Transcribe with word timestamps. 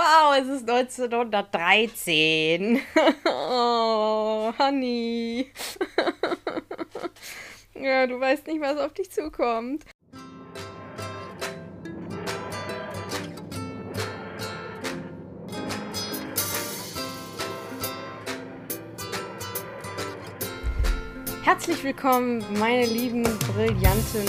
Wow, 0.00 0.32
es 0.40 0.48
ist 0.48 0.70
1913. 0.70 2.80
Oh, 3.26 4.50
Honey. 4.58 5.50
Ja, 7.74 8.06
du 8.06 8.18
weißt 8.20 8.46
nicht, 8.46 8.60
was 8.60 8.78
auf 8.78 8.92
dich 8.94 9.10
zukommt. 9.10 9.84
Herzlich 21.42 21.82
willkommen, 21.84 22.42
meine 22.58 22.86
lieben, 22.86 23.22
brillanten 23.22 24.26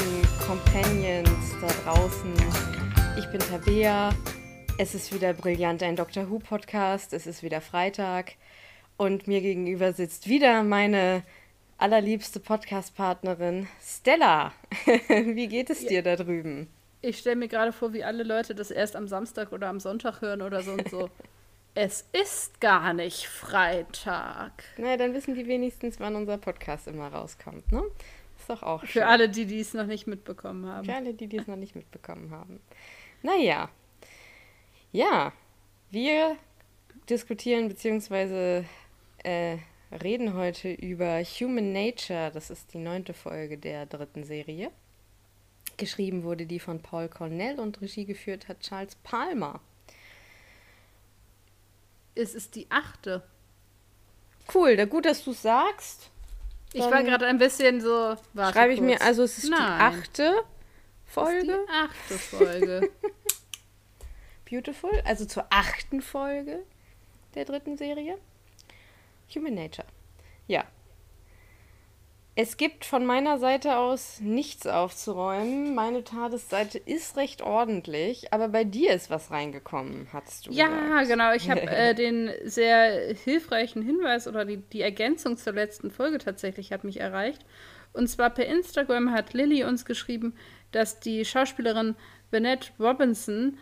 Companions 0.48 1.56
da 1.62 1.68
draußen. 1.84 2.34
Ich 3.18 3.26
bin 3.32 3.40
Tabea. 3.40 4.12
Es 4.84 4.96
ist 4.96 5.14
wieder 5.14 5.34
brillant, 5.34 5.84
ein 5.84 5.96
Doctor 5.96 6.32
Who 6.32 6.40
Podcast. 6.40 7.14
Es 7.14 7.28
ist 7.28 7.44
wieder 7.44 7.62
Freitag. 7.62 8.32
Und 8.98 9.28
mir 9.28 9.40
gegenüber 9.40 9.94
sitzt 9.94 10.28
wieder 10.28 10.64
meine 10.64 11.22
allerliebste 11.78 12.40
Podcast-Partnerin 12.40 13.68
Stella. 13.80 14.54
wie 15.08 15.48
geht 15.48 15.70
es 15.70 15.86
dir 15.86 16.02
da 16.02 16.16
drüben? 16.16 16.68
Ich 17.04 17.20
stelle 17.20 17.36
mir 17.36 17.48
gerade 17.48 17.74
vor, 17.74 17.94
wie 17.94 18.04
alle 18.04 18.24
Leute 18.24 18.56
das 18.56 18.72
erst 18.72 18.96
am 18.96 19.08
Samstag 19.08 19.52
oder 19.52 19.68
am 19.68 19.80
Sonntag 19.80 20.22
hören 20.22 20.42
oder 20.42 20.64
so 20.64 20.72
und 20.72 20.90
so. 20.90 21.12
es 21.76 22.08
ist 22.12 22.60
gar 22.60 22.94
nicht 22.94 23.28
Freitag. 23.28 24.64
Na, 24.78 24.98
dann 24.98 25.14
wissen 25.14 25.36
die 25.36 25.46
wenigstens, 25.46 26.00
wann 26.00 26.16
unser 26.16 26.40
Podcast 26.40 26.88
immer 26.88 27.10
rauskommt, 27.10 27.72
ne? 27.72 27.84
Ist 28.36 28.50
doch 28.50 28.64
auch 28.64 28.80
schön. 28.80 29.04
Für 29.04 29.06
alle, 29.06 29.30
die 29.30 29.46
die 29.46 29.60
es 29.60 29.76
noch 29.76 29.86
nicht 29.86 30.08
mitbekommen 30.08 30.66
haben. 30.66 30.86
Für 30.86 30.96
alle, 30.96 31.14
die 31.14 31.28
die 31.28 31.38
es 31.38 31.46
noch 31.46 31.56
nicht 31.56 31.76
mitbekommen 31.76 32.32
haben. 32.32 32.60
Naja. 33.22 33.70
Ja, 34.92 35.32
wir 35.90 36.36
diskutieren 37.10 37.70
bzw. 37.70 38.66
Äh, 39.24 39.58
reden 40.04 40.34
heute 40.34 40.74
über 40.74 41.22
Human 41.24 41.72
Nature. 41.72 42.32
Das 42.34 42.50
ist 42.50 42.74
die 42.74 42.78
neunte 42.78 43.14
Folge 43.14 43.58
der 43.58 43.86
dritten 43.86 44.26
Serie. 44.26 44.70
Geschrieben 45.78 46.24
wurde 46.24 46.46
die 46.46 46.60
von 46.60 46.82
Paul 46.82 47.08
Cornell 47.08 47.60
und 47.60 47.82
Regie 47.82 48.06
geführt 48.06 48.50
hat 48.50 48.60
Charles 48.60 48.96
Palmer. 48.96 49.62
Es 52.14 52.36
ist 52.36 52.56
die 52.56 52.68
achte. 52.70 53.24
Cool, 54.54 54.76
da 54.76 54.84
gut, 54.84 55.06
dass 55.06 55.24
du 55.24 55.32
sagst. 55.32 56.10
Ich 56.74 56.82
war 56.82 57.04
gerade 57.04 57.28
ein 57.28 57.38
bisschen 57.38 57.80
so. 57.80 58.18
Schreibe 58.36 58.74
ich 58.74 58.80
kurz. 58.80 58.92
mir, 58.92 59.02
also 59.02 59.24
es 59.24 59.38
ist 59.38 59.50
Nein. 59.50 59.60
die 59.60 60.00
achte 60.00 60.44
Folge. 61.06 61.38
Es 61.38 61.48
ist 61.48 61.68
die 61.68 61.74
achte 61.74 62.18
Folge. 62.18 62.92
Beautiful, 64.52 64.92
also 65.06 65.24
zur 65.26 65.46
achten 65.50 66.02
Folge 66.02 66.60
der 67.36 67.46
dritten 67.46 67.78
Serie. 67.78 68.18
Human 69.34 69.56
Nature. 69.56 69.88
Ja. 70.48 70.66
Es 72.36 72.58
gibt 72.58 72.84
von 72.84 73.06
meiner 73.06 73.40
Seite 73.40 73.78
aus 73.78 74.20
nichts 74.20 74.68
aufzuräumen. 74.68 75.74
Meine 75.74 76.04
Tadesseite 76.04 76.78
ist 76.78 77.16
recht 77.16 77.42
ordentlich, 77.42 78.34
aber 78.34 78.50
bei 78.50 78.66
dir 78.66 78.94
ist 78.94 79.10
was 79.10 79.32
reingekommen, 79.32 80.08
hast 80.12 80.48
du 80.48 80.52
Ja, 80.52 80.68
gesagt. 80.68 81.08
genau. 81.08 81.34
Ich 81.34 81.50
habe 81.50 81.62
äh, 81.68 81.96
den 81.96 82.32
sehr 82.44 83.14
hilfreichen 83.16 83.82
Hinweis 83.82 84.28
oder 84.28 84.44
die, 84.44 84.58
die 84.58 84.82
Ergänzung 84.82 85.38
zur 85.38 85.54
letzten 85.54 85.92
Folge 85.92 86.18
tatsächlich 86.18 86.74
hat 86.74 86.84
mich 86.84 87.00
erreicht. 87.00 87.46
Und 87.94 88.08
zwar 88.08 88.30
per 88.30 88.48
Instagram 88.48 89.12
hat 89.12 89.34
Lilly 89.34 89.64
uns 89.64 89.86
geschrieben, 89.86 90.34
dass 90.72 91.00
die 91.00 91.24
Schauspielerin 91.24 91.96
Bennett 92.32 92.72
Robinson, 92.80 93.58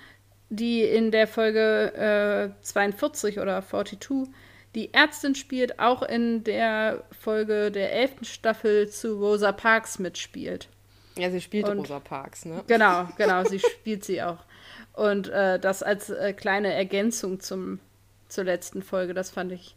die 0.49 0.83
in 0.83 1.11
der 1.11 1.27
Folge 1.27 2.51
äh, 2.59 2.63
42 2.63 3.39
oder 3.39 3.61
42 3.61 4.33
die 4.75 4.93
Ärztin 4.93 5.35
spielt, 5.35 5.79
auch 5.79 6.03
in 6.03 6.43
der 6.43 7.03
Folge 7.19 7.71
der 7.71 7.91
elften 7.91 8.25
Staffel 8.25 8.87
zu 8.87 9.17
Rosa 9.17 9.51
Parks 9.51 9.97
mitspielt. 9.99 10.69
Ja, 11.17 11.31
sie 11.31 11.41
spielt 11.41 11.67
Und, 11.67 11.79
Rosa 11.79 11.99
Parks, 11.99 12.45
ne? 12.45 12.63
Genau, 12.67 13.07
genau, 13.17 13.43
sie 13.43 13.59
spielt 13.59 14.05
sie 14.05 14.21
auch. 14.21 14.37
Und 14.93 15.27
äh, 15.29 15.59
das 15.59 15.81
als 15.81 16.09
äh, 16.09 16.33
kleine 16.33 16.73
Ergänzung 16.73 17.39
zum, 17.39 17.79
zur 18.27 18.43
letzten 18.43 18.83
Folge, 18.83 19.13
das 19.13 19.31
fand 19.31 19.51
ich 19.51 19.75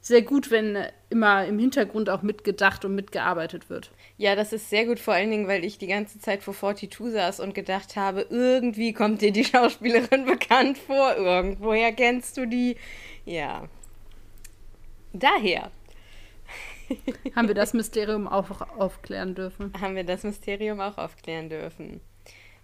sehr 0.00 0.22
gut, 0.22 0.50
wenn 0.50 0.78
immer 1.10 1.44
im 1.44 1.58
Hintergrund 1.58 2.08
auch 2.08 2.22
mitgedacht 2.22 2.84
und 2.84 2.94
mitgearbeitet 2.94 3.68
wird. 3.68 3.90
Ja, 4.16 4.34
das 4.34 4.52
ist 4.52 4.70
sehr 4.70 4.86
gut, 4.86 4.98
vor 4.98 5.14
allen 5.14 5.30
Dingen, 5.30 5.48
weil 5.48 5.64
ich 5.64 5.78
die 5.78 5.86
ganze 5.86 6.18
Zeit 6.20 6.42
vor 6.42 6.54
42 6.54 7.12
saß 7.12 7.40
und 7.40 7.54
gedacht 7.54 7.96
habe, 7.96 8.26
irgendwie 8.30 8.92
kommt 8.92 9.20
dir 9.20 9.32
die 9.32 9.44
Schauspielerin 9.46 10.24
bekannt 10.24 10.78
vor, 10.78 11.16
irgendwoher 11.16 11.92
kennst 11.92 12.36
du 12.36 12.46
die. 12.46 12.76
Ja, 13.24 13.68
Daher. 15.12 15.70
Haben 17.36 17.48
wir 17.48 17.54
das 17.54 17.72
Mysterium 17.74 18.28
auch 18.28 18.60
aufklären 18.78 19.34
dürfen? 19.34 19.72
Haben 19.80 19.96
wir 19.96 20.04
das 20.04 20.22
Mysterium 20.22 20.80
auch 20.80 20.98
aufklären 20.98 21.48
dürfen. 21.48 22.00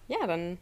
Ja, 0.09 0.27
dann 0.27 0.59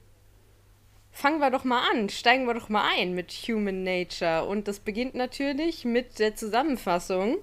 fangen 1.14 1.38
wir 1.38 1.50
doch 1.50 1.64
mal 1.64 1.88
an, 1.92 2.08
steigen 2.10 2.44
wir 2.46 2.54
doch 2.54 2.68
mal 2.68 2.90
ein 2.96 3.14
mit 3.14 3.32
Human 3.32 3.84
Nature. 3.84 4.44
Und 4.44 4.68
das 4.68 4.80
beginnt 4.80 5.14
natürlich 5.14 5.84
mit 5.84 6.18
der 6.18 6.34
Zusammenfassung, 6.34 7.38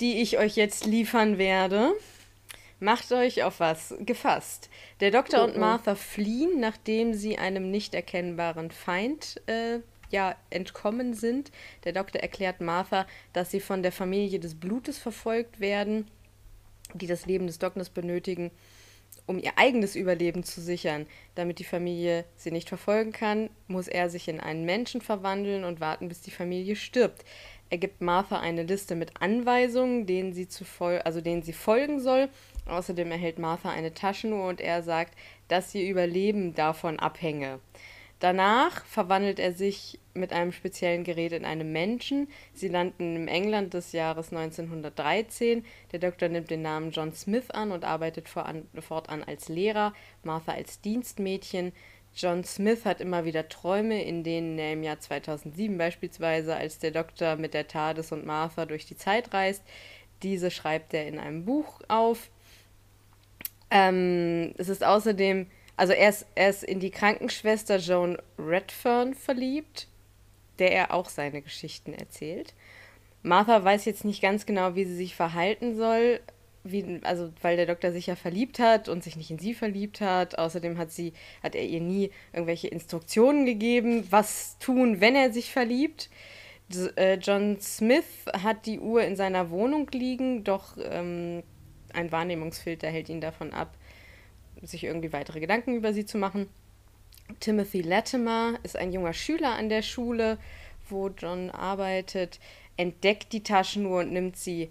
die 0.00 0.20
ich 0.20 0.38
euch 0.38 0.56
jetzt 0.56 0.84
liefern 0.84 1.38
werde. 1.38 1.92
Macht 2.80 3.12
euch 3.12 3.44
auf 3.44 3.60
was 3.60 3.94
gefasst. 4.00 4.68
Der 5.00 5.12
Doktor 5.12 5.42
oh, 5.42 5.44
und 5.44 5.56
Martha 5.56 5.94
fliehen, 5.94 6.58
nachdem 6.58 7.14
sie 7.14 7.38
einem 7.38 7.70
nicht 7.70 7.94
erkennbaren 7.94 8.72
Feind 8.72 9.40
äh, 9.46 9.78
ja 10.10 10.34
entkommen 10.50 11.14
sind. 11.14 11.52
Der 11.84 11.92
Doktor 11.92 12.20
erklärt 12.20 12.60
Martha, 12.60 13.06
dass 13.32 13.52
sie 13.52 13.60
von 13.60 13.84
der 13.84 13.92
Familie 13.92 14.40
des 14.40 14.56
Blutes 14.56 14.98
verfolgt 14.98 15.60
werden, 15.60 16.08
die 16.94 17.06
das 17.06 17.26
Leben 17.26 17.46
des 17.46 17.60
Doktors 17.60 17.90
benötigen, 17.90 18.50
um 19.26 19.38
ihr 19.38 19.52
eigenes 19.56 19.96
Überleben 19.96 20.42
zu 20.44 20.60
sichern. 20.60 21.06
Damit 21.34 21.58
die 21.58 21.64
Familie 21.64 22.24
sie 22.36 22.50
nicht 22.50 22.68
verfolgen 22.68 23.12
kann, 23.12 23.50
muss 23.68 23.88
er 23.88 24.10
sich 24.10 24.28
in 24.28 24.40
einen 24.40 24.64
Menschen 24.64 25.00
verwandeln 25.00 25.64
und 25.64 25.80
warten, 25.80 26.08
bis 26.08 26.20
die 26.20 26.30
Familie 26.30 26.76
stirbt. 26.76 27.24
Er 27.70 27.78
gibt 27.78 28.02
Martha 28.02 28.38
eine 28.38 28.64
Liste 28.64 28.94
mit 28.94 29.22
Anweisungen, 29.22 30.04
denen 30.04 30.34
sie, 30.34 30.46
zu 30.46 30.64
also 30.78 31.22
denen 31.22 31.42
sie 31.42 31.54
folgen 31.54 32.00
soll. 32.00 32.28
Außerdem 32.66 33.10
erhält 33.10 33.38
Martha 33.38 33.70
eine 33.70 33.94
Taschenuhr 33.94 34.46
und 34.46 34.60
er 34.60 34.82
sagt, 34.82 35.14
dass 35.48 35.74
ihr 35.74 35.88
Überleben 35.88 36.54
davon 36.54 36.98
abhänge. 36.98 37.60
Danach 38.22 38.84
verwandelt 38.84 39.40
er 39.40 39.52
sich 39.52 39.98
mit 40.14 40.32
einem 40.32 40.52
speziellen 40.52 41.02
Gerät 41.02 41.32
in 41.32 41.44
einen 41.44 41.72
Menschen. 41.72 42.28
Sie 42.54 42.68
landen 42.68 43.16
im 43.16 43.26
England 43.26 43.74
des 43.74 43.90
Jahres 43.90 44.28
1913. 44.28 45.64
Der 45.90 45.98
Doktor 45.98 46.28
nimmt 46.28 46.48
den 46.48 46.62
Namen 46.62 46.92
John 46.92 47.12
Smith 47.12 47.50
an 47.50 47.72
und 47.72 47.84
arbeitet 47.84 48.28
fortan 48.28 49.24
als 49.24 49.48
Lehrer, 49.48 49.92
Martha 50.22 50.52
als 50.52 50.80
Dienstmädchen. 50.80 51.72
John 52.14 52.44
Smith 52.44 52.84
hat 52.84 53.00
immer 53.00 53.24
wieder 53.24 53.48
Träume, 53.48 54.00
in 54.04 54.22
denen 54.22 54.56
er 54.56 54.74
im 54.74 54.84
Jahr 54.84 55.00
2007 55.00 55.76
beispielsweise 55.76 56.54
als 56.54 56.78
der 56.78 56.92
Doktor 56.92 57.34
mit 57.34 57.54
der 57.54 57.66
TARDIS 57.66 58.12
und 58.12 58.24
Martha 58.24 58.66
durch 58.66 58.86
die 58.86 58.96
Zeit 58.96 59.34
reist. 59.34 59.64
Diese 60.22 60.52
schreibt 60.52 60.94
er 60.94 61.08
in 61.08 61.18
einem 61.18 61.44
Buch 61.44 61.80
auf. 61.88 62.30
Ähm, 63.72 64.54
es 64.58 64.68
ist 64.68 64.84
außerdem 64.84 65.48
also 65.82 65.94
er 65.94 66.10
ist, 66.10 66.26
er 66.36 66.48
ist 66.48 66.62
in 66.62 66.78
die 66.78 66.92
Krankenschwester 66.92 67.78
Joan 67.78 68.16
Redfern 68.38 69.14
verliebt, 69.14 69.88
der 70.60 70.70
er 70.70 70.94
auch 70.94 71.08
seine 71.08 71.42
Geschichten 71.42 71.92
erzählt. 71.92 72.54
Martha 73.24 73.64
weiß 73.64 73.84
jetzt 73.86 74.04
nicht 74.04 74.22
ganz 74.22 74.46
genau, 74.46 74.76
wie 74.76 74.84
sie 74.84 74.94
sich 74.94 75.16
verhalten 75.16 75.74
soll, 75.74 76.20
wie, 76.62 77.00
also 77.02 77.32
weil 77.40 77.56
der 77.56 77.66
Doktor 77.66 77.90
sich 77.90 78.06
ja 78.06 78.14
verliebt 78.14 78.60
hat 78.60 78.88
und 78.88 79.02
sich 79.02 79.16
nicht 79.16 79.32
in 79.32 79.40
sie 79.40 79.54
verliebt 79.54 80.00
hat. 80.00 80.38
Außerdem 80.38 80.78
hat 80.78 80.92
sie, 80.92 81.14
hat 81.42 81.56
er 81.56 81.64
ihr 81.64 81.80
nie 81.80 82.12
irgendwelche 82.32 82.68
Instruktionen 82.68 83.44
gegeben, 83.44 84.06
was 84.08 84.58
tun, 84.60 85.00
wenn 85.00 85.16
er 85.16 85.32
sich 85.32 85.50
verliebt. 85.50 86.10
Äh, 86.94 87.14
John 87.14 87.60
Smith 87.60 88.04
hat 88.44 88.66
die 88.66 88.78
Uhr 88.78 89.02
in 89.02 89.16
seiner 89.16 89.50
Wohnung 89.50 89.90
liegen, 89.92 90.44
doch 90.44 90.76
ähm, 90.80 91.42
ein 91.92 92.12
Wahrnehmungsfilter 92.12 92.86
hält 92.86 93.08
ihn 93.08 93.20
davon 93.20 93.52
ab, 93.52 93.76
sich 94.62 94.84
irgendwie 94.84 95.12
weitere 95.12 95.40
Gedanken 95.40 95.74
über 95.74 95.92
sie 95.92 96.06
zu 96.06 96.18
machen. 96.18 96.48
Timothy 97.40 97.82
Latimer 97.82 98.58
ist 98.62 98.76
ein 98.76 98.92
junger 98.92 99.12
Schüler 99.12 99.54
an 99.54 99.68
der 99.68 99.82
Schule, 99.82 100.38
wo 100.88 101.08
John 101.08 101.50
arbeitet, 101.50 102.40
entdeckt 102.76 103.32
die 103.32 103.42
Taschenuhr 103.42 104.00
und 104.00 104.12
nimmt 104.12 104.36
sie 104.36 104.70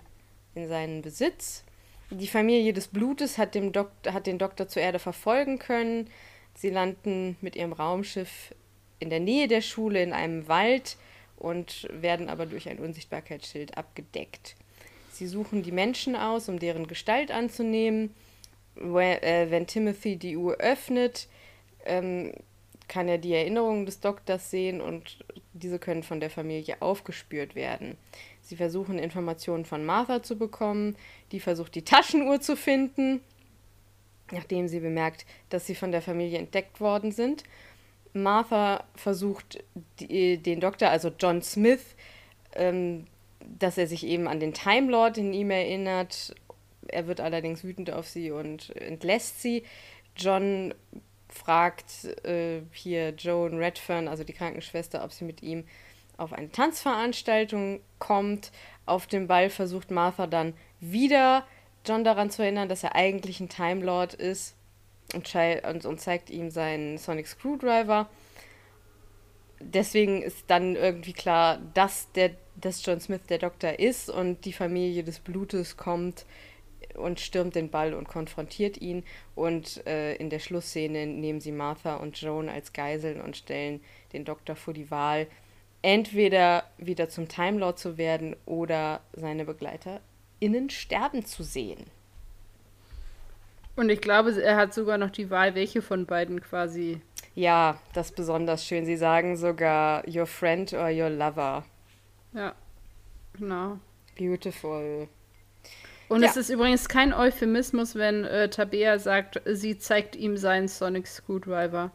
in 0.55 0.67
seinen 0.67 1.01
Besitz. 1.01 1.63
Die 2.09 2.27
Familie 2.27 2.73
des 2.73 2.87
Blutes 2.87 3.37
hat, 3.37 3.55
dem 3.55 3.71
Doktor, 3.71 4.13
hat 4.13 4.27
den 4.27 4.37
Doktor 4.37 4.67
zur 4.67 4.81
Erde 4.81 4.99
verfolgen 4.99 5.59
können. 5.59 6.09
Sie 6.55 6.69
landen 6.69 7.37
mit 7.41 7.55
ihrem 7.55 7.73
Raumschiff 7.73 8.53
in 8.99 9.09
der 9.09 9.21
Nähe 9.21 9.47
der 9.47 9.61
Schule 9.61 10.03
in 10.03 10.11
einem 10.13 10.47
Wald 10.47 10.97
und 11.37 11.87
werden 11.91 12.29
aber 12.29 12.45
durch 12.45 12.69
ein 12.69 12.79
Unsichtbarkeitsschild 12.79 13.77
abgedeckt. 13.77 14.55
Sie 15.11 15.25
suchen 15.25 15.63
die 15.63 15.71
Menschen 15.71 16.15
aus, 16.15 16.49
um 16.49 16.59
deren 16.59 16.87
Gestalt 16.87 17.31
anzunehmen 17.31 18.13
wenn 18.75 19.67
Timothy 19.67 20.17
die 20.17 20.37
Uhr 20.37 20.55
öffnet, 20.57 21.27
ähm, 21.85 22.33
kann 22.87 23.07
er 23.07 23.17
die 23.17 23.33
Erinnerungen 23.33 23.85
des 23.85 24.01
Doktors 24.01 24.51
sehen 24.51 24.81
und 24.81 25.23
diese 25.53 25.79
können 25.79 26.03
von 26.03 26.19
der 26.19 26.29
Familie 26.29 26.81
aufgespürt 26.81 27.55
werden. 27.55 27.97
Sie 28.41 28.55
versuchen 28.55 28.99
Informationen 28.99 29.65
von 29.65 29.85
Martha 29.85 30.23
zu 30.23 30.37
bekommen, 30.37 30.97
die 31.31 31.39
versucht 31.39 31.75
die 31.75 31.83
Taschenuhr 31.83 32.41
zu 32.41 32.57
finden, 32.57 33.21
nachdem 34.31 34.67
sie 34.67 34.79
bemerkt, 34.79 35.25
dass 35.49 35.67
sie 35.67 35.75
von 35.75 35.91
der 35.91 36.01
Familie 36.01 36.39
entdeckt 36.39 36.81
worden 36.81 37.11
sind. 37.11 37.43
Martha 38.13 38.83
versucht 38.95 39.63
die, 39.99 40.37
den 40.37 40.59
Doktor, 40.59 40.89
also 40.89 41.11
John 41.17 41.41
Smith, 41.41 41.95
ähm, 42.55 43.05
dass 43.39 43.77
er 43.77 43.87
sich 43.87 44.05
eben 44.05 44.27
an 44.27 44.39
den 44.39 44.53
Time 44.53 44.91
Lord 44.91 45.17
in 45.17 45.33
ihm 45.33 45.49
erinnert. 45.49 46.35
Er 46.91 47.07
wird 47.07 47.21
allerdings 47.21 47.63
wütend 47.63 47.91
auf 47.91 48.07
sie 48.07 48.31
und 48.31 48.75
entlässt 48.75 49.41
sie. 49.41 49.63
John 50.15 50.73
fragt 51.29 52.05
äh, 52.25 52.61
hier 52.71 53.11
Joan 53.11 53.57
Redfern, 53.57 54.07
also 54.07 54.23
die 54.23 54.33
Krankenschwester, 54.33 55.03
ob 55.03 55.11
sie 55.11 55.25
mit 55.25 55.41
ihm 55.41 55.63
auf 56.17 56.33
eine 56.33 56.51
Tanzveranstaltung 56.51 57.79
kommt. 57.99 58.51
Auf 58.85 59.07
dem 59.07 59.27
Ball 59.27 59.49
versucht 59.49 59.91
Martha 59.91 60.27
dann 60.27 60.53
wieder 60.79 61.45
John 61.85 62.03
daran 62.03 62.29
zu 62.29 62.43
erinnern, 62.43 62.69
dass 62.69 62.83
er 62.83 62.95
eigentlich 62.95 63.39
ein 63.39 63.49
Time 63.49 63.83
Lord 63.83 64.13
ist 64.13 64.55
und, 65.13 65.33
und, 65.35 65.85
und 65.85 65.99
zeigt 65.99 66.29
ihm 66.29 66.51
seinen 66.51 66.97
Sonic 66.97 67.27
Screwdriver. 67.27 68.09
Deswegen 69.59 70.21
ist 70.21 70.45
dann 70.47 70.75
irgendwie 70.75 71.13
klar, 71.13 71.59
dass, 71.73 72.11
der, 72.13 72.31
dass 72.55 72.85
John 72.85 72.99
Smith 72.99 73.21
der 73.29 73.37
Doktor 73.37 73.79
ist 73.79 74.09
und 74.09 74.45
die 74.45 74.53
Familie 74.53 75.03
des 75.03 75.19
Blutes 75.19 75.77
kommt 75.77 76.25
und 76.95 77.19
stürmt 77.19 77.55
den 77.55 77.69
Ball 77.69 77.93
und 77.93 78.07
konfrontiert 78.07 78.79
ihn. 78.79 79.03
Und 79.35 79.85
äh, 79.87 80.15
in 80.15 80.29
der 80.29 80.39
Schlussszene 80.39 81.05
nehmen 81.05 81.41
sie 81.41 81.51
Martha 81.51 81.95
und 81.95 82.19
Joan 82.19 82.49
als 82.49 82.73
Geiseln 82.73 83.21
und 83.21 83.37
stellen 83.37 83.81
den 84.13 84.25
Doktor 84.25 84.55
vor 84.55 84.73
die 84.73 84.91
Wahl, 84.91 85.27
entweder 85.81 86.63
wieder 86.77 87.09
zum 87.09 87.27
Time 87.27 87.59
Lord 87.59 87.79
zu 87.79 87.97
werden 87.97 88.35
oder 88.45 89.01
seine 89.13 89.45
BegleiterInnen 89.45 90.69
sterben 90.69 91.25
zu 91.25 91.43
sehen. 91.43 91.85
Und 93.75 93.89
ich 93.89 94.01
glaube, 94.01 94.39
er 94.41 94.57
hat 94.57 94.73
sogar 94.73 94.97
noch 94.97 95.09
die 95.09 95.29
Wahl, 95.29 95.55
welche 95.55 95.81
von 95.81 96.05
beiden 96.05 96.41
quasi. 96.41 97.01
Ja, 97.33 97.79
das 97.93 98.09
ist 98.09 98.15
besonders 98.15 98.65
schön. 98.65 98.85
Sie 98.85 98.97
sagen 98.97 99.37
sogar 99.37 100.03
your 100.07 100.25
friend 100.25 100.73
or 100.73 100.89
your 100.89 101.09
lover. 101.09 101.63
Ja, 102.33 102.53
genau. 103.33 103.79
Beautiful. 104.17 105.07
Und 106.11 106.23
ja. 106.23 106.27
es 106.27 106.35
ist 106.35 106.49
übrigens 106.49 106.89
kein 106.89 107.13
Euphemismus, 107.13 107.95
wenn 107.95 108.25
äh, 108.25 108.49
Tabea 108.49 108.99
sagt, 108.99 109.41
sie 109.45 109.77
zeigt 109.77 110.17
ihm 110.17 110.35
seinen 110.35 110.67
Sonic 110.67 111.07
Screwdriver. 111.07 111.91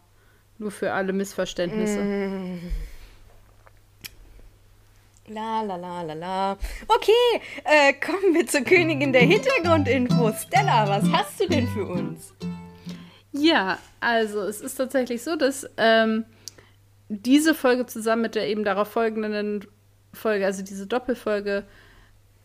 Nur 0.56 0.70
für 0.70 0.94
alle 0.94 1.12
Missverständnisse. 1.12 2.00
Mm. 2.00 2.60
La 5.28 5.60
la 5.60 5.76
la 5.76 6.00
la 6.00 6.14
la. 6.14 6.52
Okay, 6.88 7.42
äh, 7.64 7.92
kommen 7.92 8.32
wir 8.32 8.46
zur 8.46 8.62
Königin 8.62 9.12
der 9.12 9.20
Hintergrundinfos. 9.20 10.44
Stella, 10.44 10.88
was 10.88 11.04
hast 11.12 11.38
du 11.38 11.48
denn 11.48 11.69
für 11.69 11.84
uns? 11.84 12.32
Ja, 13.32 13.78
also 14.00 14.40
es 14.44 14.62
ist 14.62 14.76
tatsächlich 14.76 15.22
so, 15.22 15.36
dass 15.36 15.69
ähm, 15.76 16.24
diese 17.10 17.54
Folge 17.54 17.84
zusammen 17.84 18.22
mit 18.22 18.34
der 18.34 18.48
eben 18.48 18.64
darauf 18.64 18.88
folgenden 18.88 19.66
Folge, 20.14 20.46
also 20.46 20.62
diese 20.62 20.86
Doppelfolge, 20.86 21.66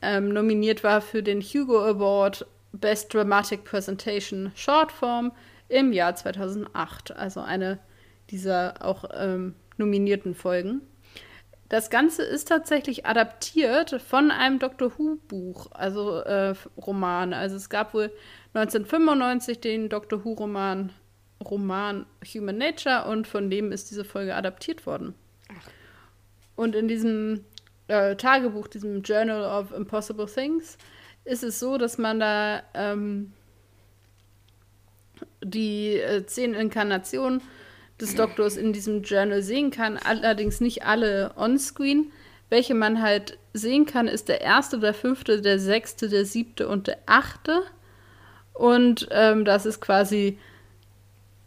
ähm, 0.02 0.30
nominiert 0.30 0.84
war 0.84 1.02
für 1.02 1.24
den 1.24 1.42
Hugo 1.42 1.84
Award 1.84 2.46
Best 2.74 3.14
Dramatic 3.14 3.64
Presentation 3.64 4.52
Shortform 4.56 5.32
im 5.68 5.94
Jahr 5.94 6.16
2008. 6.16 7.16
Also 7.16 7.42
eine 7.42 7.80
dieser 8.30 8.76
auch 8.86 9.06
ähm, 9.14 9.56
nominierten 9.78 10.36
Folgen. 10.36 10.82
Das 11.70 11.90
Ganze 11.90 12.24
ist 12.24 12.50
tatsächlich 12.50 13.06
adaptiert 13.06 14.02
von 14.02 14.30
einem 14.30 14.60
Doctor 14.60 14.92
Who-Buch, 14.98 15.68
also 15.72 16.18
äh, 16.20 16.54
Roman. 16.76 17.34
Also 17.34 17.56
es 17.56 17.70
gab 17.70 17.94
wohl 17.94 18.12
1995 18.54 19.62
den 19.62 19.88
Doctor 19.88 20.26
Who-Roman 20.26 20.92
Roman 21.42 22.06
Human 22.34 22.58
Nature 22.58 23.06
und 23.06 23.26
von 23.26 23.50
dem 23.50 23.72
ist 23.72 23.90
diese 23.90 24.04
Folge 24.04 24.36
adaptiert 24.36 24.86
worden. 24.86 25.16
Ach. 25.50 25.70
Und 26.56 26.76
in 26.76 26.88
diesem 26.88 27.46
äh, 27.92 28.16
Tagebuch, 28.16 28.68
diesem 28.68 29.02
Journal 29.04 29.44
of 29.44 29.72
Impossible 29.72 30.26
Things, 30.26 30.78
ist 31.26 31.44
es 31.44 31.60
so, 31.60 31.78
dass 31.78 31.98
man 31.98 32.20
da 32.20 32.64
ähm, 32.74 33.34
die 35.44 35.98
äh, 35.98 36.26
zehn 36.26 36.54
Inkarnationen 36.54 37.42
des 38.00 38.16
Doktors 38.16 38.58
in 38.58 38.74
diesem 38.74 39.04
Journal 39.04 39.44
sehen 39.44 39.70
kann, 39.70 39.98
allerdings 39.98 40.60
nicht 40.60 40.84
alle 40.86 41.34
onscreen. 41.36 42.12
Welche 42.50 42.74
man 42.74 43.02
halt 43.02 43.38
sehen 43.54 43.86
kann, 43.86 44.08
ist 44.08 44.28
der 44.28 44.42
erste, 44.42 44.80
der 44.80 44.94
fünfte, 44.94 45.42
der 45.42 45.60
sechste, 45.60 46.10
der 46.10 46.26
siebte 46.26 46.68
und 46.68 46.88
der 46.88 46.98
achte. 47.06 47.62
Und 48.54 49.08
ähm, 49.12 49.46
das 49.46 49.66
ist 49.66 49.80
quasi 49.82 50.40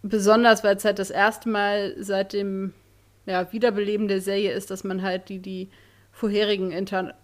besonders, 0.03 0.63
weil 0.63 0.77
es 0.77 0.85
halt 0.85 0.99
das 0.99 1.11
erste 1.11 1.49
Mal 1.49 1.95
seit 1.99 2.33
dem 2.33 2.73
ja, 3.27 3.53
Wiederbeleben 3.53 4.09
der 4.09 4.21
Serie 4.21 4.53
ist, 4.53 4.71
dass 4.71 4.85
man 4.85 5.03
halt 5.03 5.29
die, 5.29 5.41
die 5.41 5.69
vorherigen 6.15 6.71
Inter 6.71 7.15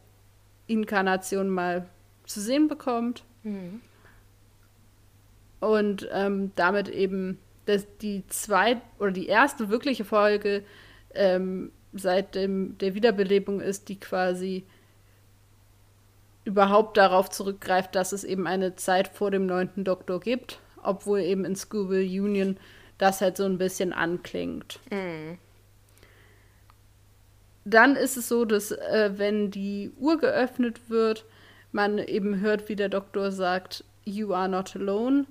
Inkarnationen 0.66 1.52
mal 1.52 1.86
zu 2.24 2.40
sehen 2.40 2.68
bekommt. 2.68 3.24
Mhm. 3.42 3.80
Und 5.60 6.08
ähm, 6.12 6.52
damit 6.56 6.88
eben 6.88 7.38
das, 7.66 7.86
die 8.00 8.24
zweite 8.28 8.82
oder 8.98 9.10
die 9.10 9.26
erste 9.26 9.68
wirkliche 9.68 10.04
Folge 10.04 10.64
ähm, 11.14 11.72
seit 11.92 12.34
dem, 12.34 12.78
der 12.78 12.94
Wiederbelebung 12.94 13.60
ist, 13.60 13.88
die 13.88 13.98
quasi 13.98 14.64
überhaupt 16.44 16.96
darauf 16.96 17.30
zurückgreift, 17.30 17.94
dass 17.94 18.12
es 18.12 18.24
eben 18.24 18.46
eine 18.46 18.76
Zeit 18.76 19.08
vor 19.08 19.30
dem 19.30 19.46
neunten 19.46 19.84
Doktor 19.84 20.20
gibt, 20.20 20.60
obwohl 20.82 21.20
eben 21.20 21.44
in 21.44 21.56
Scooby 21.56 22.20
Union 22.20 22.56
das 22.96 23.20
halt 23.20 23.36
so 23.36 23.44
ein 23.44 23.58
bisschen 23.58 23.92
anklingt. 23.92 24.78
Mhm. 24.90 25.38
Dann 27.64 27.96
ist 27.96 28.16
es 28.16 28.28
so, 28.28 28.44
dass 28.44 28.72
äh, 28.72 29.12
wenn 29.16 29.50
die 29.50 29.92
Uhr 29.98 30.18
geöffnet 30.18 30.88
wird, 30.88 31.24
man 31.72 31.98
eben 31.98 32.40
hört, 32.40 32.68
wie 32.68 32.76
der 32.76 32.88
Doktor 32.88 33.30
sagt, 33.32 33.84
You 34.04 34.32
are 34.32 34.48
not 34.48 34.74
alone, 34.74 35.26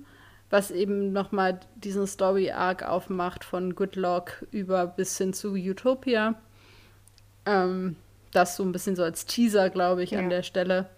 was 0.48 0.70
eben 0.70 1.12
nochmal 1.12 1.60
diesen 1.76 2.06
Story-Arc 2.06 2.82
aufmacht 2.82 3.44
von 3.44 3.74
Good 3.74 3.96
Luck 3.96 4.46
über 4.50 4.86
bis 4.86 5.18
hin 5.18 5.32
zu 5.32 5.54
Utopia. 5.54 6.34
Ähm, 7.46 7.96
das 8.32 8.56
so 8.56 8.62
ein 8.62 8.72
bisschen 8.72 8.96
so 8.96 9.02
als 9.02 9.26
Teaser, 9.26 9.70
glaube 9.70 10.02
ich, 10.02 10.12
ja. 10.12 10.20
an 10.20 10.30
der 10.30 10.42
Stelle. 10.42 10.88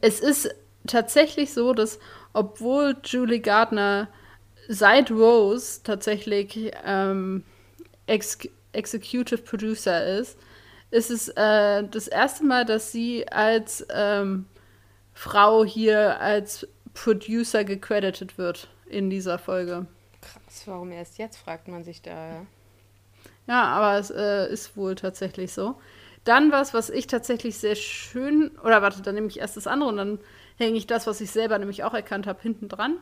Es 0.00 0.20
ist 0.20 0.54
tatsächlich 0.86 1.52
so, 1.52 1.72
dass 1.72 1.98
obwohl 2.32 2.96
Julie 3.04 3.40
Gardner 3.40 4.08
seit 4.68 5.10
Rose 5.10 5.80
tatsächlich 5.82 6.72
ähm, 6.84 7.44
ex 8.06 8.38
Executive 8.72 9.42
Producer 9.42 10.18
ist, 10.18 10.38
ist 10.90 11.10
es 11.10 11.28
äh, 11.28 11.84
das 11.84 12.08
erste 12.08 12.44
Mal, 12.44 12.64
dass 12.64 12.92
sie 12.92 13.28
als 13.28 13.86
ähm, 13.92 14.46
Frau 15.14 15.64
hier 15.64 16.20
als 16.20 16.66
Producer 16.94 17.64
gecredited 17.64 18.38
wird 18.38 18.68
in 18.86 19.10
dieser 19.10 19.38
Folge. 19.38 19.86
Krass, 20.20 20.62
warum 20.66 20.90
erst 20.90 21.18
jetzt, 21.18 21.36
fragt 21.36 21.68
man 21.68 21.84
sich 21.84 22.02
da. 22.02 22.46
Ja, 23.46 23.64
aber 23.64 23.98
es 23.98 24.10
äh, 24.10 24.52
ist 24.52 24.76
wohl 24.76 24.94
tatsächlich 24.94 25.52
so. 25.52 25.76
Dann 26.24 26.52
was, 26.52 26.74
was 26.74 26.90
ich 26.90 27.06
tatsächlich 27.06 27.58
sehr 27.58 27.76
schön, 27.76 28.50
oder 28.62 28.82
warte, 28.82 29.02
dann 29.02 29.14
nehme 29.14 29.28
ich 29.28 29.38
erst 29.38 29.56
das 29.56 29.66
andere 29.66 29.90
und 29.90 29.96
dann 29.96 30.18
hänge 30.58 30.76
ich 30.76 30.86
das, 30.86 31.06
was 31.06 31.20
ich 31.20 31.30
selber 31.30 31.58
nämlich 31.58 31.82
auch 31.82 31.94
erkannt 31.94 32.26
habe, 32.26 32.42
hinten 32.42 32.68
dran. 32.68 32.98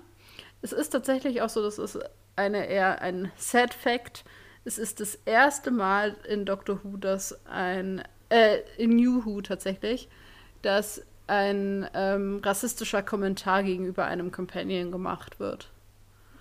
Es 0.62 0.72
ist 0.72 0.90
tatsächlich 0.90 1.42
auch 1.42 1.48
so, 1.48 1.62
das 1.62 1.78
ist 1.78 1.98
eine 2.36 2.66
eher 2.66 3.02
ein 3.02 3.32
Sad 3.36 3.74
Fact, 3.74 4.24
es 4.64 4.78
ist 4.78 5.00
das 5.00 5.18
erste 5.24 5.70
Mal 5.70 6.16
in 6.28 6.44
Doctor 6.44 6.80
Who, 6.82 6.96
dass 6.96 7.38
ein, 7.46 8.02
äh, 8.28 8.58
in 8.76 8.96
New 8.96 9.24
Who 9.24 9.40
tatsächlich, 9.40 10.08
dass 10.62 11.02
ein 11.26 11.88
ähm, 11.94 12.40
rassistischer 12.42 13.02
Kommentar 13.02 13.62
gegenüber 13.62 14.06
einem 14.06 14.32
Companion 14.32 14.90
gemacht 14.90 15.40
wird. 15.40 15.70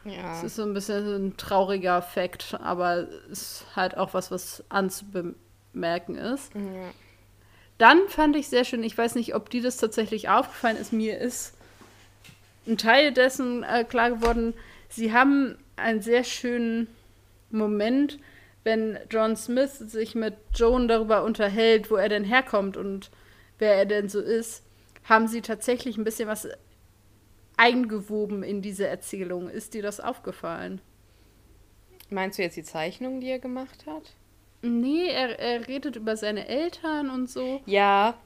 Ja. 0.06 0.38
Es 0.38 0.44
ist 0.44 0.56
so 0.56 0.64
ein 0.64 0.74
bisschen 0.74 1.28
ein 1.28 1.38
trauriger 1.38 2.02
Fakt, 2.02 2.58
aber 2.62 3.08
es 3.30 3.42
ist 3.42 3.66
halt 3.76 3.98
auch 3.98 4.14
was, 4.14 4.32
was 4.32 4.64
anzubemerken 4.70 6.16
ist. 6.16 6.54
Ja. 6.56 6.92
Dann 7.78 8.08
fand 8.08 8.36
ich 8.36 8.48
sehr 8.48 8.64
schön, 8.64 8.84
ich 8.84 8.98
weiß 8.98 9.16
nicht, 9.16 9.36
ob 9.36 9.50
dir 9.50 9.62
das 9.62 9.78
tatsächlich 9.78 10.30
aufgefallen 10.30 10.78
ist, 10.78 10.94
mir 10.94 11.20
ist 11.20 11.54
ein 12.66 12.78
Teil 12.78 13.14
dessen 13.14 13.64
äh, 13.64 13.84
klar 13.84 14.10
geworden, 14.10 14.54
sie 14.90 15.14
haben 15.14 15.58
einen 15.76 16.02
sehr 16.02 16.24
schönen 16.24 16.88
Moment, 17.50 18.20
wenn 18.64 19.00
John 19.10 19.36
Smith 19.36 19.78
sich 19.78 20.16
mit 20.16 20.36
Joan 20.54 20.88
darüber 20.88 21.24
unterhält, 21.24 21.90
wo 21.90 21.96
er 21.96 22.10
denn 22.10 22.24
herkommt 22.24 22.78
und 22.78 23.12
wer 23.60 23.76
er 23.76 23.86
denn 23.86 24.10
so 24.10 24.20
ist, 24.20 24.64
haben 25.04 25.28
sie 25.28 25.42
tatsächlich 25.42 25.98
ein 25.98 26.04
bisschen 26.04 26.28
was 26.28 26.48
eingewoben 27.56 28.44
in 28.44 28.62
diese 28.62 28.88
Erzählung. 28.88 29.50
Ist 29.50 29.74
dir 29.74 29.82
das 29.82 30.00
aufgefallen? 30.00 30.82
Meinst 32.10 32.38
du 32.38 32.44
jetzt 32.44 32.58
die 32.58 32.64
Zeichnung, 32.64 33.20
die 33.20 33.30
er 33.30 33.40
gemacht 33.40 33.86
hat? 33.86 34.14
Nee, 34.62 35.08
er, 35.08 35.40
er 35.40 35.68
redet 35.68 35.96
über 35.96 36.16
seine 36.16 36.48
Eltern 36.48 37.10
und 37.10 37.30
so. 37.30 37.62
Ja, 37.66 38.18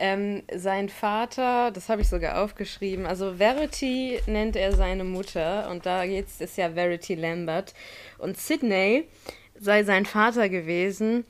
ähm, 0.00 0.42
sein 0.52 0.88
Vater, 0.88 1.70
das 1.70 1.88
habe 1.88 2.00
ich 2.00 2.08
sogar 2.08 2.42
aufgeschrieben, 2.42 3.06
also 3.06 3.34
Verity 3.34 4.18
nennt 4.26 4.56
er 4.56 4.74
seine 4.74 5.04
Mutter 5.04 5.70
und 5.70 5.86
da 5.86 6.02
jetzt 6.02 6.40
ist 6.40 6.56
ja 6.56 6.70
Verity 6.70 7.14
Lambert 7.14 7.74
und 8.18 8.38
Sydney 8.38 9.06
sei 9.58 9.84
sein 9.84 10.06
Vater 10.06 10.48
gewesen 10.48 11.24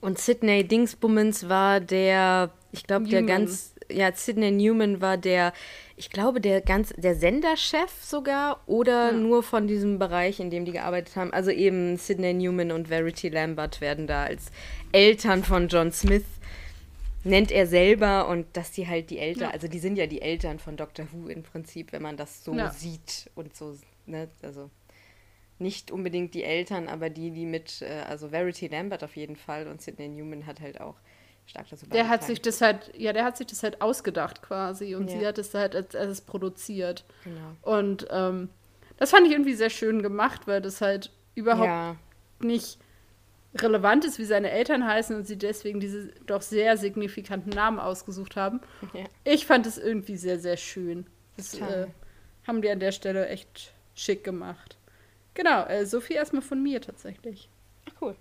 und 0.00 0.18
Sydney 0.18 0.64
Dingsbummens 0.64 1.48
war 1.48 1.80
der, 1.80 2.50
ich 2.70 2.84
glaube, 2.84 3.08
der 3.08 3.22
ganz, 3.22 3.74
ja, 3.90 4.12
Sydney 4.14 4.52
Newman 4.52 5.00
war 5.00 5.16
der, 5.16 5.52
ich 5.96 6.10
glaube, 6.10 6.40
der 6.40 6.60
ganz, 6.60 6.92
der 6.96 7.16
Senderchef 7.16 7.90
sogar 8.02 8.62
oder 8.66 9.10
ja. 9.10 9.12
nur 9.12 9.42
von 9.42 9.66
diesem 9.66 9.98
Bereich, 9.98 10.38
in 10.38 10.50
dem 10.50 10.64
die 10.64 10.72
gearbeitet 10.72 11.16
haben. 11.16 11.32
Also 11.32 11.50
eben 11.50 11.96
Sydney 11.96 12.34
Newman 12.34 12.70
und 12.70 12.88
Verity 12.88 13.30
Lambert 13.30 13.80
werden 13.80 14.06
da 14.06 14.24
als 14.24 14.52
Eltern 14.92 15.42
von 15.42 15.68
John 15.68 15.92
Smith 15.92 16.24
nennt 17.24 17.50
er 17.50 17.66
selber 17.66 18.28
und 18.28 18.46
dass 18.56 18.72
die 18.72 18.86
halt 18.88 19.10
die 19.10 19.18
Eltern, 19.18 19.48
ja. 19.48 19.50
also 19.50 19.68
die 19.68 19.78
sind 19.78 19.96
ja 19.96 20.06
die 20.06 20.22
Eltern 20.22 20.58
von 20.58 20.76
Doctor 20.76 21.06
Who 21.12 21.28
im 21.28 21.42
Prinzip, 21.42 21.92
wenn 21.92 22.02
man 22.02 22.16
das 22.16 22.44
so 22.44 22.54
ja. 22.54 22.70
sieht 22.70 23.30
und 23.34 23.54
so, 23.54 23.76
ne, 24.06 24.28
also 24.42 24.70
nicht 25.58 25.90
unbedingt 25.90 26.34
die 26.34 26.44
Eltern, 26.44 26.88
aber 26.88 27.10
die, 27.10 27.30
die 27.30 27.44
mit, 27.44 27.82
äh, 27.82 28.04
also 28.08 28.30
Verity 28.30 28.68
Lambert 28.68 29.04
auf 29.04 29.16
jeden 29.16 29.36
Fall 29.36 29.68
und 29.68 29.82
Sidney 29.82 30.08
Newman 30.08 30.46
hat 30.46 30.60
halt 30.60 30.80
auch 30.80 30.96
stark 31.46 31.68
dazu 31.68 31.86
Der 31.86 32.08
hat 32.08 32.24
sich 32.24 32.40
das 32.40 32.62
halt, 32.62 32.92
ja, 32.96 33.12
der 33.12 33.24
hat 33.24 33.36
sich 33.36 33.46
das 33.46 33.62
halt 33.62 33.82
ausgedacht 33.82 34.40
quasi 34.40 34.94
und 34.94 35.10
ja. 35.10 35.18
sie 35.18 35.26
hat 35.26 35.38
es 35.38 35.52
halt 35.52 35.76
als, 35.76 35.94
als 35.94 36.22
produziert. 36.22 37.04
Genau. 37.24 37.56
Und 37.62 38.06
ähm, 38.10 38.48
das 38.96 39.10
fand 39.10 39.26
ich 39.26 39.32
irgendwie 39.32 39.54
sehr 39.54 39.70
schön 39.70 40.02
gemacht, 40.02 40.46
weil 40.46 40.62
das 40.62 40.80
halt 40.80 41.10
überhaupt 41.34 41.98
nicht 42.40 42.78
relevant 43.54 44.04
ist, 44.04 44.18
wie 44.18 44.24
seine 44.24 44.50
Eltern 44.50 44.86
heißen 44.86 45.16
und 45.16 45.26
sie 45.26 45.36
deswegen 45.36 45.80
diese 45.80 46.08
doch 46.26 46.42
sehr 46.42 46.76
signifikanten 46.76 47.50
Namen 47.50 47.78
ausgesucht 47.78 48.36
haben. 48.36 48.60
Ja. 48.92 49.04
Ich 49.24 49.46
fand 49.46 49.66
es 49.66 49.78
irgendwie 49.78 50.16
sehr, 50.16 50.38
sehr 50.38 50.56
schön. 50.56 51.06
Das 51.36 51.54
äh, 51.54 51.86
haben 52.46 52.62
die 52.62 52.70
an 52.70 52.80
der 52.80 52.92
Stelle 52.92 53.28
echt 53.28 53.72
schick 53.94 54.24
gemacht. 54.24 54.76
Genau, 55.34 55.64
äh, 55.66 55.86
so 55.86 56.00
viel 56.00 56.16
erstmal 56.16 56.42
von 56.42 56.62
mir 56.62 56.80
tatsächlich. 56.80 57.48
Ach, 57.88 57.94
cool. 58.00 58.16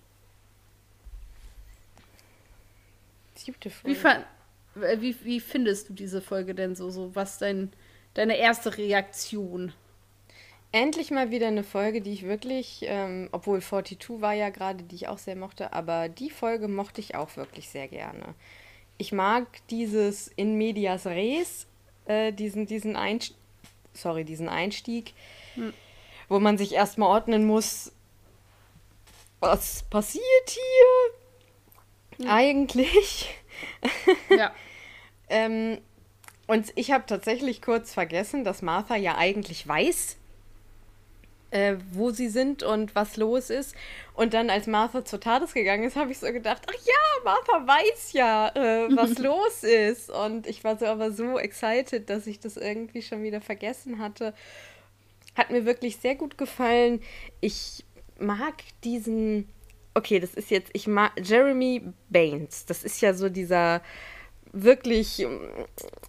Wie, 4.76 5.02
wie, 5.02 5.16
wie 5.24 5.40
findest 5.40 5.90
du 5.90 5.94
diese 5.94 6.22
Folge 6.22 6.54
denn 6.56 6.76
so? 6.76 6.90
so 6.90 7.16
was 7.16 7.38
dein, 7.38 7.72
deine 8.14 8.38
erste 8.38 8.78
Reaktion? 8.78 9.74
Endlich 10.72 11.10
mal 11.10 11.32
wieder 11.32 11.48
eine 11.48 11.64
Folge, 11.64 12.00
die 12.00 12.14
ich 12.14 12.24
wirklich, 12.24 12.82
ähm, 12.84 13.30
obwohl 13.32 13.60
42 13.60 14.22
war 14.22 14.34
ja 14.34 14.50
gerade, 14.50 14.84
die 14.84 14.96
ich 14.96 15.08
auch 15.08 15.18
sehr 15.18 15.36
mochte, 15.36 15.74
aber 15.74 16.10
die 16.10 16.30
Folge 16.30 16.68
mochte 16.68 17.02
ich 17.02 17.16
auch 17.16 17.36
wirklich 17.38 17.70
sehr 17.70 17.88
gerne. 17.88 18.36
Ich 19.00 19.12
mag 19.12 19.48
dieses 19.70 20.28
in 20.28 20.60
medias 20.60 21.08
res, 21.08 21.66
äh, 22.06 22.32
diesen, 22.32 22.68
diesen, 22.68 22.96
Einst 22.96 23.34
sorry, 23.94 24.24
diesen 24.26 24.48
Einstieg, 24.48 25.14
hm. 25.56 25.74
wo 26.28 26.40
man 26.40 26.60
sich 26.60 26.74
erstmal 26.74 27.10
ordnen 27.10 27.48
muss, 27.48 27.92
was 29.40 29.84
passiert 29.90 30.24
hier 30.50 32.26
hm. 32.26 32.30
eigentlich. 32.30 33.34
Ja. 34.30 34.54
ähm, 35.30 35.80
und 36.46 36.72
ich 36.76 36.92
habe 36.92 37.06
tatsächlich 37.08 37.64
kurz 37.64 37.92
vergessen, 37.94 38.44
dass 38.44 38.62
Martha 38.62 38.96
ja 38.96 39.18
eigentlich 39.18 39.68
weiß, 39.68 40.19
äh, 41.52 41.76
wo 41.92 42.12
sie 42.12 42.30
sind 42.30 42.64
und 42.64 42.96
was 42.96 43.18
los 43.18 43.50
ist. 43.50 43.76
Und 44.14 44.34
dann, 44.34 44.50
als 44.50 44.68
Martha 44.68 45.06
zur 45.06 45.20
TARDIS 45.20 45.54
gegangen 45.54 45.84
ist, 45.84 45.96
habe 45.96 46.12
ich 46.12 46.20
so 46.20 46.32
gedacht, 46.32 46.64
ach 46.68 46.86
ja, 46.86 47.24
Martha 47.24 47.68
weiß 47.68 48.14
ja, 48.14 48.50
äh, 48.50 48.96
was 48.96 49.18
los 49.20 49.64
ist. 49.64 50.10
Und 50.10 50.48
ich 50.48 50.64
war 50.64 50.78
so 50.78 50.86
aber 50.86 51.12
so 51.12 51.40
excited, 51.40 52.10
dass 52.10 52.28
ich 52.28 52.40
das 52.40 52.58
irgendwie 52.58 53.02
schon 53.02 53.24
wieder 53.24 53.42
vergessen 53.42 54.00
hatte. 54.00 54.34
Hat 55.36 55.52
mir 55.52 55.66
wirklich 55.66 55.98
sehr 55.98 56.16
gut 56.16 56.38
gefallen. 56.38 57.02
Ich 57.40 57.86
mag 58.20 58.56
diesen, 58.84 59.48
okay, 59.94 60.20
das 60.20 60.34
ist 60.34 60.52
jetzt, 60.52 60.70
ich 60.74 60.88
mag 60.88 61.14
Jeremy 61.22 61.82
Baines. 62.10 62.66
Das 62.66 62.84
ist 62.84 63.02
ja 63.02 63.14
so 63.14 63.30
dieser 63.30 63.82
wirklich 64.52 65.20
ähm, 65.20 65.40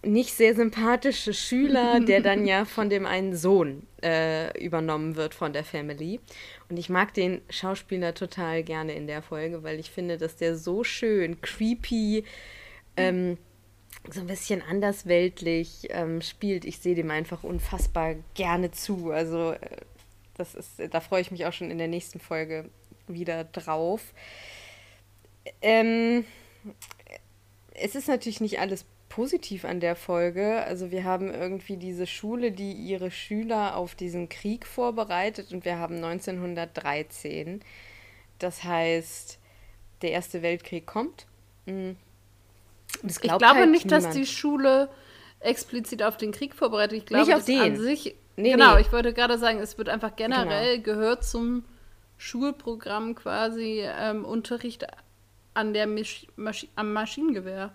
nicht 0.03 0.33
sehr 0.33 0.55
sympathische 0.55 1.33
Schüler, 1.33 1.99
der 1.99 2.21
dann 2.21 2.45
ja 2.45 2.65
von 2.65 2.89
dem 2.89 3.05
einen 3.05 3.35
Sohn 3.35 3.87
äh, 4.03 4.57
übernommen 4.63 5.15
wird 5.15 5.33
von 5.33 5.53
der 5.53 5.63
Family. 5.63 6.19
Und 6.69 6.77
ich 6.77 6.89
mag 6.89 7.13
den 7.13 7.41
Schauspieler 7.49 8.13
total 8.13 8.63
gerne 8.63 8.93
in 8.93 9.07
der 9.07 9.21
Folge, 9.21 9.63
weil 9.63 9.79
ich 9.79 9.91
finde, 9.91 10.17
dass 10.17 10.37
der 10.37 10.55
so 10.57 10.83
schön 10.83 11.41
creepy, 11.41 12.23
ähm, 12.97 13.37
so 14.09 14.21
ein 14.21 14.27
bisschen 14.27 14.61
andersweltlich 14.61 15.87
ähm, 15.89 16.21
spielt. 16.21 16.65
Ich 16.65 16.79
sehe 16.79 16.95
dem 16.95 17.11
einfach 17.11 17.43
unfassbar 17.43 18.15
gerne 18.33 18.71
zu. 18.71 19.11
Also 19.11 19.51
äh, 19.51 19.59
das 20.35 20.55
ist, 20.55 20.81
da 20.89 20.99
freue 20.99 21.21
ich 21.21 21.31
mich 21.31 21.45
auch 21.45 21.53
schon 21.53 21.69
in 21.69 21.77
der 21.77 21.87
nächsten 21.87 22.19
Folge 22.19 22.69
wieder 23.07 23.43
drauf. 23.43 24.13
Ähm, 25.61 26.25
es 27.81 27.95
ist 27.95 28.07
natürlich 28.07 28.41
nicht 28.41 28.59
alles 28.59 28.85
positiv 29.09 29.65
an 29.65 29.79
der 29.79 29.95
Folge. 29.95 30.63
Also 30.63 30.91
wir 30.91 31.03
haben 31.03 31.33
irgendwie 31.33 31.77
diese 31.77 32.07
Schule, 32.07 32.51
die 32.51 32.71
ihre 32.71 33.11
Schüler 33.11 33.75
auf 33.75 33.95
diesen 33.95 34.29
Krieg 34.29 34.65
vorbereitet 34.65 35.51
und 35.51 35.65
wir 35.65 35.77
haben 35.77 35.95
1913. 35.95 37.61
Das 38.39 38.63
heißt, 38.63 39.37
der 40.01 40.11
Erste 40.11 40.41
Weltkrieg 40.41 40.85
kommt. 40.85 41.27
Mhm. 41.65 41.97
ich 43.03 43.19
glaube 43.19 43.45
halt 43.45 43.69
nicht, 43.69 43.85
niemand. 43.85 44.05
dass 44.05 44.13
die 44.13 44.25
Schule 44.25 44.89
explizit 45.41 46.03
auf 46.03 46.17
den 46.17 46.31
Krieg 46.31 46.55
vorbereitet. 46.55 46.97
Ich 46.97 47.05
glaube, 47.05 47.25
nicht 47.25 47.35
auf 47.35 47.45
den. 47.45 47.59
an 47.59 47.77
sich. 47.77 48.15
Nee, 48.37 48.51
genau, 48.51 48.75
nee. 48.75 48.81
ich 48.81 48.91
wollte 48.91 49.13
gerade 49.13 49.37
sagen, 49.37 49.59
es 49.59 49.77
wird 49.77 49.89
einfach 49.89 50.15
generell 50.15 50.79
genau. 50.79 50.83
gehört 50.83 51.25
zum 51.25 51.65
Schulprogramm 52.17 53.13
quasi 53.15 53.83
ähm, 53.83 54.23
Unterricht 54.25 54.87
an 55.53 55.73
der 55.73 55.87
Masch 55.87 56.27
Masch 56.35 56.67
am 56.75 56.93
Maschinengewehr. 56.93 57.71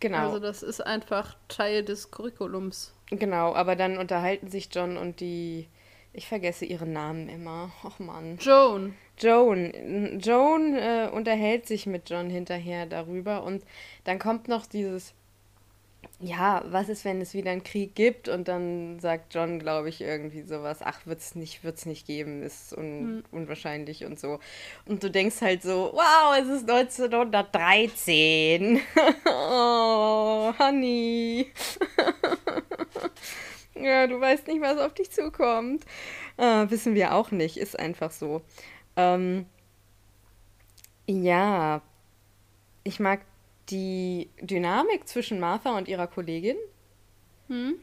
Genau. 0.00 0.18
Also 0.18 0.38
das 0.38 0.62
ist 0.62 0.80
einfach 0.80 1.36
Teil 1.48 1.84
des 1.84 2.10
Curriculums. 2.10 2.94
Genau, 3.10 3.54
aber 3.54 3.76
dann 3.76 3.98
unterhalten 3.98 4.48
sich 4.48 4.68
John 4.72 4.96
und 4.96 5.20
die, 5.20 5.68
ich 6.12 6.26
vergesse 6.28 6.64
ihren 6.64 6.92
Namen 6.92 7.28
immer. 7.28 7.70
Och 7.84 7.98
Mann. 7.98 8.38
Joan. 8.38 8.94
Joan. 9.18 10.20
Joan 10.20 10.74
äh, 10.74 11.08
unterhält 11.12 11.66
sich 11.66 11.86
mit 11.86 12.10
John 12.10 12.30
hinterher 12.30 12.86
darüber 12.86 13.42
und 13.42 13.64
dann 14.04 14.18
kommt 14.18 14.48
noch 14.48 14.66
dieses 14.66 15.14
ja, 16.20 16.64
was 16.66 16.88
ist, 16.88 17.04
wenn 17.04 17.20
es 17.20 17.32
wieder 17.32 17.52
einen 17.52 17.62
Krieg 17.62 17.94
gibt? 17.94 18.28
Und 18.28 18.48
dann 18.48 18.98
sagt 18.98 19.34
John, 19.34 19.60
glaube 19.60 19.88
ich, 19.88 20.00
irgendwie 20.00 20.42
sowas, 20.42 20.78
ach, 20.82 21.06
wird 21.06 21.20
es 21.20 21.36
nicht, 21.36 21.62
wird's 21.62 21.86
nicht 21.86 22.06
geben, 22.06 22.42
ist 22.42 22.72
un 22.72 22.84
hm. 22.84 23.24
unwahrscheinlich 23.30 24.04
und 24.04 24.18
so. 24.18 24.40
Und 24.84 25.04
du 25.04 25.10
denkst 25.10 25.40
halt 25.40 25.62
so, 25.62 25.92
wow, 25.94 26.36
es 26.40 26.48
ist 26.48 26.68
1913. 26.68 28.80
oh, 29.26 30.52
Honey. 30.58 31.52
ja, 33.76 34.08
du 34.08 34.20
weißt 34.20 34.48
nicht, 34.48 34.60
was 34.60 34.78
auf 34.78 34.94
dich 34.94 35.12
zukommt. 35.12 35.84
Äh, 36.36 36.68
wissen 36.68 36.96
wir 36.96 37.14
auch 37.14 37.30
nicht, 37.30 37.56
ist 37.56 37.78
einfach 37.78 38.10
so. 38.10 38.42
Ähm, 38.96 39.46
ja, 41.06 41.80
ich 42.82 42.98
mag 42.98 43.20
die 43.70 44.30
Dynamik 44.40 45.08
zwischen 45.08 45.40
Martha 45.40 45.76
und 45.76 45.88
ihrer 45.88 46.06
Kollegin. 46.06 46.56
Hm? 47.48 47.74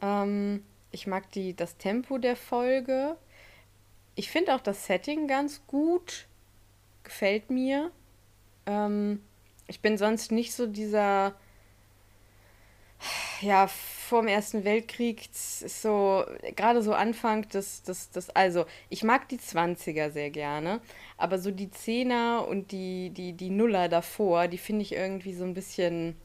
Ähm, 0.00 0.64
ich 0.90 1.06
mag 1.06 1.30
die, 1.32 1.54
das 1.54 1.76
Tempo 1.76 2.18
der 2.18 2.36
Folge. 2.36 3.16
Ich 4.14 4.30
finde 4.30 4.54
auch 4.54 4.60
das 4.60 4.86
Setting 4.86 5.28
ganz 5.28 5.66
gut. 5.66 6.26
Gefällt 7.04 7.50
mir. 7.50 7.90
Ähm, 8.66 9.22
ich 9.66 9.80
bin 9.80 9.96
sonst 9.96 10.32
nicht 10.32 10.52
so 10.52 10.66
dieser 10.66 11.34
ja, 13.40 13.68
vor 14.10 14.22
dem 14.22 14.28
Ersten 14.28 14.64
Weltkrieg 14.64 15.28
so, 15.32 16.24
gerade 16.56 16.82
so 16.82 16.92
Anfang 16.92 17.48
des, 17.48 17.84
des, 17.84 18.10
des, 18.10 18.28
also 18.30 18.66
ich 18.88 19.04
mag 19.04 19.28
die 19.28 19.38
20er 19.38 20.10
sehr 20.10 20.30
gerne, 20.30 20.80
aber 21.16 21.38
so 21.38 21.52
die 21.52 21.70
Zehner 21.70 22.44
und 22.48 22.72
die, 22.72 23.10
die, 23.10 23.34
die 23.34 23.50
Nuller 23.50 23.88
davor, 23.88 24.48
die 24.48 24.58
finde 24.58 24.82
ich 24.82 24.92
irgendwie 24.94 25.32
so 25.32 25.44
ein 25.44 25.54
bisschen, 25.54 26.16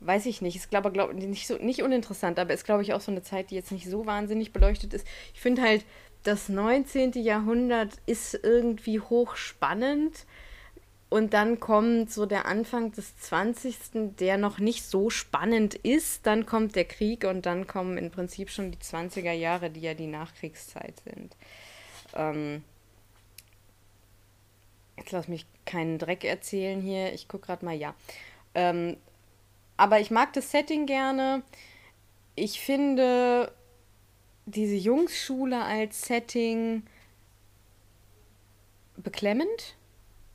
weiß 0.00 0.26
ich 0.26 0.42
nicht, 0.42 0.56
ist 0.56 0.68
glaube 0.68 0.92
glaub, 0.92 1.14
nicht 1.14 1.46
so, 1.46 1.56
nicht 1.56 1.82
uninteressant, 1.82 2.38
aber 2.38 2.52
ist 2.52 2.66
glaube 2.66 2.82
ich 2.82 2.92
auch 2.92 3.00
so 3.00 3.10
eine 3.10 3.22
Zeit, 3.22 3.50
die 3.50 3.54
jetzt 3.54 3.72
nicht 3.72 3.88
so 3.88 4.04
wahnsinnig 4.04 4.52
beleuchtet 4.52 4.92
ist. 4.92 5.06
Ich 5.32 5.40
finde 5.40 5.62
halt, 5.62 5.86
das 6.24 6.50
19. 6.50 7.12
Jahrhundert 7.12 7.94
ist 8.04 8.38
irgendwie 8.42 9.00
hochspannend 9.00 10.26
und 11.14 11.32
dann 11.32 11.60
kommt 11.60 12.10
so 12.10 12.26
der 12.26 12.44
Anfang 12.44 12.90
des 12.90 13.16
20., 13.18 14.16
der 14.18 14.36
noch 14.36 14.58
nicht 14.58 14.82
so 14.82 15.10
spannend 15.10 15.76
ist. 15.76 16.26
Dann 16.26 16.44
kommt 16.44 16.74
der 16.74 16.86
Krieg 16.86 17.22
und 17.22 17.46
dann 17.46 17.68
kommen 17.68 17.98
im 17.98 18.10
Prinzip 18.10 18.50
schon 18.50 18.72
die 18.72 18.78
20er 18.78 19.30
Jahre, 19.30 19.70
die 19.70 19.82
ja 19.82 19.94
die 19.94 20.08
Nachkriegszeit 20.08 21.00
sind. 21.04 21.36
Ähm 22.16 22.64
Jetzt 24.96 25.12
lass 25.12 25.28
mich 25.28 25.46
keinen 25.64 26.00
Dreck 26.00 26.24
erzählen 26.24 26.80
hier. 26.80 27.12
Ich 27.12 27.28
gucke 27.28 27.46
gerade 27.46 27.64
mal, 27.64 27.76
ja. 27.76 27.94
Ähm, 28.56 28.96
aber 29.76 30.00
ich 30.00 30.10
mag 30.10 30.32
das 30.32 30.50
Setting 30.50 30.84
gerne. 30.84 31.44
Ich 32.34 32.60
finde 32.60 33.52
diese 34.46 34.74
Jungsschule 34.74 35.62
als 35.62 36.02
Setting 36.02 36.82
beklemmend. 38.96 39.76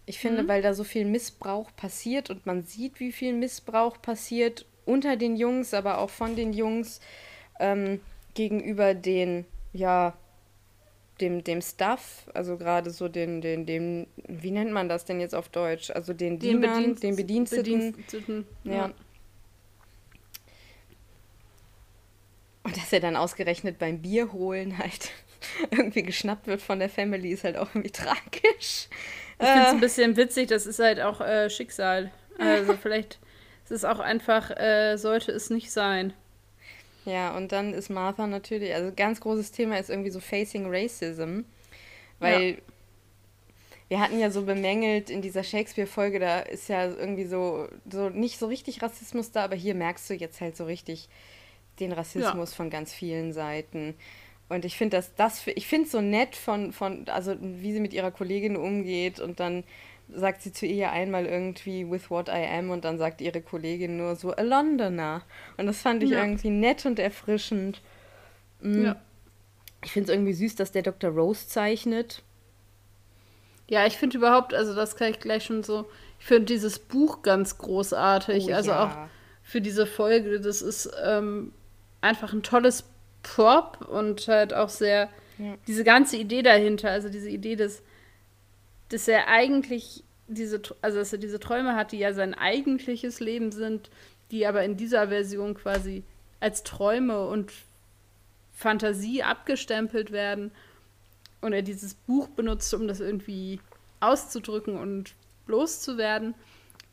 Ich 0.09 0.17
finde, 0.17 0.41
mhm. 0.41 0.47
weil 0.47 0.63
da 0.63 0.73
so 0.73 0.83
viel 0.83 1.05
Missbrauch 1.05 1.69
passiert 1.75 2.31
und 2.31 2.47
man 2.47 2.63
sieht, 2.63 2.99
wie 2.99 3.11
viel 3.11 3.31
Missbrauch 3.31 4.01
passiert 4.01 4.65
unter 4.83 5.17
den 5.17 5.35
Jungs, 5.35 5.75
aber 5.75 5.99
auch 5.99 6.09
von 6.09 6.35
den 6.35 6.51
Jungs 6.51 6.99
ähm, 7.59 8.01
gegenüber 8.33 8.95
den, 8.95 9.45
ja, 9.71 10.17
dem, 11.21 11.43
dem 11.43 11.61
Stuff, 11.61 12.27
also 12.33 12.57
gerade 12.57 12.89
so 12.89 13.07
den, 13.07 13.41
den, 13.41 13.67
dem, 13.67 14.07
wie 14.27 14.49
nennt 14.49 14.71
man 14.71 14.89
das 14.89 15.05
denn 15.05 15.19
jetzt 15.19 15.35
auf 15.35 15.47
Deutsch? 15.47 15.91
Also 15.91 16.13
den, 16.13 16.39
den 16.39 16.59
Dienern, 16.59 16.77
Bedienst 16.79 17.03
den 17.03 17.15
Bediensteten. 17.15 17.91
Bediensteten 17.91 18.47
ja. 18.63 18.73
ja. 18.73 18.93
Und 22.63 22.77
dass 22.77 22.91
er 22.91 22.99
dann 22.99 23.15
ausgerechnet 23.15 23.77
beim 23.77 24.01
Bier 24.01 24.33
holen 24.33 24.79
halt 24.79 25.11
irgendwie 25.69 26.01
geschnappt 26.01 26.47
wird 26.47 26.63
von 26.63 26.79
der 26.79 26.89
Family, 26.89 27.29
ist 27.29 27.43
halt 27.43 27.57
auch 27.57 27.69
irgendwie 27.75 27.91
tragisch. 27.91 28.87
Ich 29.39 29.47
finde 29.47 29.63
es 29.63 29.67
äh. 29.67 29.71
ein 29.71 29.79
bisschen 29.79 30.17
witzig, 30.17 30.49
das 30.49 30.65
ist 30.65 30.79
halt 30.79 30.99
auch 30.99 31.21
äh, 31.21 31.49
Schicksal. 31.49 32.11
Also 32.37 32.73
vielleicht 32.81 33.19
ist 33.65 33.71
es 33.71 33.85
auch 33.85 33.99
einfach, 33.99 34.51
äh, 34.51 34.97
sollte 34.97 35.31
es 35.31 35.49
nicht 35.49 35.71
sein. 35.71 36.13
Ja, 37.05 37.35
und 37.35 37.51
dann 37.51 37.73
ist 37.73 37.89
Martha 37.89 38.27
natürlich, 38.27 38.73
also 38.73 38.91
ganz 38.95 39.21
großes 39.21 39.51
Thema 39.51 39.77
ist 39.77 39.89
irgendwie 39.89 40.09
so 40.09 40.19
Facing 40.19 40.67
Racism, 40.69 41.41
weil 42.19 42.49
ja. 42.49 42.57
wir 43.87 43.99
hatten 44.01 44.19
ja 44.19 44.29
so 44.29 44.43
bemängelt 44.43 45.09
in 45.09 45.21
dieser 45.21 45.43
Shakespeare-Folge, 45.43 46.19
da 46.19 46.39
ist 46.41 46.67
ja 46.67 46.85
irgendwie 46.85 47.25
so, 47.25 47.67
so 47.89 48.09
nicht 48.09 48.37
so 48.37 48.47
richtig 48.47 48.81
Rassismus 48.81 49.31
da, 49.31 49.45
aber 49.45 49.55
hier 49.55 49.75
merkst 49.75 50.09
du 50.09 50.13
jetzt 50.13 50.41
halt 50.41 50.57
so 50.57 50.65
richtig 50.65 51.07
den 51.79 51.93
Rassismus 51.93 52.51
ja. 52.51 52.55
von 52.55 52.69
ganz 52.69 52.93
vielen 52.93 53.31
Seiten. 53.31 53.95
Und 54.49 54.65
ich 54.65 54.77
finde 54.77 54.97
das, 54.97 55.13
das, 55.15 55.45
ich 55.47 55.67
finde 55.67 55.85
es 55.85 55.91
so 55.91 56.01
nett 56.01 56.35
von, 56.35 56.73
von, 56.73 57.07
also 57.07 57.35
wie 57.39 57.71
sie 57.71 57.79
mit 57.79 57.93
ihrer 57.93 58.11
Kollegin 58.11 58.57
umgeht 58.57 59.19
und 59.19 59.39
dann 59.39 59.63
sagt 60.11 60.41
sie 60.41 60.51
zu 60.51 60.65
ihr 60.65 60.91
einmal 60.91 61.27
irgendwie 61.27 61.89
with 61.89 62.09
what 62.09 62.29
I 62.29 62.45
am 62.57 62.71
und 62.71 62.83
dann 62.83 62.97
sagt 62.97 63.21
ihre 63.21 63.41
Kollegin 63.41 63.97
nur 63.97 64.15
so 64.15 64.33
a 64.33 64.41
Londoner. 64.41 65.21
Und 65.57 65.67
das 65.67 65.81
fand 65.81 66.01
ich 66.01 66.09
ja. 66.09 66.19
irgendwie 66.23 66.49
nett 66.49 66.85
und 66.87 66.97
erfrischend. 66.97 67.81
Mhm. 68.61 68.85
Ja. 68.85 68.95
Ich 69.83 69.91
finde 69.91 70.11
es 70.11 70.15
irgendwie 70.15 70.33
süß, 70.33 70.55
dass 70.55 70.71
der 70.71 70.81
Dr. 70.81 71.11
Rose 71.11 71.47
zeichnet. 71.47 72.23
Ja, 73.69 73.85
ich 73.85 73.97
finde 73.97 74.17
überhaupt, 74.17 74.55
also 74.55 74.73
das 74.73 74.95
kann 74.95 75.11
ich 75.11 75.19
gleich 75.19 75.45
schon 75.45 75.61
so, 75.61 75.87
ich 76.19 76.25
finde 76.25 76.45
dieses 76.45 76.79
Buch 76.79 77.21
ganz 77.21 77.59
großartig. 77.59 78.47
Oh, 78.49 78.53
also 78.53 78.71
ja. 78.71 78.85
auch 78.85 79.09
für 79.43 79.61
diese 79.61 79.85
Folge, 79.85 80.39
das 80.39 80.63
ist 80.63 80.91
ähm, 81.05 81.53
einfach 82.01 82.33
ein 82.33 82.41
tolles 82.41 82.83
Prop 83.23 83.87
und 83.89 84.27
halt 84.27 84.53
auch 84.53 84.69
sehr, 84.69 85.09
ja. 85.37 85.55
diese 85.67 85.83
ganze 85.83 86.17
Idee 86.17 86.41
dahinter, 86.41 86.91
also 86.91 87.09
diese 87.09 87.29
Idee 87.29 87.55
des 87.55 87.81
dass 88.89 89.07
er 89.07 89.27
eigentlich 89.27 90.03
diese, 90.27 90.61
also 90.81 90.97
dass 90.97 91.13
er 91.13 91.19
diese 91.19 91.39
Träume 91.39 91.75
hat, 91.75 91.91
die 91.91 91.99
ja 91.99 92.13
sein 92.13 92.33
eigentliches 92.33 93.19
Leben 93.19 93.51
sind, 93.51 93.89
die 94.31 94.45
aber 94.45 94.63
in 94.63 94.77
dieser 94.77 95.07
Version 95.07 95.53
quasi 95.53 96.03
als 96.39 96.63
Träume 96.63 97.27
und 97.27 97.51
Fantasie 98.53 99.23
abgestempelt 99.23 100.11
werden 100.11 100.51
und 101.41 101.53
er 101.53 101.61
dieses 101.61 101.93
Buch 101.93 102.27
benutzt, 102.29 102.73
um 102.73 102.87
das 102.87 102.99
irgendwie 102.99 103.59
auszudrücken 104.01 104.77
und 104.77 105.13
loszuwerden. 105.47 106.35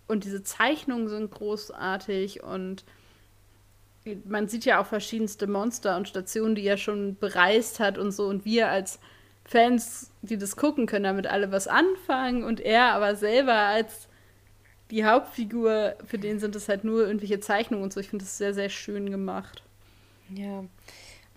Und 0.06 0.25
diese 0.25 0.42
Zeichnungen 0.42 1.09
sind 1.09 1.30
großartig 1.33 2.42
und 2.42 2.85
man 4.25 4.49
sieht 4.49 4.64
ja 4.64 4.80
auch 4.80 4.86
verschiedenste 4.86 5.47
Monster 5.47 5.97
und 5.97 6.08
Stationen, 6.08 6.54
die 6.54 6.66
er 6.66 6.76
schon 6.76 7.16
bereist 7.16 7.80
hat 7.80 7.99
und 7.99 8.12
so. 8.12 8.26
Und 8.26 8.45
wir 8.45 8.69
als 8.69 9.00
Fans, 9.45 10.10
die 10.23 10.38
das 10.38 10.56
gucken, 10.56 10.86
können 10.86 11.04
damit 11.04 11.26
alle 11.26 11.52
was 11.52 11.69
anfangen 11.69 12.45
und 12.45 12.60
er 12.60 12.92
aber 12.92 13.16
selber 13.16 13.54
als 13.54 14.08
die 14.90 15.04
Hauptfigur, 15.04 15.97
für 16.04 16.19
den 16.19 16.38
sind 16.38 16.54
es 16.54 16.69
halt 16.69 16.84
nur 16.84 17.06
irgendwelche 17.06 17.40
Zeichnungen 17.40 17.82
und 17.82 17.92
so. 17.92 18.00
Ich 18.00 18.08
finde 18.08 18.25
das 18.25 18.38
sehr, 18.38 18.54
sehr 18.54 18.69
schön 18.69 19.10
gemacht. 19.10 19.62
Ja, 20.34 20.64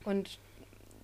und 0.03 0.39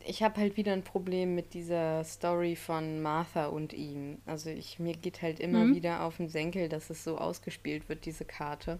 ich 0.07 0.21
habe 0.21 0.39
halt 0.39 0.57
wieder 0.57 0.73
ein 0.73 0.83
Problem 0.83 1.33
mit 1.35 1.53
dieser 1.53 2.03
Story 2.03 2.55
von 2.55 3.01
Martha 3.01 3.47
und 3.47 3.73
ihm. 3.73 4.19
Also 4.25 4.49
ich, 4.49 4.79
mir 4.79 4.93
geht 4.93 5.21
halt 5.21 5.39
immer 5.39 5.65
mhm. 5.65 5.75
wieder 5.75 6.03
auf 6.03 6.17
den 6.17 6.29
Senkel, 6.29 6.69
dass 6.69 6.89
es 6.89 7.03
so 7.03 7.17
ausgespielt 7.17 7.89
wird, 7.89 8.05
diese 8.05 8.25
Karte. 8.25 8.79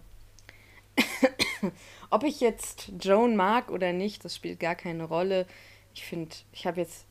Ob 2.10 2.24
ich 2.24 2.40
jetzt 2.40 2.92
Joan 3.00 3.36
mag 3.36 3.70
oder 3.70 3.92
nicht, 3.92 4.24
das 4.24 4.36
spielt 4.36 4.60
gar 4.60 4.74
keine 4.74 5.04
Rolle. 5.04 5.46
Ich 5.94 6.04
finde, 6.04 6.34
ich 6.52 6.66
habe 6.66 6.80
jetzt 6.80 7.06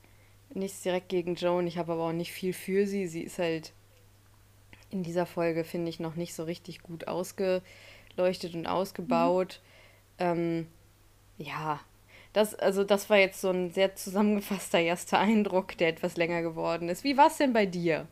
nichts 0.53 0.81
direkt 0.81 1.09
gegen 1.09 1.35
Joan, 1.35 1.67
ich 1.67 1.77
habe 1.77 1.93
aber 1.93 2.09
auch 2.09 2.13
nicht 2.13 2.31
viel 2.31 2.53
für 2.53 2.87
sie. 2.87 3.07
Sie 3.07 3.23
ist 3.23 3.39
halt 3.39 3.73
in 4.89 5.03
dieser 5.03 5.25
Folge, 5.25 5.63
finde 5.63 5.89
ich, 5.89 5.99
noch 5.99 6.15
nicht 6.15 6.33
so 6.33 6.43
richtig 6.43 6.81
gut 6.81 7.07
ausgeleuchtet 7.07 8.53
und 8.53 8.67
ausgebaut. 8.67 9.61
Mhm. 10.19 10.25
Ähm, 10.25 10.67
ja, 11.37 11.79
das, 12.33 12.55
also 12.55 12.83
das 12.83 13.09
war 13.09 13.17
jetzt 13.17 13.41
so 13.41 13.49
ein 13.49 13.71
sehr 13.71 13.95
zusammengefasster 13.95 14.79
erster 14.79 15.19
Eindruck, 15.19 15.77
der 15.77 15.89
etwas 15.89 16.17
länger 16.17 16.41
geworden 16.41 16.89
ist. 16.89 17.03
Wie 17.03 17.17
war 17.17 17.27
es 17.27 17.37
denn 17.37 17.53
bei 17.53 17.65
dir? 17.65 18.07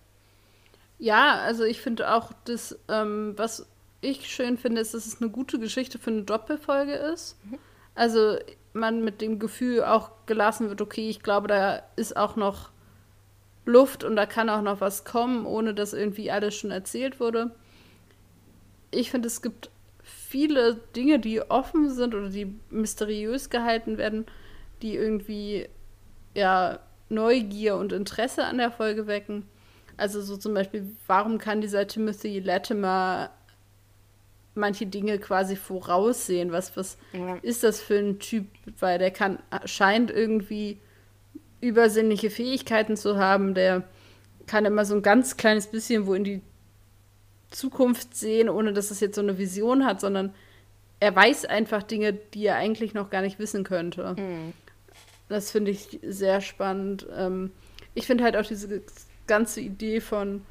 Ja, 1.00 1.36
also 1.42 1.64
ich 1.64 1.82
finde 1.82 2.14
auch, 2.14 2.32
das, 2.46 2.80
ähm, 2.88 3.34
was 3.36 3.68
ich 4.04 4.28
schön 4.28 4.58
finde, 4.58 4.82
ist, 4.82 4.94
dass 4.94 5.06
es 5.06 5.22
eine 5.22 5.30
gute 5.30 5.60
Geschichte 5.60 6.00
für 6.00 6.12
eine 6.12 6.24
Doppelfolge 6.24 6.94
ist. 6.94 7.38
Mhm. 7.46 7.58
Also 7.96 8.38
man 8.74 9.04
mit 9.04 9.22
dem 9.22 9.40
Gefühl 9.40 9.84
auch 9.84 10.12
gelassen 10.26 10.70
wird, 10.70 10.82
okay, 10.82 11.10
ich 11.10 11.22
glaube, 11.22 11.48
da 11.48 11.84
ist 11.96 12.18
auch 12.18 12.36
noch 12.36 12.72
Luft 13.66 14.04
und 14.04 14.16
da 14.16 14.26
kann 14.26 14.50
auch 14.50 14.62
noch 14.62 14.82
was 14.82 15.06
kommen, 15.06 15.46
ohne 15.46 15.74
dass 15.74 15.94
irgendwie 15.94 16.32
alles 16.32 16.56
schon 16.56 16.72
erzählt 16.72 17.20
wurde. 17.20 17.52
Ich 18.92 19.12
finde, 19.12 19.28
es 19.28 19.42
gibt 19.42 19.70
viele 20.02 20.76
Dinge, 20.96 21.20
die 21.20 21.42
offen 21.42 21.90
sind 21.90 22.14
oder 22.14 22.30
die 22.30 22.60
mysteriös 22.70 23.50
gehalten 23.50 23.98
werden, 23.98 24.26
die 24.82 24.96
irgendwie 24.96 25.70
ja 26.34 26.80
Neugier 27.10 27.78
und 27.78 27.94
Interesse 27.94 28.44
an 28.44 28.58
der 28.58 28.72
Folge 28.72 29.08
wecken. 29.08 29.48
Also 29.96 30.22
so 30.22 30.36
zum 30.38 30.54
Beispiel, 30.54 30.88
warum 31.08 31.38
kann 31.38 31.62
dieser 31.62 31.88
Timothy 31.88 32.40
Latimer 32.40 33.30
manche 34.56 34.86
Dinge 34.86 35.20
quasi 35.20 35.56
voraussehen. 35.56 36.52
Was, 36.52 36.76
was 36.78 36.98
ja. 37.14 37.36
ist 37.42 37.64
das 37.64 37.82
für 37.82 37.98
ein 37.98 38.20
Typ? 38.20 38.48
Weil 38.80 39.00
der 39.00 39.12
kann, 39.12 39.40
scheint 39.66 40.12
irgendwie 40.12 40.80
übersinnliche 41.62 42.30
Fähigkeiten 42.30 42.98
zu 42.98 43.18
haben. 43.18 43.54
Der 43.54 43.84
kann 44.48 44.66
immer 44.66 44.86
so 44.86 44.96
ein 44.96 45.02
ganz 45.02 45.38
kleines 45.38 45.68
bisschen 45.68 46.06
wo 46.06 46.14
in 46.14 46.24
die 46.24 46.42
Zukunft 47.50 48.16
sehen, 48.16 48.50
ohne 48.50 48.74
dass 48.74 48.92
es 48.92 49.00
jetzt 49.00 49.16
so 49.16 49.22
eine 49.22 49.38
Vision 49.38 49.86
hat, 49.86 50.02
sondern 50.02 50.34
er 51.00 51.16
weiß 51.16 51.46
einfach 51.46 51.84
Dinge, 51.84 52.14
die 52.14 52.46
er 52.46 52.56
eigentlich 52.56 52.94
noch 52.94 53.10
gar 53.10 53.22
nicht 53.22 53.40
wissen 53.40 53.64
könnte. 53.64 54.16
Mhm. 54.18 54.54
Das 55.30 55.52
finde 55.52 55.72
ich 55.72 56.00
sehr 56.02 56.42
spannend. 56.42 57.08
Ähm, 57.16 57.52
ich 57.94 58.08
finde 58.08 58.24
halt 58.24 58.36
auch 58.36 58.46
diese 58.46 58.82
ganze 59.28 59.62
Idee 59.62 60.00
von 60.00 60.42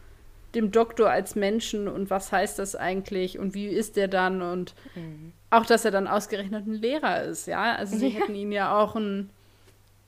dem 0.54 0.70
Doktor 0.70 1.10
als 1.10 1.34
Menschen 1.34 1.88
und 1.88 2.10
was 2.10 2.32
heißt 2.32 2.58
das 2.58 2.76
eigentlich 2.76 3.38
und 3.38 3.54
wie 3.54 3.66
ist 3.66 3.96
der 3.96 4.08
dann 4.08 4.42
und 4.42 4.74
mhm. 4.94 5.32
auch, 5.50 5.66
dass 5.66 5.84
er 5.84 5.90
dann 5.90 6.06
ausgerechnet 6.06 6.66
ein 6.66 6.74
Lehrer 6.74 7.22
ist, 7.22 7.46
ja. 7.46 7.74
Also 7.74 7.96
sie 7.96 8.08
ja. 8.08 8.20
hätten 8.20 8.34
ihn 8.34 8.52
ja 8.52 8.78
auch 8.78 8.94
ein 8.94 9.30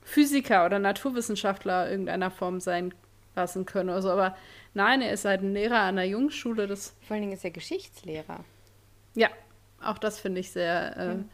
Physiker 0.03 0.65
oder 0.65 0.79
Naturwissenschaftler 0.79 1.89
irgendeiner 1.89 2.29
Form 2.29 2.59
sein 2.59 2.93
lassen 3.35 3.65
können 3.65 3.89
oder 3.89 4.01
so, 4.01 4.11
aber 4.11 4.35
nein, 4.73 5.01
er 5.01 5.11
ist 5.11 5.25
halt 5.25 5.41
ein 5.41 5.53
Lehrer 5.53 5.81
an 5.81 5.95
der 5.95 6.07
Jungsschule. 6.07 6.67
Das 6.67 6.93
Vor 7.07 7.15
allen 7.15 7.23
Dingen 7.23 7.33
ist 7.33 7.43
er 7.43 7.51
Geschichtslehrer. 7.51 8.45
Ja, 9.15 9.29
auch 9.81 9.97
das 9.97 10.19
finde 10.19 10.41
ich 10.41 10.51
sehr, 10.51 10.97
äh, 10.97 11.15
mhm. 11.15 11.29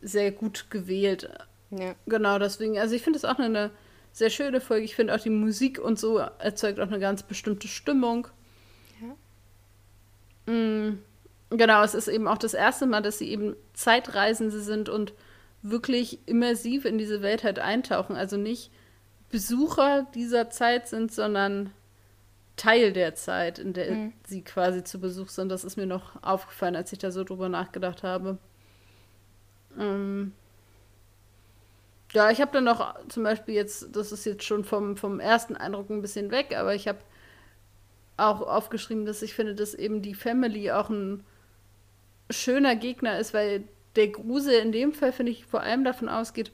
sehr 0.00 0.32
gut 0.32 0.66
gewählt. 0.70 1.28
Ja. 1.70 1.94
Genau, 2.06 2.38
deswegen, 2.38 2.78
also 2.78 2.94
ich 2.94 3.02
finde 3.02 3.18
es 3.18 3.24
auch 3.24 3.38
eine 3.38 3.70
sehr 4.14 4.30
schöne 4.30 4.60
Folge. 4.60 4.84
Ich 4.84 4.94
finde 4.94 5.14
auch 5.14 5.20
die 5.20 5.28
Musik 5.28 5.78
und 5.80 5.98
so 5.98 6.18
erzeugt 6.18 6.78
auch 6.78 6.86
eine 6.86 7.00
ganz 7.00 7.24
bestimmte 7.24 7.66
Stimmung. 7.66 8.28
Ja. 10.46 10.52
Mhm. 10.52 11.00
Genau, 11.50 11.82
es 11.82 11.94
ist 11.94 12.08
eben 12.08 12.28
auch 12.28 12.38
das 12.38 12.54
erste 12.54 12.86
Mal, 12.86 13.02
dass 13.02 13.18
sie 13.18 13.28
eben 13.28 13.56
Zeitreisende 13.74 14.60
sind 14.60 14.88
und 14.88 15.12
wirklich 15.62 16.20
immersiv 16.26 16.84
in 16.84 16.96
diese 16.96 17.22
Welt 17.22 17.42
halt 17.42 17.58
eintauchen. 17.58 18.14
Also 18.14 18.36
nicht 18.36 18.70
Besucher 19.30 20.06
dieser 20.14 20.48
Zeit 20.48 20.86
sind, 20.86 21.12
sondern 21.12 21.72
Teil 22.56 22.92
der 22.92 23.16
Zeit, 23.16 23.58
in 23.58 23.72
der 23.72 23.90
mhm. 23.90 24.12
sie 24.24 24.42
quasi 24.42 24.84
zu 24.84 25.00
Besuch 25.00 25.28
sind. 25.28 25.48
Das 25.48 25.64
ist 25.64 25.76
mir 25.76 25.86
noch 25.86 26.22
aufgefallen, 26.22 26.76
als 26.76 26.92
ich 26.92 27.00
da 27.00 27.10
so 27.10 27.24
drüber 27.24 27.48
nachgedacht 27.48 28.04
habe. 28.04 28.38
Ähm, 29.76 30.32
ja, 32.14 32.30
ich 32.30 32.40
habe 32.40 32.52
dann 32.52 32.64
noch 32.64 32.94
zum 33.08 33.24
Beispiel 33.24 33.54
jetzt, 33.54 33.94
das 33.94 34.12
ist 34.12 34.24
jetzt 34.24 34.44
schon 34.44 34.64
vom, 34.64 34.96
vom 34.96 35.20
ersten 35.20 35.56
Eindruck 35.56 35.90
ein 35.90 36.02
bisschen 36.02 36.30
weg, 36.30 36.54
aber 36.56 36.74
ich 36.74 36.86
habe 36.88 37.00
auch 38.16 38.40
aufgeschrieben, 38.42 39.04
dass 39.04 39.22
ich 39.22 39.34
finde, 39.34 39.54
dass 39.54 39.74
eben 39.74 40.00
die 40.00 40.14
Family 40.14 40.70
auch 40.70 40.90
ein 40.90 41.24
schöner 42.30 42.76
Gegner 42.76 43.18
ist, 43.18 43.34
weil 43.34 43.64
der 43.96 44.08
Grusel 44.08 44.54
in 44.54 44.72
dem 44.72 44.92
Fall, 44.92 45.12
finde 45.12 45.32
ich, 45.32 45.44
vor 45.46 45.60
allem 45.60 45.84
davon 45.84 46.08
ausgeht, 46.08 46.52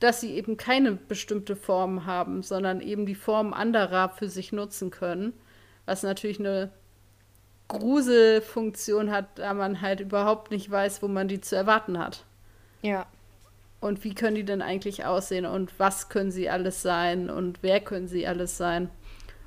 dass 0.00 0.20
sie 0.20 0.34
eben 0.34 0.56
keine 0.56 0.92
bestimmte 0.92 1.56
Form 1.56 2.06
haben, 2.06 2.42
sondern 2.42 2.80
eben 2.80 3.06
die 3.06 3.14
Form 3.14 3.52
anderer 3.52 4.10
für 4.10 4.28
sich 4.28 4.52
nutzen 4.52 4.90
können. 4.90 5.32
Was 5.86 6.02
natürlich 6.02 6.38
eine 6.38 6.70
Gruselfunktion 7.68 9.10
hat, 9.10 9.38
da 9.38 9.54
man 9.54 9.80
halt 9.80 10.00
überhaupt 10.00 10.50
nicht 10.50 10.70
weiß, 10.70 11.02
wo 11.02 11.08
man 11.08 11.28
die 11.28 11.40
zu 11.40 11.56
erwarten 11.56 11.98
hat. 11.98 12.24
Ja. 12.82 13.06
Und 13.80 14.02
wie 14.02 14.14
können 14.14 14.34
die 14.34 14.44
denn 14.44 14.62
eigentlich 14.62 15.04
aussehen 15.04 15.46
und 15.46 15.78
was 15.78 16.08
können 16.08 16.32
sie 16.32 16.50
alles 16.50 16.82
sein 16.82 17.30
und 17.30 17.62
wer 17.62 17.80
können 17.80 18.08
sie 18.08 18.26
alles 18.26 18.56
sein? 18.56 18.90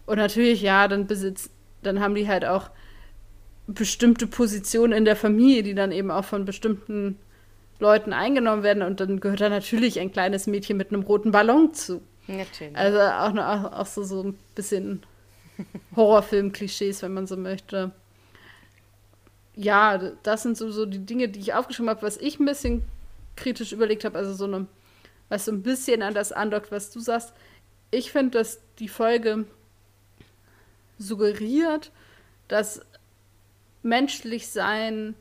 Und 0.06 0.18
natürlich, 0.18 0.62
ja, 0.62 0.88
dann 0.88 1.06
besitzt, 1.06 1.52
dann 1.84 2.00
haben 2.00 2.16
die 2.16 2.28
halt 2.28 2.46
auch 2.46 2.70
bestimmte 3.68 4.28
Positionen 4.28 4.94
in 4.94 5.06
der 5.06 5.16
Familie, 5.16 5.64
die 5.64 5.76
dann 5.76 5.92
eben 5.92 6.12
auch 6.12 6.26
von 6.26 6.46
bestimmten 6.46 7.18
Leuten 7.80 8.14
eingenommen 8.14 8.64
werden 8.64 8.84
und 8.84 9.00
dann 9.00 9.20
gehört 9.20 9.42
da 9.42 9.50
natürlich 9.50 10.00
ein 10.00 10.12
kleines 10.12 10.48
Mädchen 10.48 10.78
mit 10.78 10.94
einem 10.94 11.04
roten 11.04 11.32
Ballon 11.32 11.74
zu. 11.74 12.02
Natürlich. 12.28 12.78
Also 12.78 13.00
auch, 13.00 13.36
auch, 13.36 13.80
auch 13.80 13.86
so, 13.86 14.04
so 14.04 14.24
ein 14.24 14.38
bisschen 14.56 15.02
Horrorfilm-Klischees, 15.96 17.02
wenn 17.02 17.14
man 17.14 17.28
so 17.28 17.36
möchte. 17.36 17.92
Ja, 19.56 19.98
das 20.24 20.44
sind 20.44 20.58
so, 20.58 20.72
so 20.72 20.86
die 20.86 21.06
Dinge, 21.06 21.28
die 21.28 21.40
ich 21.40 21.54
aufgeschrieben 21.54 21.90
habe, 21.90 22.04
was 22.04 22.18
ich 22.18 22.40
ein 22.40 22.46
bisschen 22.46 22.84
kritisch 23.36 23.72
überlegt 23.72 24.06
habe, 24.06 24.18
also 24.18 24.34
so 24.34 24.46
eine, 24.46 24.68
was 25.30 25.46
so 25.46 25.52
ein 25.52 25.64
bisschen 25.64 26.02
an 26.02 26.14
das 26.14 26.32
andockt, 26.32 26.72
was 26.72 26.92
du 26.92 27.00
sagst. 27.00 27.34
Ich 27.92 28.12
finde, 28.12 28.40
dass 28.40 28.60
die 28.80 28.88
Folge 28.88 29.46
suggeriert, 30.98 31.92
dass 32.48 32.82
menschlich 33.84 34.50
sein 34.50 35.16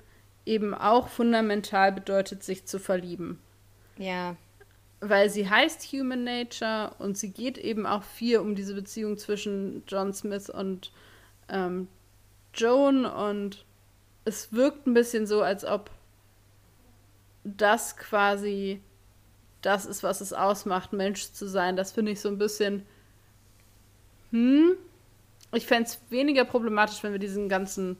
eben 0.45 0.75
auch 0.75 1.09
fundamental 1.09 1.93
bedeutet, 1.93 2.43
sich 2.43 2.67
zu 2.67 2.79
verlieben. 2.79 3.39
Ja. 3.97 4.37
Weil 5.01 5.31
sie 5.31 5.49
heißt 5.49 5.83
Human 5.93 6.25
Nature 6.25 6.95
und 6.99 7.17
sie 7.17 7.31
geht 7.31 7.57
eben 7.57 7.87
auch 7.87 8.03
viel 8.03 8.39
um 8.39 8.55
diese 8.55 8.75
Beziehung 8.75 9.17
zwischen 9.17 9.83
John 9.87 10.13
Smith 10.13 10.51
und 10.51 10.93
ähm, 11.49 11.89
Joan 12.55 13.07
und 13.07 13.65
es 14.25 14.53
wirkt 14.53 14.87
ein 14.87 14.95
bisschen 14.95 15.27
so, 15.27 15.43
als 15.43 15.65
ob 15.65 15.91
das 17.57 17.97
quasi 17.97 18.83
das 19.63 19.85
ist, 19.85 20.03
was 20.03 20.21
es 20.21 20.33
ausmacht, 20.33 20.93
Mensch 20.93 21.33
zu 21.33 21.47
sein. 21.47 21.77
Das 21.77 21.93
finde 21.93 22.13
ich 22.13 22.21
so 22.21 22.29
ein 22.29 22.39
bisschen, 22.39 22.85
hm, 24.31 24.77
ich 25.53 25.67
fände 25.67 25.89
es 25.89 26.01
weniger 26.11 26.45
problematisch, 26.45 27.03
wenn 27.03 27.13
wir 27.13 27.19
diesen 27.19 27.49
ganzen 27.49 27.99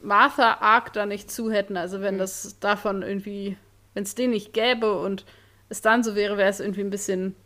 Martha-Arc 0.00 0.92
da 0.92 1.06
nicht 1.06 1.30
zu 1.30 1.50
hätten. 1.50 1.76
Also 1.76 2.00
wenn 2.00 2.14
mhm. 2.14 2.20
das 2.20 2.58
davon 2.58 3.02
irgendwie, 3.02 3.56
wenn 3.94 4.02
es 4.02 4.14
den 4.14 4.30
nicht 4.30 4.52
gäbe 4.52 4.98
und 4.98 5.24
es 5.68 5.80
dann 5.80 6.02
so 6.02 6.14
wäre, 6.14 6.36
wäre 6.36 6.50
es 6.50 6.60
irgendwie 6.60 6.82
ein 6.82 6.90
bisschen, 6.90 7.36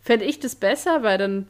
fände 0.00 0.24
ich 0.24 0.40
das 0.40 0.56
besser, 0.56 1.02
weil 1.02 1.18
dann 1.18 1.48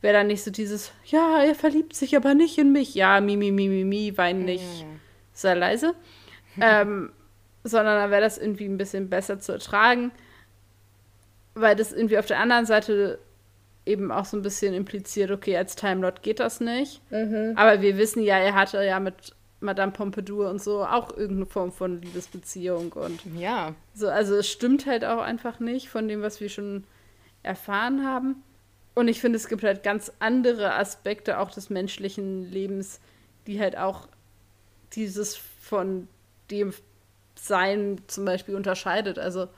wäre 0.00 0.14
dann 0.14 0.26
nicht 0.28 0.44
so 0.44 0.50
dieses, 0.50 0.92
ja, 1.06 1.42
er 1.42 1.54
verliebt 1.54 1.96
sich 1.96 2.16
aber 2.16 2.34
nicht 2.34 2.58
in 2.58 2.72
mich. 2.72 2.94
Ja, 2.94 3.20
mi, 3.20 3.36
mi, 3.36 3.50
mi, 3.50 3.68
mi, 3.68 3.84
mi, 3.84 4.16
wein 4.16 4.44
nicht, 4.44 4.80
ja. 4.80 4.86
sei 5.32 5.54
leise. 5.54 5.94
ähm, 6.60 7.12
sondern 7.64 7.98
dann 7.98 8.10
wäre 8.10 8.22
das 8.22 8.38
irgendwie 8.38 8.66
ein 8.66 8.78
bisschen 8.78 9.10
besser 9.10 9.40
zu 9.40 9.52
ertragen, 9.52 10.12
weil 11.54 11.74
das 11.74 11.92
irgendwie 11.92 12.18
auf 12.18 12.26
der 12.26 12.38
anderen 12.38 12.66
Seite 12.66 13.18
eben 13.86 14.12
auch 14.12 14.24
so 14.24 14.36
ein 14.36 14.42
bisschen 14.42 14.74
impliziert, 14.74 15.30
okay, 15.30 15.56
als 15.56 15.76
Time 15.76 16.02
Lord 16.02 16.22
geht 16.22 16.40
das 16.40 16.60
nicht. 16.60 17.00
Mhm. 17.10 17.54
Aber 17.56 17.82
wir 17.82 17.98
wissen 17.98 18.22
ja, 18.22 18.38
er 18.38 18.54
hatte 18.54 18.82
ja 18.84 19.00
mit 19.00 19.34
Madame 19.60 19.92
Pompadour 19.92 20.50
und 20.50 20.62
so 20.62 20.84
auch 20.84 21.10
irgendeine 21.10 21.46
Form 21.46 21.72
von 21.72 22.00
Liebesbeziehung 22.00 22.92
und 22.92 23.20
ja. 23.36 23.74
So, 23.94 24.08
also 24.08 24.36
es 24.36 24.48
stimmt 24.48 24.86
halt 24.86 25.04
auch 25.04 25.20
einfach 25.20 25.58
nicht 25.60 25.88
von 25.88 26.06
dem, 26.08 26.22
was 26.22 26.40
wir 26.40 26.48
schon 26.48 26.84
erfahren 27.42 28.06
haben. 28.06 28.42
Und 28.94 29.08
ich 29.08 29.20
finde, 29.20 29.36
es 29.36 29.48
gibt 29.48 29.64
halt 29.64 29.82
ganz 29.82 30.12
andere 30.20 30.74
Aspekte 30.74 31.38
auch 31.40 31.50
des 31.50 31.68
menschlichen 31.68 32.50
Lebens, 32.50 33.00
die 33.46 33.60
halt 33.60 33.76
auch 33.76 34.08
dieses 34.92 35.36
von 35.36 36.08
dem 36.50 36.72
Sein 37.46 38.00
zum 38.06 38.24
Beispiel 38.24 38.54
unterscheidet. 38.56 39.18
Also 39.18 39.48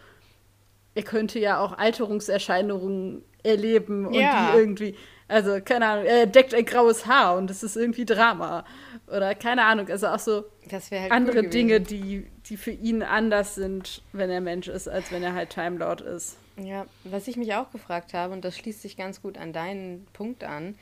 er 0.95 1.03
könnte 1.03 1.39
ja 1.39 1.61
auch 1.61 1.77
Alterungserscheinungen 1.77 3.23
erleben 3.43 4.07
und 4.07 4.15
ja. 4.15 4.51
die 4.53 4.59
irgendwie, 4.59 4.97
also 5.29 5.61
keine 5.65 5.87
Ahnung, 5.87 6.05
er 6.07 6.27
deckt 6.27 6.55
ein 6.55 6.65
graues 6.65 7.07
Haar 7.07 7.37
und 7.37 7.51
es 7.51 7.63
ist 7.63 7.77
irgendwie 7.77 8.05
Drama. 8.05 8.65
Oder 9.07 9.35
keine 9.35 9.65
Ahnung, 9.65 9.89
also 9.89 10.09
auch 10.09 10.19
so 10.19 10.45
halt 10.71 11.13
andere 11.13 11.43
cool 11.43 11.51
Dinge, 11.51 11.81
die, 11.81 12.27
die 12.47 12.57
für 12.57 12.73
ihn 12.73 13.03
anders 13.03 13.55
sind, 13.55 14.03
wenn 14.13 14.31
er 14.31 14.41
Mensch 14.41 14.67
ist, 14.69 14.89
als 14.89 15.13
wenn 15.13 15.23
er 15.23 15.35
halt 15.35 15.51
Time 15.51 15.79
Lord 15.79 16.01
ist. 16.01 16.37
Ja, 16.57 16.87
was 17.05 17.29
ich 17.29 17.37
mich 17.37 17.55
auch 17.55 17.71
gefragt 17.71 18.15
habe, 18.15 18.33
und 18.33 18.45
das 18.45 18.57
schließt 18.57 18.83
sich 18.83 18.97
ganz 18.97 19.23
gut 19.23 19.39
an 19.39 19.53
deinen 19.53 20.07
Punkt 20.13 20.43
an, 20.43 20.77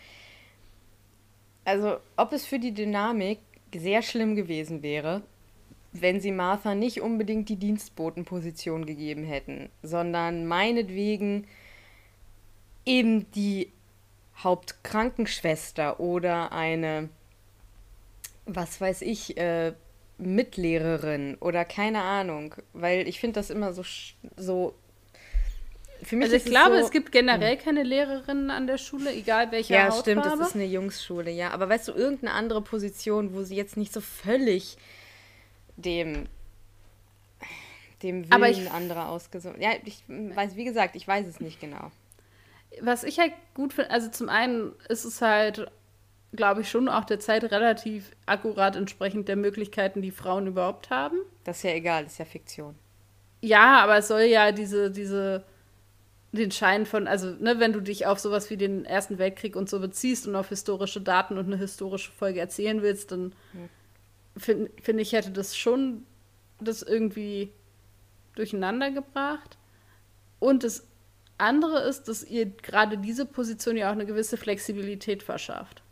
also 1.64 1.96
ob 2.16 2.32
es 2.32 2.46
für 2.46 2.58
die 2.58 2.72
Dynamik 2.72 3.40
sehr 3.74 4.02
schlimm 4.02 4.36
gewesen 4.36 4.82
wäre, 4.82 5.22
wenn 5.94 6.20
sie 6.20 6.32
Martha 6.32 6.74
nicht 6.74 7.00
unbedingt 7.00 7.48
die 7.48 7.56
Dienstbotenposition 7.56 8.84
gegeben 8.84 9.24
hätten, 9.24 9.70
sondern 9.82 10.46
meinetwegen 10.46 11.46
eben 12.84 13.30
die 13.32 13.72
Hauptkrankenschwester 14.42 16.00
oder 16.00 16.50
eine, 16.52 17.08
was 18.44 18.80
weiß 18.80 19.02
ich, 19.02 19.36
äh, 19.38 19.72
Mitlehrerin 20.18 21.36
oder 21.40 21.64
keine 21.64 22.02
Ahnung, 22.02 22.56
weil 22.72 23.06
ich 23.06 23.20
finde 23.20 23.34
das 23.34 23.50
immer 23.50 23.72
so, 23.72 23.84
so 24.36 24.74
für 26.02 26.16
mich 26.16 26.24
also 26.24 26.36
ich 26.36 26.44
glaube, 26.44 26.78
so, 26.78 26.84
es 26.84 26.90
gibt 26.90 27.12
generell 27.12 27.56
keine 27.56 27.84
Lehrerinnen 27.84 28.50
an 28.50 28.66
der 28.66 28.78
Schule, 28.78 29.12
egal 29.12 29.52
welche 29.52 29.74
Ja, 29.74 29.84
Hautfarbe. 29.84 30.20
stimmt, 30.20 30.26
es 30.26 30.48
ist 30.48 30.54
eine 30.54 30.66
Jungsschule, 30.66 31.30
ja. 31.30 31.50
Aber 31.50 31.68
weißt 31.68 31.88
du, 31.88 31.92
irgendeine 31.92 32.32
andere 32.32 32.62
Position, 32.62 33.32
wo 33.32 33.42
sie 33.42 33.56
jetzt 33.56 33.76
nicht 33.76 33.92
so 33.92 34.00
völlig 34.00 34.76
dem 35.76 36.26
dem 38.02 38.30
Willen 38.30 38.44
ich, 38.44 38.70
anderer 38.70 39.08
ausgesucht. 39.08 39.56
Ja, 39.58 39.70
ich 39.84 40.02
weiß, 40.08 40.56
wie 40.56 40.64
gesagt, 40.64 40.94
ich 40.94 41.08
weiß 41.08 41.26
es 41.26 41.40
nicht 41.40 41.60
genau 41.60 41.90
was 42.80 43.04
ich 43.04 43.18
halt 43.18 43.32
gut 43.54 43.72
finde, 43.72 43.90
also 43.90 44.10
zum 44.10 44.28
einen 44.28 44.72
ist 44.88 45.04
es 45.04 45.20
halt, 45.20 45.70
glaube 46.32 46.62
ich, 46.62 46.70
schon 46.70 46.88
auch 46.88 47.04
der 47.04 47.20
Zeit 47.20 47.44
relativ 47.44 48.10
akkurat 48.26 48.76
entsprechend 48.76 49.28
der 49.28 49.36
Möglichkeiten, 49.36 50.02
die 50.02 50.10
Frauen 50.10 50.46
überhaupt 50.46 50.90
haben. 50.90 51.18
Das 51.44 51.58
ist 51.58 51.62
ja 51.64 51.70
egal, 51.70 52.04
das 52.04 52.12
ist 52.12 52.18
ja 52.18 52.24
Fiktion. 52.24 52.74
Ja, 53.40 53.80
aber 53.82 53.98
es 53.98 54.08
soll 54.08 54.22
ja 54.22 54.52
diese, 54.52 54.90
diese, 54.90 55.44
den 56.32 56.50
Schein 56.50 56.86
von, 56.86 57.06
also, 57.06 57.30
ne, 57.30 57.60
wenn 57.60 57.72
du 57.72 57.80
dich 57.80 58.06
auf 58.06 58.18
sowas 58.18 58.50
wie 58.50 58.56
den 58.56 58.84
Ersten 58.84 59.18
Weltkrieg 59.18 59.54
und 59.54 59.68
so 59.68 59.80
beziehst 59.80 60.26
und 60.26 60.34
auf 60.34 60.48
historische 60.48 61.00
Daten 61.00 61.38
und 61.38 61.46
eine 61.46 61.58
historische 61.58 62.10
Folge 62.12 62.40
erzählen 62.40 62.82
willst, 62.82 63.12
dann 63.12 63.34
hm. 63.52 63.68
Finde 64.36 64.70
find 64.82 65.00
ich, 65.00 65.12
hätte 65.12 65.30
das 65.30 65.56
schon 65.56 66.04
das 66.60 66.82
irgendwie 66.82 67.52
durcheinander 68.34 68.90
gebracht. 68.90 69.58
Und 70.38 70.64
es 70.64 70.86
andere 71.38 71.80
ist, 71.80 72.04
dass 72.04 72.24
ihr 72.24 72.46
gerade 72.46 72.98
diese 72.98 73.26
Position 73.26 73.76
ja 73.76 73.88
auch 73.88 73.92
eine 73.92 74.06
gewisse 74.06 74.36
Flexibilität 74.36 75.22
verschafft. 75.22 75.82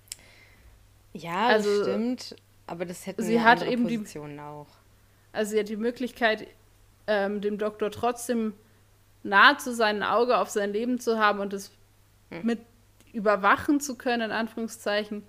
Ja, 1.12 1.48
also, 1.48 1.78
das 1.78 1.88
stimmt. 1.88 2.36
Aber 2.66 2.84
das 2.84 3.06
hätten 3.06 3.22
sie 3.22 3.40
hat 3.40 3.62
eben 3.66 3.82
Positionen 3.82 4.36
die, 4.36 4.40
auch. 4.40 4.68
Also 5.32 5.52
sie 5.52 5.58
hat 5.58 5.68
die 5.68 5.76
Möglichkeit, 5.76 6.46
ähm, 7.06 7.40
dem 7.40 7.58
Doktor 7.58 7.90
trotzdem 7.90 8.54
nahe 9.22 9.56
zu 9.56 9.74
sein, 9.74 9.96
ein 9.96 10.08
Auge 10.08 10.38
auf 10.38 10.48
sein 10.48 10.72
Leben 10.72 10.98
zu 11.00 11.18
haben 11.18 11.40
und 11.40 11.52
es 11.52 11.72
hm. 12.30 12.46
mit 12.46 12.60
überwachen 13.12 13.80
zu 13.80 13.96
können, 13.96 14.22
in 14.22 14.30
Anführungszeichen, 14.30 15.22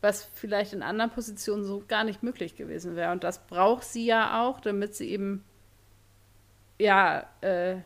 was 0.00 0.24
vielleicht 0.34 0.72
in 0.72 0.82
anderen 0.82 1.10
Positionen 1.10 1.64
so 1.64 1.82
gar 1.86 2.04
nicht 2.04 2.22
möglich 2.22 2.56
gewesen 2.56 2.96
wäre. 2.96 3.12
Und 3.12 3.24
das 3.24 3.46
braucht 3.46 3.84
sie 3.84 4.06
ja 4.06 4.42
auch, 4.42 4.60
damit 4.60 4.94
sie 4.94 5.10
eben 5.10 5.44
ja 6.78 7.26
äh, 7.40 7.76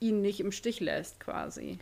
ihn 0.00 0.20
nicht 0.20 0.40
im 0.40 0.52
Stich 0.52 0.80
lässt, 0.80 1.20
quasi. 1.20 1.78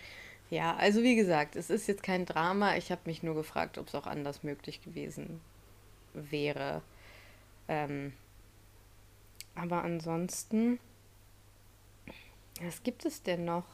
Ja, 0.51 0.77
also 0.77 1.03
wie 1.03 1.17
gesagt, 1.17 1.57
es 1.57 1.71
ist 1.71 1.87
jetzt 1.89 2.03
kein 2.03 2.27
Drama. 2.27 2.77
Ich 2.77 2.91
habe 2.91 3.03
mich 3.05 3.23
nur 3.23 3.35
gefragt, 3.35 3.79
ob 3.79 3.89
es 3.89 3.95
auch 3.95 4.07
anders 4.07 4.43
möglich 4.43 4.83
gewesen 4.83 5.41
wäre. 6.15 6.83
Ähm, 7.69 8.13
aber 9.55 9.83
ansonsten, 9.83 10.79
was 12.63 12.83
gibt 12.83 13.05
es 13.05 13.23
denn 13.23 13.45
noch? 13.45 13.65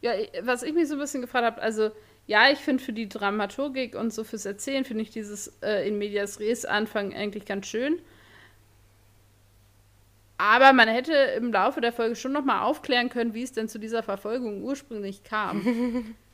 Ja, 0.00 0.12
was 0.42 0.62
ich 0.62 0.72
mich 0.72 0.88
so 0.88 0.94
ein 0.94 1.00
bisschen 1.00 1.20
gefragt 1.20 1.44
habe, 1.44 1.62
also 1.62 1.90
ja, 2.28 2.50
ich 2.50 2.58
finde 2.58 2.84
für 2.84 2.92
die 2.92 3.08
Dramaturgik 3.08 3.94
und 3.96 4.12
so 4.12 4.22
fürs 4.22 4.44
Erzählen, 4.44 4.84
finde 4.84 5.02
ich 5.02 5.10
dieses 5.10 5.48
äh, 5.62 5.88
in 5.88 5.96
Medias 5.96 6.38
Res 6.40 6.66
Anfang 6.66 7.14
eigentlich 7.14 7.46
ganz 7.46 7.66
schön. 7.66 8.00
Aber 10.36 10.74
man 10.74 10.88
hätte 10.88 11.14
im 11.14 11.50
Laufe 11.50 11.80
der 11.80 11.92
Folge 11.92 12.14
schon 12.14 12.32
noch 12.32 12.44
mal 12.44 12.62
aufklären 12.62 13.08
können, 13.08 13.32
wie 13.32 13.42
es 13.42 13.52
denn 13.52 13.66
zu 13.66 13.78
dieser 13.78 14.02
Verfolgung 14.04 14.62
ursprünglich 14.62 15.24
kam. 15.24 16.14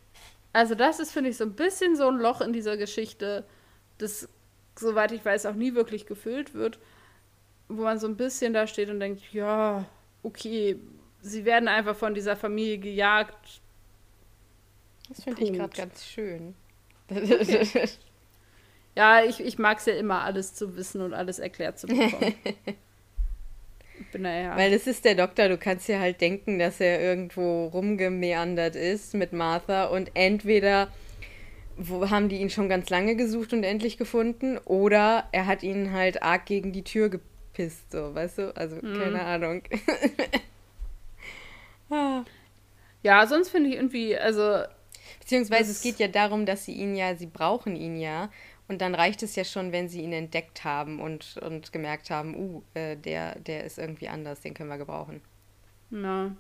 Also 0.57 0.77
das 0.77 1.01
ist, 1.01 1.11
finde 1.11 1.31
ich, 1.31 1.37
so 1.37 1.43
ein 1.43 1.55
bisschen 1.55 1.97
so 1.97 2.07
ein 2.07 2.17
Loch 2.17 2.41
in 2.41 2.53
dieser 2.53 2.77
Geschichte, 2.77 3.45
das, 3.99 4.29
soweit 4.79 5.11
ich 5.11 5.25
weiß, 5.25 5.47
auch 5.47 5.55
nie 5.55 5.75
wirklich 5.75 6.07
gefüllt 6.07 6.55
wird, 6.55 6.79
wo 7.69 7.83
man 7.83 7.99
so 7.99 8.07
ein 8.07 8.17
bisschen 8.17 8.55
da 8.55 8.69
steht 8.69 8.89
und 8.89 9.01
denkt, 9.01 9.21
ja, 9.33 9.85
okay, 10.23 10.79
sie 11.21 11.45
werden 11.45 11.67
einfach 11.67 11.97
von 11.97 12.15
dieser 12.15 12.37
Familie 12.37 12.79
gejagt. 12.79 13.63
Das 15.09 15.25
finde 15.25 15.43
ich 15.45 15.53
gerade 15.53 15.77
ganz 15.77 16.05
schön. 16.07 16.55
Okay. 17.11 17.89
ja, 18.97 19.25
ich, 19.25 19.41
ich 19.41 19.59
mag 19.59 19.79
es 19.79 19.87
ja 19.87 19.95
immer, 19.95 20.23
alles 20.23 20.55
zu 20.55 20.77
wissen 20.77 21.01
und 21.01 21.15
alles 21.15 21.39
erklärt 21.39 21.79
zu 21.79 21.87
bekommen. 21.87 22.35
Naja. 24.13 24.57
Weil 24.57 24.73
es 24.73 24.87
ist 24.89 25.05
der 25.05 25.15
Doktor, 25.15 25.49
du 25.49 25.57
kannst 25.57 25.89
dir 25.89 26.01
halt 26.01 26.21
denken, 26.21 26.59
dass 26.59 26.81
er 26.81 27.01
irgendwo 27.01 27.67
rumgemeandert 27.67 28.75
ist 28.77 29.15
mit 29.15 29.33
Martha 29.33 29.87
und 29.87 30.11
entweder 30.15 30.89
wo 31.77 32.11
haben 32.11 32.29
die 32.29 32.37
ihn 32.37 32.51
schon 32.51 32.69
ganz 32.69 32.91
lange 32.91 33.17
gesucht 33.17 33.53
und 33.53 33.65
endlich 33.65 33.97
gefunden 33.97 34.59
oder 34.59 35.29
er 35.33 35.47
hat 35.47 35.63
ihn 35.63 35.93
halt 35.93 36.23
arg 36.23 36.47
gegen 36.47 36.73
die 36.73 36.85
Tür 36.85 37.09
gepisst, 37.09 37.91
so, 37.93 38.15
weißt 38.15 38.39
du? 38.39 38.57
Also, 38.57 38.77
mhm. 38.77 38.99
keine 38.99 39.23
Ahnung. 39.23 39.63
Ja, 43.03 43.27
sonst 43.27 43.51
finde 43.51 43.71
ich 43.71 43.77
irgendwie, 43.77 44.17
also. 44.17 44.63
Beziehungsweise 45.25 45.71
es 45.71 45.81
geht 45.81 45.99
ja 46.01 46.09
darum, 46.09 46.45
dass 46.45 46.67
sie 46.67 46.75
ihn 46.75 46.95
ja, 46.95 47.17
sie 47.17 47.27
brauchen 47.27 47.77
ihn 47.77 47.97
ja 47.97 48.29
und 48.69 48.83
dann 48.83 48.95
reicht 48.95 49.23
es 49.23 49.37
ja 49.37 49.45
schon, 49.45 49.73
wenn 49.73 49.89
sie 49.89 50.03
ihn 50.03 50.13
entdeckt 50.13 50.65
haben 50.65 51.01
und, 51.01 51.39
und 51.39 51.73
gemerkt 51.73 52.11
haben, 52.11 52.37
uh, 52.37 52.63
äh, 52.75 52.95
der, 52.97 53.39
der 53.39 53.65
ist 53.65 53.79
irgendwie 53.79 54.09
anders, 54.09 54.43
den 54.43 54.53
können 54.53 54.69
wir 54.69 54.77
gebrauchen. 54.77 55.23
Ja. 55.91 56.31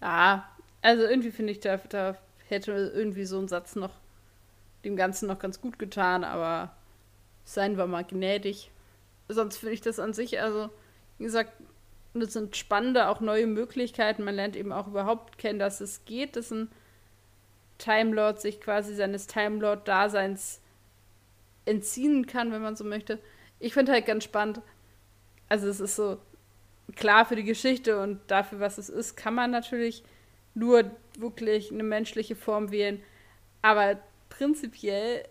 Ja, 0.00 0.48
also 0.80 1.02
irgendwie 1.02 1.32
finde 1.32 1.52
ich, 1.52 1.60
da, 1.60 1.76
da 1.76 2.16
hätte 2.48 2.72
irgendwie 2.72 3.26
so 3.26 3.38
ein 3.38 3.48
Satz 3.48 3.76
noch 3.76 3.92
dem 4.86 4.96
Ganzen 4.96 5.28
noch 5.28 5.38
ganz 5.38 5.60
gut 5.60 5.78
getan, 5.78 6.24
aber 6.24 6.74
seien 7.44 7.76
wir 7.76 7.86
mal 7.86 8.04
gnädig. 8.04 8.70
Sonst 9.28 9.58
finde 9.58 9.74
ich 9.74 9.82
das 9.82 9.98
an 9.98 10.14
sich, 10.14 10.40
also, 10.40 10.70
wie 11.18 11.24
gesagt, 11.24 11.52
das 12.14 12.32
sind 12.32 12.56
spannende, 12.56 13.08
auch 13.08 13.20
neue 13.20 13.46
Möglichkeiten. 13.46 14.24
Man 14.24 14.34
lernt 14.34 14.56
eben 14.56 14.72
auch 14.72 14.86
überhaupt 14.86 15.36
kennen, 15.36 15.58
dass 15.58 15.82
es 15.82 16.06
geht, 16.06 16.36
dass 16.36 16.50
ein 16.50 16.70
Time 17.82 18.14
Lord 18.14 18.40
sich 18.40 18.60
quasi 18.60 18.94
seines 18.94 19.26
Time 19.26 19.58
Lord-Daseins 19.58 20.60
entziehen 21.64 22.26
kann, 22.26 22.52
wenn 22.52 22.62
man 22.62 22.76
so 22.76 22.84
möchte. 22.84 23.18
Ich 23.58 23.74
finde 23.74 23.92
halt 23.92 24.06
ganz 24.06 24.24
spannend. 24.24 24.60
Also 25.48 25.68
es 25.68 25.80
ist 25.80 25.96
so 25.96 26.18
klar 26.96 27.24
für 27.26 27.36
die 27.36 27.44
Geschichte 27.44 28.00
und 28.00 28.20
dafür, 28.28 28.60
was 28.60 28.78
es 28.78 28.88
ist, 28.88 29.16
kann 29.16 29.34
man 29.34 29.50
natürlich 29.50 30.02
nur 30.54 30.90
wirklich 31.18 31.72
eine 31.72 31.82
menschliche 31.82 32.36
Form 32.36 32.70
wählen. 32.70 33.02
Aber 33.62 33.98
prinzipiell 34.28 35.24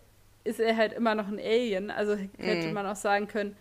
ist 0.44 0.60
er 0.60 0.76
halt 0.76 0.92
immer 0.92 1.14
noch 1.14 1.28
ein 1.28 1.38
Alien. 1.38 1.90
Also 1.90 2.16
hätte 2.38 2.68
mm. 2.68 2.72
man 2.72 2.86
auch 2.86 2.96
sagen 2.96 3.28
können, 3.28 3.56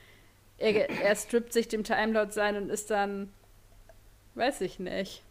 er, 0.58 0.90
er 0.90 1.16
strippt 1.16 1.54
sich 1.54 1.68
dem 1.68 1.84
Time 1.84 2.14
Lord 2.14 2.34
sein 2.34 2.56
und 2.56 2.70
ist 2.70 2.92
dann, 2.92 3.32
weiß 4.36 4.62
ich 4.62 4.80
nicht, 4.80 5.24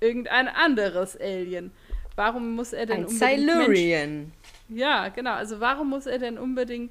irgendein 0.00 0.48
anderes 0.48 1.18
Alien. 1.18 1.72
Warum 2.16 2.54
muss 2.54 2.72
er 2.72 2.86
denn 2.86 2.98
ein 2.98 3.06
unbedingt 3.06 3.50
Silurian? 3.50 4.32
Ja, 4.68 5.08
genau. 5.08 5.32
Also 5.32 5.60
warum 5.60 5.90
muss 5.90 6.06
er 6.06 6.18
denn 6.18 6.38
unbedingt 6.38 6.90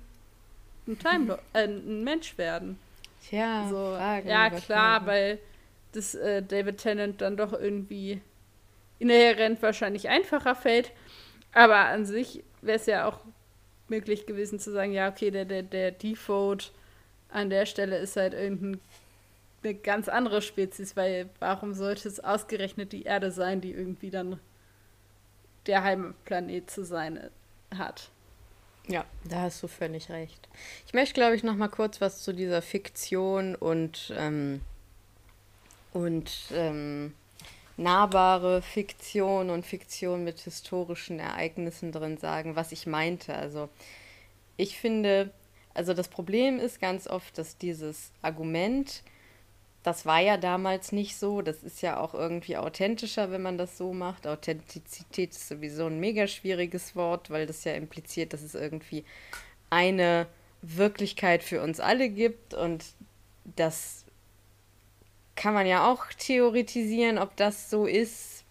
ein, 0.88 1.00
Time 1.00 1.40
äh, 1.54 1.64
ein 1.64 2.04
Mensch 2.04 2.38
werden? 2.38 2.78
Tja, 3.22 3.68
so, 3.70 3.96
Fragen, 3.96 4.28
ja 4.28 4.50
klar, 4.50 4.62
Fragen. 4.62 5.06
weil 5.08 5.40
das 5.94 6.16
äh, 6.16 6.44
David 6.44 6.78
Tennant 6.78 7.22
dann 7.22 7.38
doch 7.38 7.54
irgendwie 7.54 8.22
inhärent 9.00 9.62
wahrscheinlich 9.62 10.10
einfacher 10.10 10.56
fällt. 10.56 10.92
Aber 11.54 11.78
an 11.78 12.06
sich 12.06 12.44
wäre 12.62 12.78
es 12.78 12.86
ja 12.86 13.08
auch 13.08 13.20
möglich 13.88 14.26
gewesen 14.26 14.60
zu 14.60 14.72
sagen, 14.72 14.92
ja, 14.92 15.10
okay, 15.10 15.32
der, 15.32 15.46
der, 15.46 15.64
der 15.64 15.92
Default 15.92 16.72
an 17.30 17.50
der 17.50 17.66
Stelle 17.66 17.98
ist 17.98 18.16
halt 18.16 18.34
irgendeine 18.34 18.80
ganz 19.84 20.10
andere 20.10 20.42
Spezies, 20.42 20.96
weil 20.96 21.30
warum 21.40 21.74
sollte 21.74 22.08
es 22.08 22.20
ausgerechnet 22.20 22.92
die 22.92 23.04
Erde 23.04 23.32
sein, 23.32 23.62
die 23.62 23.72
irgendwie 23.72 24.10
dann 24.10 24.40
der 25.68 25.84
Heimplanet 25.84 26.70
zu 26.70 26.84
sein 26.84 27.30
hat. 27.76 28.10
Ja, 28.88 29.06
da 29.24 29.42
hast 29.42 29.64
du 29.64 29.68
völlig 29.68 30.10
recht. 30.10 30.50
Ich 30.86 30.94
möchte, 30.94 31.14
glaube 31.14 31.36
ich, 31.36 31.44
noch 31.44 31.56
mal 31.56 31.70
kurz 31.70 32.02
was 32.02 32.22
zu 32.22 32.34
dieser 32.34 32.62
Fiktion 32.62 33.56
und, 33.56 34.14
ähm, 34.18 34.62
und 35.94 36.32
ähm, 36.54 37.14
nahbare 37.78 38.62
Fiktion 38.62 39.50
und 39.50 39.66
Fiktion 39.66 40.24
mit 40.24 40.42
historischen 40.42 41.20
Ereignissen 41.20 41.92
drin 41.92 42.18
sagen, 42.18 42.56
was 42.56 42.74
ich 42.74 42.86
meinte. 42.86 43.34
Also 43.36 43.70
ich 44.58 44.78
finde, 44.78 45.32
also 45.74 45.94
das 45.94 46.10
Problem 46.10 46.60
ist 46.60 46.82
ganz 46.82 47.08
oft, 47.08 47.38
dass 47.38 47.58
dieses 47.58 48.12
Argument, 48.22 49.02
das 49.84 50.06
war 50.06 50.22
ja 50.22 50.38
damals 50.38 50.94
nicht 50.94 51.18
so. 51.18 51.42
Das 51.42 51.62
ist 51.62 51.82
ja 51.82 52.00
auch 52.00 52.14
irgendwie 52.14 52.56
authentischer, 52.56 53.32
wenn 53.32 53.42
man 53.42 53.58
das 53.58 53.78
so 53.78 53.94
macht. 53.94 54.26
Authentizität 54.26 55.32
ist 55.32 55.50
sowieso 55.50 55.88
ein 55.88 56.00
mega 56.00 56.26
schwieriges 56.28 56.96
Wort, 56.96 57.30
weil 57.30 57.46
das 57.46 57.66
ja 57.66 57.74
impliziert, 57.74 58.32
dass 58.32 58.42
es 58.42 58.56
irgendwie 58.56 59.04
eine 59.70 60.28
Wirklichkeit 60.62 61.44
für 61.44 61.62
uns 61.62 61.82
alle 61.82 62.10
gibt. 62.10 62.54
Und 62.54 62.86
das 63.58 64.06
kann 65.36 65.54
man 65.54 65.68
ja 65.68 65.92
auch 65.92 66.06
theoretisieren, 66.18 67.18
ob 67.18 67.36
das 67.36 67.70
so 67.70 67.86
ist. 67.86 68.46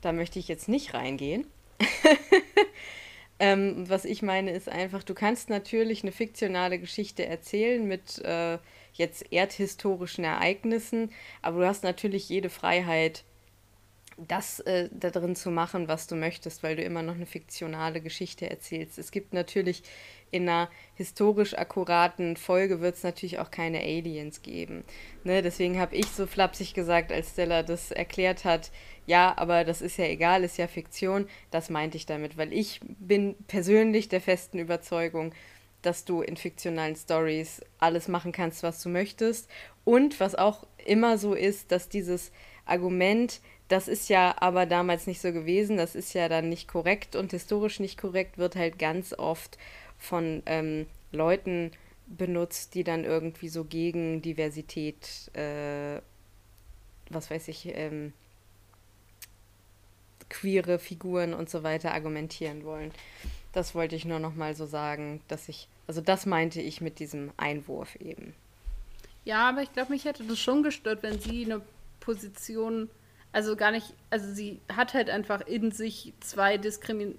Da 0.00 0.12
möchte 0.12 0.38
ich 0.38 0.48
jetzt 0.48 0.70
nicht 0.70 0.94
reingehen. 0.94 1.46
ähm, 3.38 3.86
was 3.90 4.06
ich 4.06 4.22
meine, 4.22 4.52
ist 4.52 4.70
einfach, 4.70 5.02
du 5.02 5.12
kannst 5.12 5.50
natürlich 5.50 6.02
eine 6.02 6.12
fiktionale 6.12 6.78
Geschichte 6.78 7.26
erzählen 7.26 7.86
mit. 7.86 8.20
Äh, 8.24 8.56
jetzt 8.98 9.32
erdhistorischen 9.32 10.24
Ereignissen, 10.24 11.10
aber 11.42 11.60
du 11.60 11.66
hast 11.66 11.84
natürlich 11.84 12.28
jede 12.28 12.50
Freiheit, 12.50 13.24
das 14.18 14.60
äh, 14.60 14.88
da 14.92 15.10
drin 15.10 15.36
zu 15.36 15.50
machen, 15.50 15.88
was 15.88 16.06
du 16.06 16.14
möchtest, 16.14 16.62
weil 16.62 16.76
du 16.76 16.82
immer 16.82 17.02
noch 17.02 17.14
eine 17.14 17.26
fiktionale 17.26 18.00
Geschichte 18.00 18.48
erzählst. 18.48 18.98
Es 18.98 19.10
gibt 19.10 19.34
natürlich 19.34 19.82
in 20.30 20.48
einer 20.48 20.70
historisch 20.94 21.56
akkuraten 21.56 22.36
Folge 22.36 22.80
wird 22.80 22.96
es 22.96 23.02
natürlich 23.02 23.38
auch 23.38 23.50
keine 23.50 23.80
Aliens 23.80 24.42
geben. 24.42 24.84
Ne? 25.24 25.42
Deswegen 25.42 25.78
habe 25.78 25.94
ich 25.94 26.06
so 26.06 26.26
flapsig 26.26 26.74
gesagt, 26.74 27.12
als 27.12 27.30
Stella 27.30 27.62
das 27.62 27.90
erklärt 27.92 28.44
hat, 28.44 28.70
ja, 29.06 29.34
aber 29.36 29.64
das 29.64 29.82
ist 29.82 29.98
ja 29.98 30.06
egal, 30.06 30.42
ist 30.42 30.56
ja 30.56 30.66
Fiktion. 30.66 31.28
Das 31.50 31.70
meinte 31.70 31.96
ich 31.96 32.06
damit, 32.06 32.36
weil 32.36 32.52
ich 32.52 32.80
bin 32.98 33.36
persönlich 33.46 34.08
der 34.08 34.20
festen 34.20 34.58
Überzeugung, 34.58 35.32
dass 35.86 36.04
du 36.04 36.20
in 36.20 36.36
fiktionalen 36.36 36.96
Stories 36.96 37.62
alles 37.78 38.08
machen 38.08 38.32
kannst, 38.32 38.64
was 38.64 38.82
du 38.82 38.88
möchtest. 38.88 39.48
Und 39.84 40.18
was 40.18 40.34
auch 40.34 40.66
immer 40.84 41.16
so 41.16 41.32
ist, 41.32 41.70
dass 41.70 41.88
dieses 41.88 42.32
Argument, 42.64 43.40
das 43.68 43.86
ist 43.86 44.08
ja 44.08 44.34
aber 44.40 44.66
damals 44.66 45.06
nicht 45.06 45.20
so 45.20 45.32
gewesen, 45.32 45.76
das 45.76 45.94
ist 45.94 46.12
ja 46.12 46.28
dann 46.28 46.48
nicht 46.48 46.66
korrekt 46.66 47.14
und 47.14 47.30
historisch 47.30 47.78
nicht 47.78 47.98
korrekt, 47.98 48.36
wird 48.36 48.56
halt 48.56 48.80
ganz 48.80 49.12
oft 49.12 49.58
von 49.96 50.42
ähm, 50.46 50.86
Leuten 51.12 51.70
benutzt, 52.08 52.74
die 52.74 52.82
dann 52.82 53.04
irgendwie 53.04 53.48
so 53.48 53.64
gegen 53.64 54.22
Diversität, 54.22 55.30
äh, 55.34 56.00
was 57.10 57.30
weiß 57.30 57.46
ich, 57.46 57.68
ähm, 57.76 58.12
queere 60.28 60.80
Figuren 60.80 61.32
und 61.32 61.48
so 61.48 61.62
weiter 61.62 61.94
argumentieren 61.94 62.64
wollen. 62.64 62.90
Das 63.52 63.74
wollte 63.74 63.96
ich 63.96 64.04
nur 64.04 64.18
noch 64.18 64.34
mal 64.34 64.54
so 64.54 64.66
sagen, 64.66 65.20
dass 65.28 65.48
ich 65.48 65.68
also 65.86 66.00
das 66.00 66.26
meinte 66.26 66.60
ich 66.60 66.80
mit 66.80 66.98
diesem 66.98 67.32
Einwurf 67.36 67.96
eben. 67.96 68.34
Ja, 69.24 69.48
aber 69.48 69.62
ich 69.62 69.72
glaube, 69.72 69.92
mich 69.92 70.04
hätte 70.04 70.24
das 70.24 70.38
schon 70.38 70.62
gestört, 70.62 71.02
wenn 71.02 71.20
sie 71.20 71.44
eine 71.44 71.60
Position, 72.00 72.88
also 73.32 73.56
gar 73.56 73.70
nicht, 73.70 73.92
also 74.10 74.32
sie 74.32 74.60
hat 74.72 74.94
halt 74.94 75.10
einfach 75.10 75.40
in 75.46 75.72
sich 75.72 76.12
zwei 76.20 76.58
Diskrimi 76.58 77.16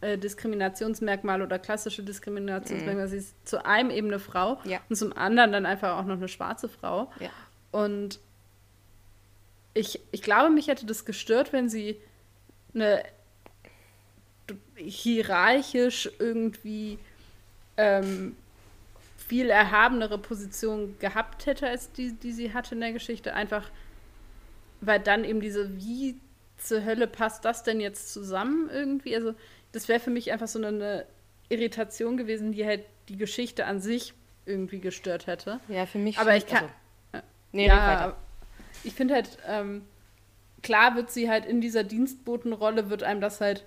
äh, 0.00 0.18
Diskriminationsmerkmale 0.18 1.44
oder 1.44 1.58
klassische 1.58 2.02
Diskriminationsmerkmale. 2.02 3.06
Mm. 3.06 3.10
Sie 3.10 3.18
ist 3.18 3.48
zu 3.48 3.64
einem 3.64 3.90
eben 3.90 4.08
eine 4.08 4.18
Frau 4.18 4.58
ja. 4.64 4.80
und 4.88 4.96
zum 4.96 5.16
anderen 5.16 5.52
dann 5.52 5.64
einfach 5.64 5.98
auch 5.98 6.04
noch 6.04 6.16
eine 6.16 6.28
schwarze 6.28 6.68
Frau. 6.68 7.10
Ja. 7.20 7.30
Und 7.70 8.18
ich, 9.74 10.00
ich 10.10 10.22
glaube, 10.22 10.50
mich 10.50 10.66
hätte 10.66 10.86
das 10.86 11.04
gestört, 11.04 11.52
wenn 11.52 11.68
sie 11.68 12.00
eine 12.74 13.02
hierarchisch 14.84 16.10
irgendwie 16.18 16.98
ähm, 17.76 18.36
viel 19.16 19.50
erhabenere 19.50 20.18
Position 20.18 20.96
gehabt 20.98 21.46
hätte, 21.46 21.68
als 21.68 21.92
die, 21.92 22.12
die 22.12 22.32
sie 22.32 22.52
hatte 22.52 22.74
in 22.74 22.80
der 22.80 22.92
Geschichte. 22.92 23.34
Einfach, 23.34 23.70
weil 24.80 25.00
dann 25.00 25.24
eben 25.24 25.40
diese, 25.40 25.76
wie 25.78 26.16
zur 26.58 26.84
Hölle 26.84 27.06
passt 27.06 27.44
das 27.44 27.62
denn 27.62 27.80
jetzt 27.80 28.12
zusammen 28.12 28.68
irgendwie? 28.70 29.16
Also, 29.16 29.34
das 29.72 29.88
wäre 29.88 30.00
für 30.00 30.10
mich 30.10 30.32
einfach 30.32 30.48
so 30.48 30.58
eine, 30.58 30.68
eine 30.68 31.06
Irritation 31.48 32.16
gewesen, 32.16 32.52
die 32.52 32.66
halt 32.66 32.84
die 33.08 33.16
Geschichte 33.16 33.66
an 33.66 33.80
sich 33.80 34.14
irgendwie 34.44 34.80
gestört 34.80 35.26
hätte. 35.26 35.60
Ja, 35.68 35.86
für 35.86 35.98
mich. 35.98 36.18
Aber 36.18 36.36
ich 36.36 36.46
kann. 36.46 36.68
Also, 37.12 37.26
nee, 37.52 37.66
ja, 37.66 38.16
ich 38.84 38.94
finde 38.94 39.14
halt, 39.14 39.38
ähm, 39.46 39.86
klar 40.62 40.96
wird 40.96 41.10
sie 41.10 41.28
halt 41.28 41.46
in 41.46 41.60
dieser 41.60 41.84
Dienstbotenrolle, 41.84 42.90
wird 42.90 43.02
einem 43.02 43.20
das 43.20 43.40
halt 43.40 43.64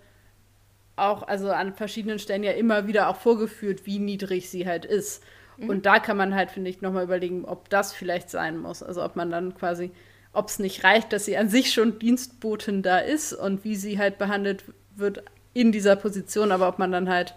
auch, 0.95 1.27
also 1.27 1.51
an 1.51 1.73
verschiedenen 1.73 2.19
Stellen 2.19 2.43
ja 2.43 2.51
immer 2.51 2.87
wieder 2.87 3.09
auch 3.09 3.17
vorgeführt, 3.17 3.85
wie 3.85 3.99
niedrig 3.99 4.49
sie 4.49 4.65
halt 4.65 4.85
ist. 4.85 5.23
Mhm. 5.57 5.69
Und 5.69 5.85
da 5.85 5.99
kann 5.99 6.17
man 6.17 6.35
halt, 6.35 6.51
finde 6.51 6.69
ich, 6.69 6.81
nochmal 6.81 7.03
überlegen, 7.03 7.45
ob 7.45 7.69
das 7.69 7.93
vielleicht 7.93 8.29
sein 8.29 8.57
muss. 8.57 8.83
Also 8.83 9.03
ob 9.03 9.15
man 9.15 9.29
dann 9.29 9.55
quasi, 9.55 9.91
ob 10.33 10.47
es 10.47 10.59
nicht 10.59 10.83
reicht, 10.83 11.11
dass 11.13 11.25
sie 11.25 11.37
an 11.37 11.49
sich 11.49 11.73
schon 11.73 11.99
Dienstbotin 11.99 12.81
da 12.81 12.99
ist 12.99 13.33
und 13.33 13.63
wie 13.63 13.75
sie 13.75 13.99
halt 13.99 14.17
behandelt 14.17 14.63
wird 14.95 15.23
in 15.53 15.71
dieser 15.71 15.95
Position, 15.95 16.51
aber 16.51 16.67
ob 16.67 16.79
man 16.79 16.91
dann 16.91 17.09
halt 17.09 17.33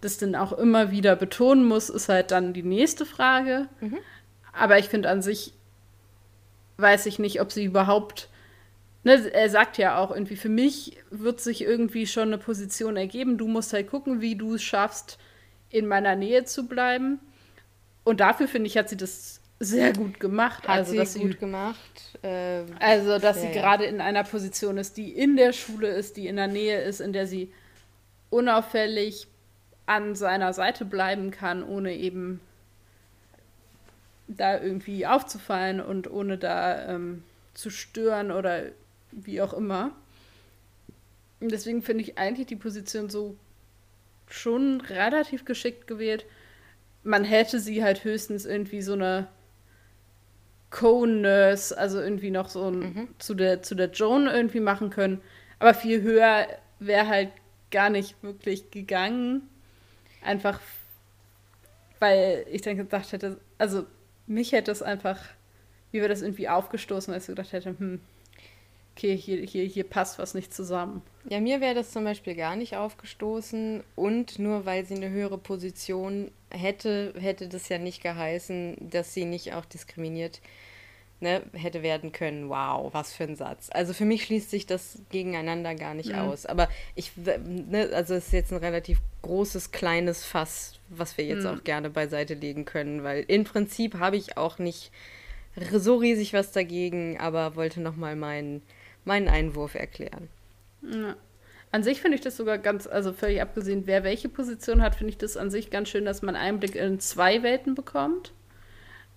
das 0.00 0.18
dann 0.18 0.34
auch 0.34 0.52
immer 0.52 0.90
wieder 0.90 1.16
betonen 1.16 1.64
muss, 1.64 1.88
ist 1.88 2.08
halt 2.08 2.30
dann 2.30 2.52
die 2.52 2.62
nächste 2.62 3.06
Frage. 3.06 3.68
Mhm. 3.80 3.98
Aber 4.52 4.78
ich 4.78 4.88
finde 4.88 5.08
an 5.08 5.22
sich, 5.22 5.52
weiß 6.78 7.06
ich 7.06 7.18
nicht, 7.18 7.40
ob 7.40 7.52
sie 7.52 7.64
überhaupt 7.64 8.28
ne, 9.06 9.32
er 9.32 9.48
sagt 9.48 9.78
ja 9.78 9.98
auch 9.98 10.10
irgendwie, 10.10 10.36
für 10.36 10.48
mich 10.48 10.98
wird 11.10 11.40
sich 11.40 11.62
irgendwie 11.62 12.06
schon 12.06 12.28
eine 12.28 12.38
Position 12.38 12.96
ergeben. 12.96 13.38
Du 13.38 13.46
musst 13.46 13.72
halt 13.72 13.88
gucken, 13.88 14.20
wie 14.20 14.34
du 14.34 14.54
es 14.54 14.62
schaffst, 14.62 15.18
in 15.70 15.86
meiner 15.86 16.16
Nähe 16.16 16.44
zu 16.44 16.66
bleiben. 16.66 17.20
Und 18.04 18.20
dafür, 18.20 18.48
finde 18.48 18.66
ich, 18.66 18.76
hat 18.76 18.88
sie 18.88 18.96
das 18.96 19.40
sehr 19.60 19.92
gut 19.92 20.20
gemacht. 20.20 20.66
Hat 20.66 20.78
also, 20.78 20.90
sie 20.90 20.98
dass 20.98 21.14
gut 21.14 21.32
sie, 21.32 21.38
gemacht. 21.38 22.18
Äh, 22.22 22.64
also, 22.80 23.18
dass 23.18 23.36
ja, 23.36 23.42
sie 23.42 23.52
gerade 23.52 23.84
in 23.84 24.00
einer 24.00 24.24
Position 24.24 24.76
ist, 24.76 24.96
die 24.96 25.12
in 25.12 25.36
der 25.36 25.52
Schule 25.52 25.88
ist, 25.88 26.16
die 26.16 26.26
in 26.26 26.36
der 26.36 26.48
Nähe 26.48 26.82
ist, 26.82 27.00
in 27.00 27.12
der 27.12 27.26
sie 27.26 27.52
unauffällig 28.30 29.28
an 29.86 30.16
seiner 30.16 30.52
Seite 30.52 30.84
bleiben 30.84 31.30
kann, 31.30 31.62
ohne 31.62 31.94
eben 31.94 32.40
da 34.26 34.60
irgendwie 34.60 35.06
aufzufallen 35.06 35.80
und 35.80 36.10
ohne 36.10 36.38
da 36.38 36.88
ähm, 36.88 37.22
zu 37.54 37.70
stören 37.70 38.32
oder 38.32 38.64
wie 39.16 39.40
auch 39.42 39.52
immer. 39.52 39.92
Und 41.40 41.50
deswegen 41.52 41.82
finde 41.82 42.04
ich 42.04 42.18
eigentlich 42.18 42.46
die 42.46 42.56
Position 42.56 43.10
so 43.10 43.36
schon 44.28 44.80
relativ 44.82 45.44
geschickt 45.44 45.86
gewählt. 45.86 46.24
Man 47.02 47.24
hätte 47.24 47.60
sie 47.60 47.82
halt 47.82 48.04
höchstens 48.04 48.44
irgendwie 48.46 48.82
so 48.82 48.92
eine 48.94 49.28
Co-Nurse, 50.70 51.76
also 51.76 52.00
irgendwie 52.00 52.30
noch 52.30 52.48
so 52.48 52.68
ein, 52.70 52.78
Mhm. 52.78 53.08
zu, 53.18 53.34
der, 53.34 53.62
zu 53.62 53.74
der 53.74 53.90
Joan 53.90 54.26
irgendwie 54.26 54.60
machen 54.60 54.90
können. 54.90 55.20
Aber 55.58 55.74
viel 55.74 56.02
höher 56.02 56.46
wäre 56.80 57.06
halt 57.06 57.30
gar 57.70 57.88
nicht 57.90 58.20
wirklich 58.22 58.70
gegangen. 58.70 59.42
Einfach, 60.22 60.60
weil 62.00 62.44
ich 62.50 62.62
dann 62.62 62.76
gedacht 62.76 63.12
hätte, 63.12 63.38
also 63.58 63.86
mich 64.26 64.52
hätte 64.52 64.72
es 64.72 64.82
einfach, 64.82 65.20
wie 65.92 66.00
wir 66.00 66.08
das 66.08 66.22
irgendwie 66.22 66.48
aufgestoßen, 66.48 67.14
als 67.14 67.24
ich 67.24 67.34
gedacht 67.36 67.52
hätte, 67.52 67.78
hm, 67.78 68.00
okay, 68.96 69.16
hier, 69.16 69.42
hier, 69.42 69.64
hier 69.64 69.84
passt 69.84 70.18
was 70.18 70.34
nicht 70.34 70.54
zusammen. 70.54 71.02
Ja, 71.28 71.40
mir 71.40 71.60
wäre 71.60 71.74
das 71.74 71.90
zum 71.90 72.04
Beispiel 72.04 72.34
gar 72.34 72.56
nicht 72.56 72.76
aufgestoßen 72.76 73.82
und 73.94 74.38
nur 74.38 74.64
weil 74.64 74.86
sie 74.86 74.94
eine 74.94 75.10
höhere 75.10 75.38
Position 75.38 76.30
hätte, 76.50 77.12
hätte 77.18 77.48
das 77.48 77.68
ja 77.68 77.78
nicht 77.78 78.02
geheißen, 78.02 78.76
dass 78.90 79.12
sie 79.12 79.24
nicht 79.24 79.52
auch 79.54 79.64
diskriminiert 79.64 80.40
ne, 81.20 81.42
hätte 81.52 81.82
werden 81.82 82.12
können. 82.12 82.48
Wow, 82.48 82.94
was 82.94 83.12
für 83.12 83.24
ein 83.24 83.36
Satz. 83.36 83.68
Also 83.72 83.92
für 83.92 84.04
mich 84.04 84.24
schließt 84.24 84.50
sich 84.50 84.66
das 84.66 85.00
gegeneinander 85.10 85.74
gar 85.74 85.94
nicht 85.94 86.14
Mhm. 86.14 86.20
aus. 86.20 86.46
Aber 86.46 86.68
ich, 86.94 87.10
ne, 87.16 87.90
also 87.92 88.14
es 88.14 88.26
ist 88.26 88.32
jetzt 88.32 88.52
ein 88.52 88.58
relativ 88.58 89.00
großes, 89.22 89.72
kleines 89.72 90.24
Fass, 90.24 90.78
was 90.88 91.18
wir 91.18 91.24
jetzt 91.24 91.44
Mhm. 91.44 91.50
auch 91.50 91.64
gerne 91.64 91.90
beiseite 91.90 92.34
legen 92.34 92.64
können, 92.64 93.02
weil 93.02 93.24
im 93.28 93.44
Prinzip 93.44 93.98
habe 93.98 94.16
ich 94.16 94.36
auch 94.36 94.58
nicht 94.58 94.90
so 95.72 95.96
riesig 95.96 96.32
was 96.34 96.52
dagegen, 96.52 97.18
aber 97.18 97.56
wollte 97.56 97.80
nochmal 97.80 98.14
meinen, 98.14 98.62
meinen 99.06 99.28
Einwurf 99.28 99.74
erklären. 99.74 100.28
Ja. 100.82 101.16
An 101.72 101.82
sich 101.82 102.00
finde 102.00 102.16
ich 102.16 102.20
das 102.20 102.36
sogar 102.36 102.58
ganz, 102.58 102.86
also 102.86 103.12
völlig 103.12 103.42
abgesehen, 103.42 103.86
wer 103.86 104.04
welche 104.04 104.28
Position 104.28 104.82
hat, 104.82 104.94
finde 104.94 105.10
ich 105.10 105.18
das 105.18 105.36
an 105.36 105.50
sich 105.50 105.70
ganz 105.70 105.88
schön, 105.88 106.04
dass 106.04 106.22
man 106.22 106.36
Einblick 106.36 106.74
in 106.74 107.00
zwei 107.00 107.42
Welten 107.42 107.74
bekommt. 107.74 108.32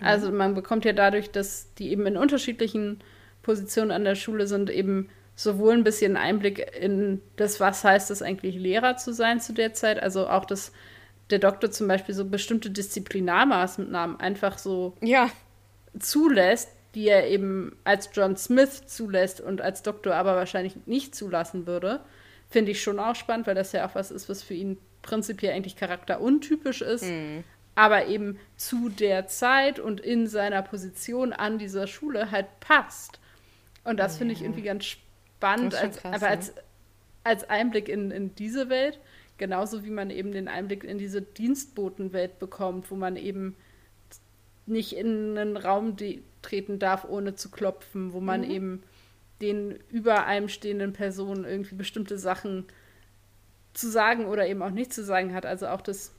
Also 0.02 0.32
man 0.32 0.56
bekommt 0.56 0.86
ja 0.86 0.94
dadurch, 0.94 1.30
dass 1.30 1.74
die 1.74 1.92
eben 1.92 2.08
in 2.08 2.16
unterschiedlichen 2.16 3.00
Positionen 3.42 3.92
an 3.92 4.06
der 4.06 4.16
Schule 4.16 4.48
sind, 4.48 4.70
eben 4.70 5.10
sowohl 5.36 5.74
ein 5.74 5.84
bisschen 5.84 6.18
Einblick 6.18 6.76
in 6.80 7.22
das, 7.36 7.60
was 7.60 7.84
heißt 7.84 8.12
es 8.12 8.22
eigentlich, 8.22 8.56
Lehrer 8.56 8.98
zu 8.98 9.14
sein 9.14 9.40
zu 9.40 9.54
der 9.54 9.74
Zeit, 9.74 10.02
also 10.02 10.28
auch, 10.28 10.46
dass 10.46 10.72
der 11.30 11.40
Doktor 11.40 11.70
zum 11.72 11.88
Beispiel 11.88 12.16
so 12.16 12.26
bestimmte 12.26 12.70
Disziplinarmaßnahmen 12.70 14.20
einfach 14.20 14.58
so 14.58 14.96
Ja, 15.02 15.30
zulässt, 15.98 16.70
die 16.96 17.08
er 17.08 17.28
eben 17.28 17.76
als 17.84 18.10
John 18.14 18.36
Smith 18.36 18.88
zulässt 18.88 19.42
und 19.42 19.62
als 19.62 19.84
Doktor 19.84 20.16
aber 20.16 20.36
wahrscheinlich 20.36 20.76
nicht 20.86 21.16
zulassen 21.16 21.68
würde, 21.68 22.02
finde 22.50 22.72
ich 22.72 22.82
schon 22.82 23.00
auch 23.00 23.16
spannend, 23.16 23.48
weil 23.48 23.56
das 23.56 23.72
ja 23.72 23.88
auch 23.88 23.96
was 23.96 24.12
ist, 24.12 24.28
was 24.28 24.42
für 24.42 24.56
ihn 24.56 24.78
prinzipiell 25.02 25.54
eigentlich 25.54 25.76
charakteruntypisch 25.76 26.82
ist, 26.82 27.06
aber 27.76 28.08
eben 28.08 28.40
zu 28.58 28.90
der 28.90 29.28
Zeit 29.28 29.80
und 29.80 30.02
in 30.02 30.28
seiner 30.28 30.62
Position 30.62 31.32
an 31.32 31.58
dieser 31.58 31.88
Schule 31.88 32.32
halt 32.32 32.48
passt. 32.60 33.20
Und 33.84 33.98
das 33.98 34.18
finde 34.18 34.34
ich 34.34 34.42
irgendwie 34.42 34.64
ganz 34.64 34.86
spannend, 34.86 35.76
als, 35.76 35.98
krass, 35.98 36.16
aber 36.16 36.28
als, 36.28 36.54
als 37.24 37.50
Einblick 37.50 37.88
in, 37.88 38.12
in 38.12 38.36
diese 38.36 38.70
Welt, 38.70 39.00
genauso 39.38 39.86
wie 39.86 39.90
man 39.90 40.10
eben 40.10 40.32
den 40.32 40.48
Einblick 40.48 40.84
in 40.84 40.98
diese 40.98 41.22
Dienstbotenwelt 41.22 42.40
bekommt, 42.40 42.92
wo 42.92 42.96
man 42.96 43.16
eben 43.16 43.56
nicht 44.70 44.94
in 44.94 45.38
einen 45.38 45.58
Raum 45.58 45.96
treten 46.42 46.80
darf, 46.80 47.06
ohne 47.06 47.36
zu 47.36 47.50
klopfen, 47.50 48.14
wo 48.14 48.20
man 48.20 48.44
eben 48.44 48.84
den 49.42 49.80
über 49.90 50.26
einem 50.26 50.50
stehenden 50.50 50.94
Personen 50.94 51.46
irgendwie 51.46 51.76
bestimmte 51.76 52.18
Sachen 52.18 52.66
zu 53.74 53.90
sagen 53.90 54.26
oder 54.26 54.48
eben 54.48 54.62
auch 54.62 54.72
nicht 54.72 54.94
zu 54.94 55.04
sagen 55.04 55.34
hat. 55.34 55.46
Also 55.46 55.68
auch, 55.68 55.82
dass 55.82 56.14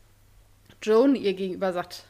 Joan 0.83 1.15
ihr 1.15 1.35
gegenüber 1.35 1.73
sagt, 1.73 2.05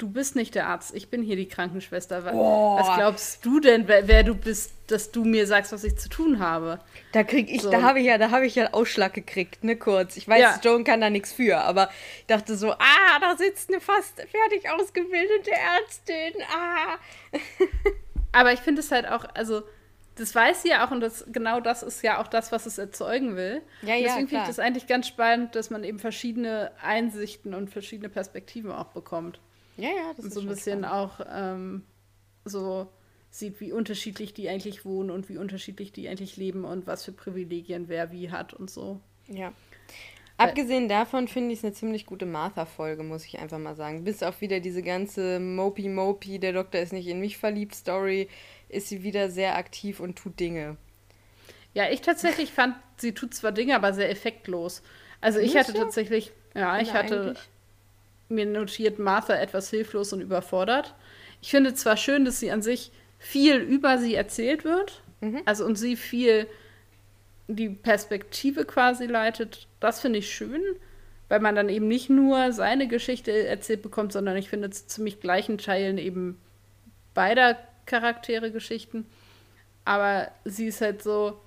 du 0.00 0.08
bist 0.08 0.34
nicht 0.34 0.54
der 0.54 0.66
Arzt, 0.68 0.94
ich 0.94 1.10
bin 1.10 1.22
hier 1.22 1.36
die 1.36 1.46
Krankenschwester. 1.46 2.22
Boah. 2.22 2.80
Was 2.80 2.96
glaubst 2.96 3.44
du 3.44 3.60
denn, 3.60 3.86
wer, 3.86 4.08
wer 4.08 4.22
du 4.22 4.34
bist, 4.34 4.72
dass 4.86 5.12
du 5.12 5.24
mir 5.24 5.46
sagst, 5.46 5.72
was 5.72 5.84
ich 5.84 5.96
zu 5.98 6.08
tun 6.08 6.38
habe? 6.38 6.80
Da 7.12 7.22
krieg 7.22 7.50
ich, 7.50 7.62
So. 7.62 7.70
da 7.70 7.82
habe 7.82 8.00
ich 8.00 8.06
ja, 8.06 8.16
da 8.18 8.30
habe 8.30 8.46
ich 8.46 8.54
ja 8.54 8.72
Ausschlag 8.72 9.12
gekriegt, 9.12 9.62
ne, 9.62 9.76
kurz. 9.76 10.16
Ich 10.16 10.26
weiß, 10.26 10.40
Ja. 10.40 10.60
Joan 10.62 10.84
kann 10.84 11.00
da 11.00 11.10
nichts 11.10 11.32
für, 11.32 11.58
aber 11.58 11.90
ich 12.20 12.26
dachte 12.26 12.56
so, 12.56 12.72
ah, 12.72 13.18
da 13.20 13.36
sitzt 13.36 13.68
eine 13.70 13.80
fast 13.80 14.16
fertig 14.16 14.68
ausgebildete 14.70 15.50
Ärztin, 15.50 16.42
ah. 16.52 16.96
Aber 18.32 18.52
ich 18.52 18.60
finde 18.60 18.80
es 18.80 18.90
halt 18.92 19.08
auch, 19.08 19.24
also 19.34 19.62
das 20.16 20.34
weiß 20.34 20.62
sie 20.62 20.68
ja 20.68 20.86
auch 20.86 20.90
und 20.90 21.00
das, 21.00 21.24
genau 21.32 21.60
das 21.60 21.82
ist 21.82 22.02
ja 22.02 22.20
auch 22.20 22.28
das, 22.28 22.52
was 22.52 22.66
es 22.66 22.78
erzeugen 22.78 23.36
will. 23.36 23.62
Ja, 23.82 23.94
ja, 23.94 24.08
Deswegen 24.08 24.28
finde 24.28 24.42
ich 24.42 24.48
das 24.48 24.58
eigentlich 24.58 24.86
ganz 24.86 25.08
spannend, 25.08 25.54
dass 25.54 25.70
man 25.70 25.82
eben 25.82 25.98
verschiedene 25.98 26.70
Einsichten 26.82 27.54
und 27.54 27.70
verschiedene 27.70 28.08
Perspektiven 28.08 28.70
auch 28.70 28.88
bekommt. 28.88 29.40
Ja, 29.80 29.88
ja, 29.88 30.12
das 30.16 30.24
Und 30.24 30.28
ist 30.28 30.34
so 30.34 30.40
ein 30.40 30.46
bisschen 30.48 30.84
spannend. 30.84 30.94
auch 31.20 31.20
ähm, 31.32 31.82
so 32.44 32.88
sieht, 33.30 33.60
wie 33.60 33.72
unterschiedlich 33.72 34.34
die 34.34 34.48
eigentlich 34.48 34.84
wohnen 34.84 35.10
und 35.10 35.28
wie 35.28 35.36
unterschiedlich 35.38 35.92
die 35.92 36.08
eigentlich 36.08 36.36
leben 36.36 36.64
und 36.64 36.86
was 36.86 37.04
für 37.04 37.12
Privilegien 37.12 37.88
wer 37.88 38.10
wie 38.12 38.30
hat 38.30 38.54
und 38.54 38.70
so. 38.70 39.00
Ja. 39.28 39.52
Abgesehen 40.36 40.88
davon 40.88 41.28
finde 41.28 41.52
ich 41.52 41.58
es 41.58 41.64
eine 41.64 41.74
ziemlich 41.74 42.06
gute 42.06 42.24
Martha-Folge, 42.24 43.02
muss 43.02 43.26
ich 43.26 43.38
einfach 43.38 43.58
mal 43.58 43.76
sagen. 43.76 44.04
Bis 44.04 44.22
auf 44.22 44.40
wieder 44.40 44.58
diese 44.60 44.82
ganze 44.82 45.38
Mopey-Mopey, 45.38 46.38
der 46.38 46.54
Doktor 46.54 46.80
ist 46.80 46.92
nicht 46.94 47.06
in 47.08 47.20
mich 47.20 47.36
verliebt 47.36 47.74
Story, 47.74 48.26
ist 48.70 48.88
sie 48.88 49.02
wieder 49.02 49.28
sehr 49.30 49.56
aktiv 49.56 50.00
und 50.00 50.16
tut 50.16 50.40
Dinge. 50.40 50.78
Ja, 51.74 51.90
ich 51.90 52.00
tatsächlich 52.00 52.52
fand, 52.52 52.74
sie 52.96 53.12
tut 53.12 53.34
zwar 53.34 53.52
Dinge, 53.52 53.76
aber 53.76 53.92
sehr 53.92 54.10
effektlos. 54.10 54.82
Also 55.20 55.38
ich 55.38 55.56
hatte 55.56 55.74
tatsächlich, 55.74 56.32
ja, 56.54 56.80
ich 56.80 56.94
hatte 56.94 57.20
eigentlich- 57.20 57.48
mir 58.30 58.46
notiert, 58.46 58.98
Martha 58.98 59.34
etwas 59.34 59.70
hilflos 59.70 60.12
und 60.12 60.20
überfordert. 60.20 60.94
Ich 61.42 61.50
finde 61.50 61.74
zwar 61.74 61.96
schön, 61.96 62.24
dass 62.24 62.40
sie 62.40 62.50
an 62.50 62.62
sich 62.62 62.92
viel 63.18 63.56
über 63.56 63.98
sie 63.98 64.14
erzählt 64.14 64.64
wird, 64.64 65.02
Mhm. 65.20 65.42
also 65.44 65.66
und 65.66 65.76
sie 65.76 65.96
viel 65.96 66.46
die 67.46 67.68
Perspektive 67.68 68.64
quasi 68.64 69.06
leitet. 69.06 69.66
Das 69.80 70.00
finde 70.00 70.20
ich 70.20 70.32
schön, 70.32 70.62
weil 71.28 71.40
man 71.40 71.54
dann 71.54 71.68
eben 71.68 71.88
nicht 71.88 72.08
nur 72.08 72.52
seine 72.52 72.88
Geschichte 72.88 73.46
erzählt 73.46 73.82
bekommt, 73.82 74.12
sondern 74.12 74.36
ich 74.36 74.48
finde 74.48 74.70
zu 74.70 74.86
ziemlich 74.86 75.20
gleichen 75.20 75.58
Teilen 75.58 75.98
eben 75.98 76.40
beider 77.12 77.58
Charaktere 77.86 78.50
Geschichten. 78.50 79.04
Aber 79.84 80.30
sie 80.44 80.66
ist 80.66 80.80
halt 80.80 81.02
so 81.02 81.40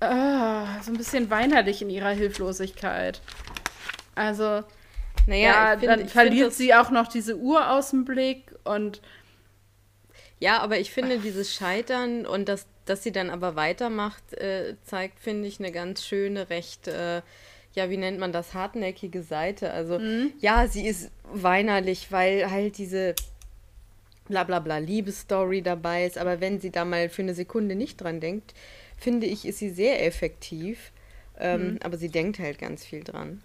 ah, 0.00 0.82
so 0.82 0.90
ein 0.90 0.98
bisschen 0.98 1.30
weinerlich 1.30 1.80
in 1.82 1.90
ihrer 1.90 2.10
Hilflosigkeit. 2.10 3.20
Also 4.14 4.62
Naja, 5.26 5.70
ja, 5.72 5.78
find- 5.78 5.88
dann 5.88 6.08
verliert 6.08 6.48
das- 6.48 6.56
sie 6.58 6.74
auch 6.74 6.90
noch 6.90 7.08
diese 7.08 7.36
Uhr 7.36 7.70
aus 7.70 7.90
dem 7.90 8.04
Blick 8.04 8.54
und 8.64 9.00
Ja, 10.40 10.58
aber 10.60 10.78
ich 10.80 10.90
finde, 10.90 11.18
dieses 11.18 11.54
Scheitern 11.54 12.26
und 12.26 12.48
dass, 12.48 12.66
dass 12.84 13.04
sie 13.04 13.12
dann 13.12 13.30
aber 13.30 13.54
weitermacht, 13.54 14.34
äh, 14.34 14.74
zeigt, 14.82 15.20
finde 15.20 15.46
ich, 15.46 15.60
eine 15.60 15.70
ganz 15.70 16.04
schöne, 16.04 16.50
recht, 16.50 16.88
äh, 16.88 17.22
ja, 17.74 17.90
wie 17.90 17.96
nennt 17.96 18.18
man 18.18 18.32
das, 18.32 18.52
hartnäckige 18.52 19.22
Seite. 19.22 19.72
Also, 19.72 20.00
ja, 20.40 20.66
sie 20.66 20.84
ist 20.86 21.12
weinerlich, 21.32 22.10
weil 22.10 22.50
halt 22.50 22.76
diese 22.78 23.14
bla 24.28 24.42
bla 24.44 24.58
bla 24.58 24.78
Liebesstory 24.78 25.62
dabei 25.62 26.06
ist, 26.06 26.18
aber 26.18 26.40
wenn 26.40 26.60
sie 26.60 26.70
da 26.70 26.84
mal 26.84 27.08
für 27.08 27.22
eine 27.22 27.34
Sekunde 27.34 27.76
nicht 27.76 28.00
dran 28.00 28.18
denkt, 28.18 28.52
finde 28.98 29.26
ich, 29.26 29.46
ist 29.46 29.58
sie 29.58 29.70
sehr 29.70 30.04
effektiv. 30.04 30.90
Ähm, 31.38 31.78
Aber 31.82 31.96
sie 31.96 32.08
denkt 32.08 32.38
halt 32.40 32.58
ganz 32.58 32.84
viel 32.84 33.02
dran. 33.04 33.40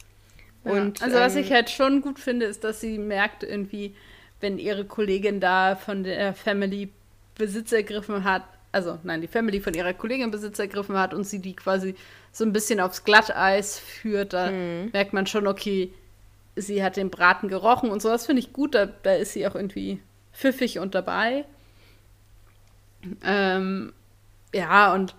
Und, 0.70 1.02
also 1.02 1.18
was 1.18 1.36
ähm, 1.36 1.42
ich 1.42 1.52
halt 1.52 1.70
schon 1.70 2.02
gut 2.02 2.20
finde, 2.20 2.46
ist, 2.46 2.64
dass 2.64 2.82
sie 2.82 2.98
merkt 2.98 3.44
irgendwie, 3.44 3.96
wenn 4.40 4.60
ihre 4.60 4.86
Kollegin 4.86 5.40
da 5.40 5.76
von 5.76 6.04
der 6.04 6.34
Family 6.34 6.90
Besitz 7.36 7.72
ergriffen 7.72 8.24
hat, 8.24 8.44
also 8.72 9.00
nein, 9.04 9.22
die 9.22 9.28
Family 9.28 9.60
von 9.62 9.74
ihrer 9.74 9.94
Kollegin 9.94 10.32
Besitz 10.32 10.60
ergriffen 10.60 10.98
hat 10.98 11.14
und 11.14 11.24
sie 11.24 11.40
die 11.40 11.56
quasi 11.56 11.96
so 12.32 12.44
ein 12.44 12.54
bisschen 12.54 12.80
aufs 12.80 13.04
Glatteis 13.04 13.80
führt, 13.80 14.34
da 14.34 14.52
Mhm. 14.52 14.90
merkt 14.94 15.14
man 15.14 15.26
schon, 15.28 15.48
okay, 15.48 15.92
sie 16.56 16.84
hat 16.84 16.98
den 16.98 17.10
Braten 17.10 17.48
gerochen 17.48 17.90
und 17.90 18.02
so. 18.02 18.10
Das 18.10 18.26
finde 18.26 18.42
ich 18.42 18.54
gut, 18.54 18.76
da, 18.76 18.86
da 18.88 19.14
ist 19.14 19.34
sie 19.34 19.48
auch 19.48 19.56
irgendwie 19.56 20.00
pfiffig 20.34 20.80
und 20.80 20.96
dabei. 20.96 21.46
Ähm, 23.24 23.94
ja, 24.54 24.94
und 24.94 25.16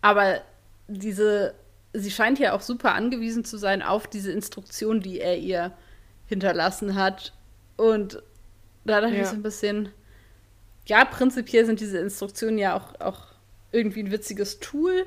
aber 0.00 0.40
diese, 0.86 1.54
sie 1.92 2.10
scheint 2.10 2.38
ja 2.38 2.52
auch 2.52 2.60
super 2.60 2.94
angewiesen 2.94 3.44
zu 3.44 3.56
sein 3.56 3.82
auf 3.82 4.06
diese 4.06 4.32
Instruktion, 4.32 5.00
die 5.00 5.20
er 5.20 5.36
ihr 5.38 5.72
hinterlassen 6.26 6.94
hat. 6.94 7.32
Und 7.76 8.22
da 8.84 9.00
dachte 9.00 9.14
Ja. 9.16 9.22
ich 9.22 9.28
so 9.28 9.34
ein 9.34 9.42
bisschen, 9.42 9.90
ja, 10.86 11.04
prinzipiell 11.04 11.64
sind 11.66 11.80
diese 11.80 11.98
Instruktionen 11.98 12.58
ja 12.58 12.76
auch, 12.76 13.00
auch 13.00 13.26
irgendwie 13.72 14.00
ein 14.02 14.10
witziges 14.10 14.60
Tool. 14.60 15.06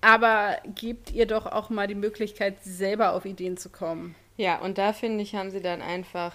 Aber 0.00 0.56
gebt 0.74 1.10
ihr 1.10 1.26
doch 1.26 1.46
auch 1.46 1.70
mal 1.70 1.86
die 1.88 1.94
Möglichkeit, 1.94 2.62
selber 2.62 3.12
auf 3.12 3.24
Ideen 3.24 3.56
zu 3.56 3.70
kommen. 3.70 4.14
Ja, 4.36 4.60
und 4.60 4.78
da 4.78 4.92
finde 4.92 5.22
ich, 5.22 5.34
haben 5.34 5.50
sie 5.50 5.60
dann 5.62 5.82
einfach 5.82 6.34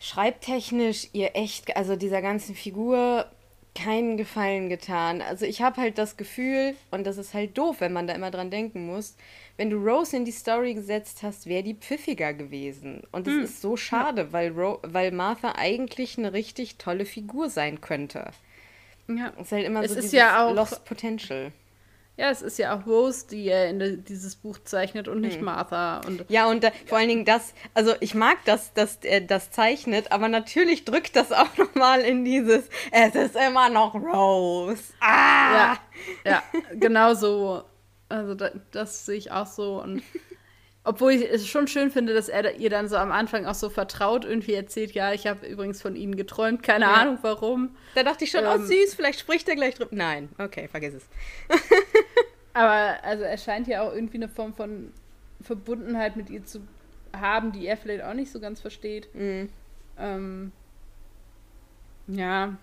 schreibtechnisch 0.00 1.08
ihr 1.12 1.34
echt, 1.34 1.76
also 1.76 1.96
dieser 1.96 2.22
ganzen 2.22 2.54
Figur 2.54 3.26
keinen 3.82 4.16
Gefallen 4.16 4.68
getan. 4.68 5.22
Also 5.22 5.44
ich 5.46 5.62
habe 5.62 5.80
halt 5.80 5.98
das 5.98 6.16
Gefühl, 6.16 6.74
und 6.90 7.06
das 7.06 7.16
ist 7.18 7.34
halt 7.34 7.56
doof, 7.56 7.76
wenn 7.80 7.92
man 7.92 8.06
da 8.06 8.14
immer 8.14 8.30
dran 8.30 8.50
denken 8.50 8.86
muss, 8.86 9.14
wenn 9.56 9.70
du 9.70 9.76
Rose 9.76 10.16
in 10.16 10.24
die 10.24 10.30
Story 10.32 10.74
gesetzt 10.74 11.22
hast, 11.22 11.46
wäre 11.46 11.62
die 11.62 11.74
pfiffiger 11.74 12.32
gewesen. 12.32 13.02
Und 13.12 13.26
das 13.26 13.34
ist 13.34 13.60
so 13.60 13.76
schade, 13.76 14.32
weil, 14.32 14.52
Ro 14.52 14.78
weil 14.82 15.10
Martha 15.12 15.52
eigentlich 15.56 16.16
eine 16.18 16.32
richtig 16.32 16.76
tolle 16.76 17.04
Figur 17.04 17.50
sein 17.50 17.80
könnte. 17.80 18.30
Ja. 19.08 19.32
Es 19.36 19.46
ist 19.46 19.52
halt 19.52 19.64
immer 19.66 19.82
Es 19.82 19.90
so 19.92 19.94
ist 19.96 20.02
dieses 20.04 20.12
ja 20.18 20.46
auch- 20.46 20.54
Lost 20.54 20.84
Potential. 20.84 21.52
Ja, 22.18 22.30
es 22.30 22.42
ist 22.42 22.58
ja 22.58 22.76
auch 22.76 22.84
Rose, 22.84 23.28
die 23.30 23.46
er 23.46 23.70
in 23.70 24.04
dieses 24.04 24.34
Buch 24.34 24.58
zeichnet 24.64 25.06
und 25.06 25.20
nicht 25.20 25.40
Martha. 25.40 26.00
Und 26.04 26.24
Ja, 26.28 26.48
und 26.48 26.64
da, 26.64 26.72
vor 26.86 26.98
allen 26.98 27.08
Dingen 27.08 27.24
das, 27.24 27.54
also 27.74 27.94
ich 28.00 28.16
mag, 28.16 28.44
dass, 28.44 28.74
dass 28.74 28.96
er 29.02 29.20
das 29.20 29.52
zeichnet, 29.52 30.10
aber 30.10 30.26
natürlich 30.26 30.84
drückt 30.84 31.14
das 31.14 31.30
auch 31.30 31.56
nochmal 31.56 32.00
in 32.00 32.24
dieses, 32.24 32.68
es 32.90 33.14
ist 33.14 33.36
immer 33.36 33.68
noch 33.68 33.94
Rose. 33.94 34.82
Ah! 35.00 35.52
ja, 35.54 35.78
ja, 36.24 36.42
genau 36.72 37.14
so. 37.14 37.62
Also 38.08 38.34
da, 38.34 38.50
das 38.72 39.06
sehe 39.06 39.16
ich 39.16 39.30
auch 39.30 39.46
so. 39.46 39.80
Und 39.80 40.02
obwohl 40.88 41.12
ich 41.12 41.30
es 41.30 41.46
schon 41.46 41.68
schön 41.68 41.90
finde, 41.90 42.14
dass 42.14 42.28
er 42.30 42.56
ihr 42.56 42.70
dann 42.70 42.88
so 42.88 42.96
am 42.96 43.12
Anfang 43.12 43.44
auch 43.44 43.54
so 43.54 43.68
vertraut 43.68 44.24
irgendwie 44.24 44.54
erzählt, 44.54 44.92
ja, 44.92 45.12
ich 45.12 45.26
habe 45.26 45.46
übrigens 45.46 45.82
von 45.82 45.94
ihnen 45.94 46.16
geträumt, 46.16 46.62
keine 46.62 46.86
Ja. 46.86 46.94
Ahnung 46.94 47.18
warum. 47.20 47.76
Da 47.94 48.02
dachte 48.02 48.24
ich 48.24 48.30
schon, 48.30 48.46
oh 48.46 48.54
Ähm. 48.54 48.66
süß, 48.66 48.94
vielleicht 48.94 49.20
spricht 49.20 49.48
er 49.48 49.54
gleich 49.54 49.74
drüber. 49.74 49.90
Nein, 49.92 50.30
okay, 50.38 50.66
vergiss 50.66 50.94
es. 50.94 51.08
Aber 52.54 52.96
also 53.04 53.22
er 53.22 53.36
scheint 53.36 53.68
ja 53.68 53.82
auch 53.82 53.92
irgendwie 53.92 54.16
eine 54.16 54.28
Form 54.30 54.54
von 54.54 54.92
Verbundenheit 55.42 56.16
mit 56.16 56.30
ihr 56.30 56.44
zu 56.44 56.60
haben, 57.12 57.52
die 57.52 57.66
er 57.66 57.76
vielleicht 57.76 58.02
auch 58.02 58.14
nicht 58.14 58.32
so 58.32 58.40
ganz 58.40 58.60
versteht. 58.60 59.14
Mhm. 59.14 59.50
Ähm, 59.98 60.52
ja, 62.06 62.56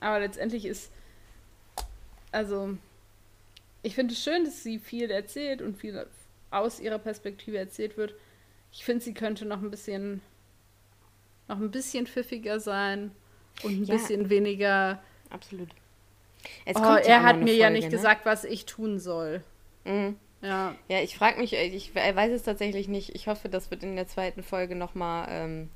aber 0.00 0.20
letztendlich 0.20 0.66
ist, 0.66 0.92
also, 2.30 2.76
ich 3.82 3.94
finde 3.94 4.12
es 4.12 4.22
schön, 4.22 4.44
dass 4.44 4.62
sie 4.62 4.78
viel 4.78 5.10
erzählt 5.10 5.62
und 5.62 5.78
viel 5.78 6.06
aus 6.50 6.80
ihrer 6.80 6.98
Perspektive 6.98 7.58
erzählt 7.58 7.96
wird. 7.96 8.14
Ich 8.72 8.84
finde, 8.84 9.04
sie 9.04 9.14
könnte 9.14 9.44
noch 9.44 9.62
ein 9.62 9.70
bisschen, 9.70 10.20
noch 11.48 11.56
ein 11.58 11.70
bisschen 11.70 12.06
pfiffiger 12.06 12.60
sein 12.60 13.10
und 13.62 13.80
ein 13.80 13.84
Ja. 13.84 13.94
bisschen 13.94 14.28
weniger. 14.30 15.02
Absolut. 15.30 15.68
Oh, 16.74 16.78
ja 16.80 16.96
er 16.98 17.22
hat 17.22 17.36
mir 17.36 17.42
eine 17.42 17.52
ja 17.52 17.66
Folge, 17.66 17.72
nicht 17.78 17.84
ne? 17.86 17.90
gesagt, 17.90 18.24
was 18.26 18.44
ich 18.44 18.64
tun 18.66 18.98
soll. 18.98 19.42
Mhm. 19.84 20.16
Ja, 20.40 20.74
Ja, 20.88 21.00
ich 21.00 21.16
frage 21.16 21.40
mich, 21.40 21.52
äh, 21.54 21.64
ich 21.66 21.94
we- 21.94 22.14
weiß 22.14 22.30
es 22.32 22.44
tatsächlich 22.44 22.86
nicht. 22.88 23.14
Ich 23.14 23.26
hoffe, 23.26 23.48
das 23.48 23.70
wird 23.70 23.82
in 23.82 23.96
der 23.96 24.06
zweiten 24.06 24.42
Folge 24.44 24.76
nochmal 24.76 25.26
ähm, 25.30 25.70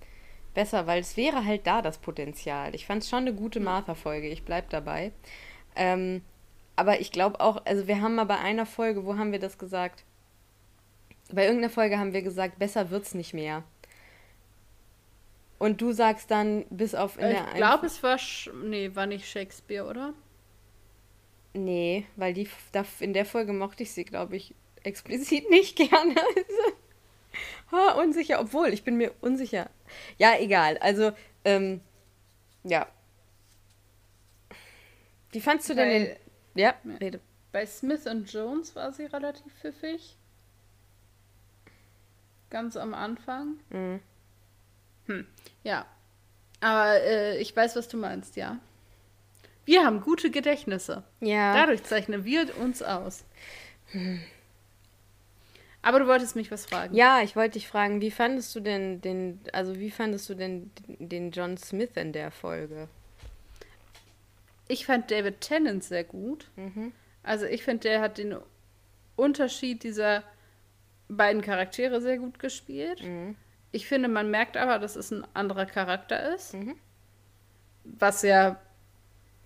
besser, 0.55 0.87
weil 0.87 1.01
es 1.01 1.17
wäre 1.17 1.45
halt 1.45 1.67
da 1.67 1.83
das 1.83 1.99
Potenzial. 1.99 2.75
Ich 2.75 2.87
fand 2.87 3.03
es 3.03 3.09
schon 3.11 3.21
eine 3.21 3.35
gute 3.35 3.59
Martha-Folge, 3.59 4.29
ich 4.29 4.45
bleib 4.45 4.71
dabei. 4.71 5.11
Ähm, 5.75 6.23
aber 6.77 7.01
ich 7.01 7.11
glaube 7.11 7.41
auch, 7.41 7.65
also 7.67 7.89
wir 7.89 8.01
haben 8.01 8.15
mal 8.15 8.25
bei 8.25 8.39
einer 8.39 8.67
Folge, 8.67 9.05
wo 9.05 9.17
haben 9.17 9.33
wir 9.33 9.41
das 9.41 9.59
gesagt? 9.59 10.05
Bei 11.33 11.45
irgendeiner 11.45 11.71
Folge 11.71 11.99
haben 11.99 12.13
wir 12.13 12.23
gesagt, 12.23 12.59
besser 12.59 12.91
wird's 12.91 13.15
nicht 13.15 13.35
mehr. 13.35 13.65
Und 15.59 15.81
du 15.81 15.93
sagst 15.93 16.31
dann, 16.31 16.65
bis 16.71 16.95
auf 16.95 17.17
in 17.17 17.29
der 17.29 17.47
ich 17.49 17.55
glaube, 17.55 17.87
es 17.87 18.03
war, 18.03 18.19
Sch 18.19 18.51
nee, 18.65 18.91
war 18.95 19.07
nicht 19.07 19.29
Shakespeare, 19.29 19.89
oder? 19.89 20.13
Nee, 21.55 22.07
weil 22.17 22.35
die 22.35 22.49
da, 22.73 22.85
in 23.01 23.13
der 23.13 23.25
Folge 23.25 23.53
mochte 23.53 23.85
ich 23.85 23.93
sie, 23.93 24.05
glaube 24.05 24.37
ich, 24.37 24.55
explizit 24.83 25.49
nicht 25.51 25.77
gerne. 25.77 26.17
ha, 27.73 27.93
unsicher, 27.93 28.41
obwohl, 28.41 28.69
ich 28.69 28.85
bin 28.85 28.97
mir 28.97 29.13
unsicher. 29.21 29.71
Ja, 30.19 30.35
egal. 30.39 30.79
Also, 30.79 31.13
ähm, 31.45 31.81
ja. 32.65 32.87
Wie 35.31 35.41
fandst 35.41 35.69
du 35.71 35.75
denn 35.75 36.07
den. 36.07 36.17
Ja. 36.55 36.75
rede. 37.01 37.21
Bei 37.53 37.65
Smith 37.67 38.07
und 38.07 38.31
Jones 38.33 38.75
war 38.75 38.93
sie 38.93 39.05
relativ 39.05 39.53
pfiffig. 39.61 40.17
Ganz 42.53 42.77
am 42.77 42.93
Anfang. 42.93 43.57
Mhm. 43.71 45.27
Ja. 45.65 45.87
Aber 46.61 47.01
äh, 47.01 47.39
ich 47.39 47.57
weiß, 47.57 47.77
was 47.77 47.89
du 47.89 47.97
meinst, 47.97 48.37
ja. 48.37 48.59
Wir 49.65 49.87
haben 49.87 50.03
gute 50.03 50.31
Gedächtnisse. 50.31 51.03
Ja. 51.21 51.55
Dadurch 51.55 51.83
zeichnen 51.83 52.27
wir 52.27 52.55
uns 52.59 52.83
aus. 52.83 53.25
Aber 55.81 55.99
du 55.99 56.07
wolltest 56.07 56.37
mich 56.37 56.51
was 56.51 56.67
fragen. 56.67 56.95
Ja, 56.95 57.23
ich 57.23 57.37
wollte 57.37 57.55
dich 57.55 57.69
fragen, 57.69 58.03
wie 58.03 58.11
fandest 58.11 58.55
du 58.55 58.61
denn 58.61 59.01
den, 59.01 59.41
also 59.55 59.79
wie 59.79 59.91
fandest 59.91 60.29
du 60.29 60.35
denn 60.35 60.71
den 60.87 61.31
John 61.31 61.57
Smith 61.57 61.93
in 61.95 62.13
der 62.13 62.31
Folge? 62.31 62.87
Ich 64.69 64.85
fand 64.85 65.11
David 65.11 65.41
Tennant 65.41 65.85
sehr 65.85 66.05
gut. 66.05 66.51
Mhm. 66.57 66.93
Also 67.23 67.47
ich 67.47 67.65
finde, 67.65 67.89
der 67.89 68.03
hat 68.03 68.19
den 68.19 68.37
Unterschied 69.17 69.85
dieser 69.85 70.23
beiden 71.17 71.43
Charaktere 71.43 72.01
sehr 72.01 72.19
gut 72.19 72.39
gespielt. 72.39 73.03
Mhm. 73.03 73.37
Ich 73.71 73.87
finde, 73.87 74.09
man 74.09 74.31
merkt 74.31 74.57
aber, 74.57 74.79
dass 74.79 74.97
es 74.97 75.11
ein 75.11 75.27
anderer 75.35 75.67
Charakter 75.67 76.35
ist. 76.35 76.55
Mhm. 76.55 76.77
Was 77.85 78.23
ja 78.23 78.61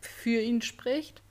für 0.00 0.40
ihn 0.40 0.62
spricht. 0.62 1.22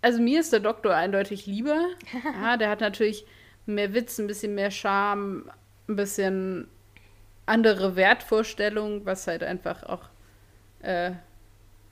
Also 0.00 0.20
mir 0.20 0.40
ist 0.40 0.52
der 0.52 0.60
Doktor 0.60 0.94
eindeutig 0.94 1.46
lieber. 1.46 1.88
Ja, 2.42 2.56
der 2.56 2.70
hat 2.70 2.80
natürlich 2.80 3.24
mehr 3.66 3.94
Witz, 3.94 4.18
ein 4.18 4.26
bisschen 4.26 4.54
mehr 4.54 4.70
Charme, 4.70 5.50
ein 5.88 5.96
bisschen 5.96 6.68
andere 7.46 7.96
Wertvorstellungen, 7.96 9.04
was 9.04 9.26
halt 9.26 9.42
einfach 9.42 9.82
auch 9.84 10.08
äh, 10.80 11.12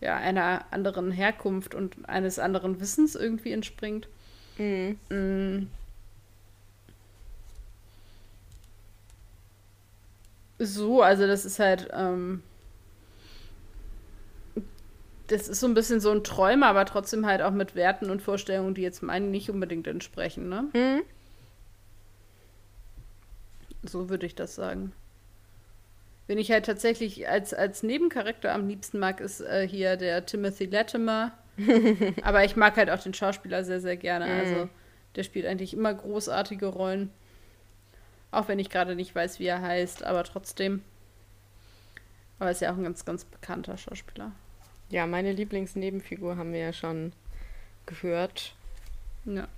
ja, 0.01 0.17
einer 0.17 0.65
anderen 0.71 1.13
Herkunft 1.13 1.75
und 1.75 2.09
eines 2.09 2.39
anderen 2.39 2.81
Wissens 2.81 3.15
irgendwie 3.15 3.53
entspringt. 3.53 4.09
Mhm. 4.61 5.71
So, 10.59 11.03
also 11.03 11.27
das 11.27 11.47
ist 11.47 11.59
halt, 11.59 11.89
ähm, 11.95 12.43
das 15.29 15.49
ist 15.49 15.61
so 15.61 15.67
ein 15.67 15.73
bisschen 15.73 16.01
so 16.01 16.11
ein 16.11 16.23
Träumer, 16.25 16.67
aber 16.67 16.85
trotzdem 16.85 17.25
halt 17.25 17.41
auch 17.41 17.53
mit 17.53 17.75
Werten 17.75 18.11
und 18.11 18.21
Vorstellungen, 18.21 18.75
die 18.75 18.83
jetzt 18.83 19.03
meinen 19.03 19.31
nicht 19.31 19.49
unbedingt 19.49 19.87
entsprechen, 19.87 20.51
ne? 20.51 20.69
Mhm. 20.75 21.03
So 23.83 24.11
würde 24.11 24.27
ich 24.27 24.35
das 24.35 24.55
sagen. 24.55 24.93
Wen 26.27 26.37
ich 26.37 26.51
halt 26.51 26.67
tatsächlich 26.67 27.29
als, 27.31 27.55
als 27.55 27.83
Nebencharakter 27.83 28.53
am 28.53 28.69
liebsten 28.69 28.99
mag, 28.99 29.21
ist 29.21 29.41
äh, 29.41 29.67
hier 29.67 29.97
der 29.97 30.27
Timothy 30.27 30.67
Latimer. 30.67 31.33
Aber 32.23 32.45
ich 32.45 32.57
mag 32.57 32.77
halt 32.77 32.91
auch 32.91 33.01
den 33.01 33.15
Schauspieler 33.15 33.65
sehr, 33.65 33.81
sehr 33.81 33.97
gerne. 33.97 34.27
Also 34.27 34.69
der 35.17 35.23
spielt 35.23 35.47
eigentlich 35.47 35.75
immer 35.75 35.93
großartige 35.93 36.67
Rollen. 36.67 37.11
Auch 38.31 38.49
wenn 38.49 38.59
ich 38.59 38.71
gerade 38.71 38.95
nicht 38.95 39.15
weiß, 39.15 39.41
wie 39.41 39.47
er 39.47 39.61
heißt, 39.61 40.05
aber 40.05 40.23
trotzdem. 40.23 40.83
Aber 42.39 42.49
er 42.49 42.53
ist 42.53 42.61
ja 42.61 42.73
auch 42.73 42.77
ein 42.77 42.85
ganz, 42.85 43.05
ganz 43.05 43.25
bekannter 43.25 43.77
Schauspieler. 43.77 44.33
Ja, 44.89 45.07
meine 45.07 45.33
Lieblingsnebenfigur 45.33 46.37
haben 46.37 46.53
wir 46.53 46.61
ja 46.61 46.73
schon 46.73 47.13
gehört. 47.87 48.55
Ja. 49.25 49.49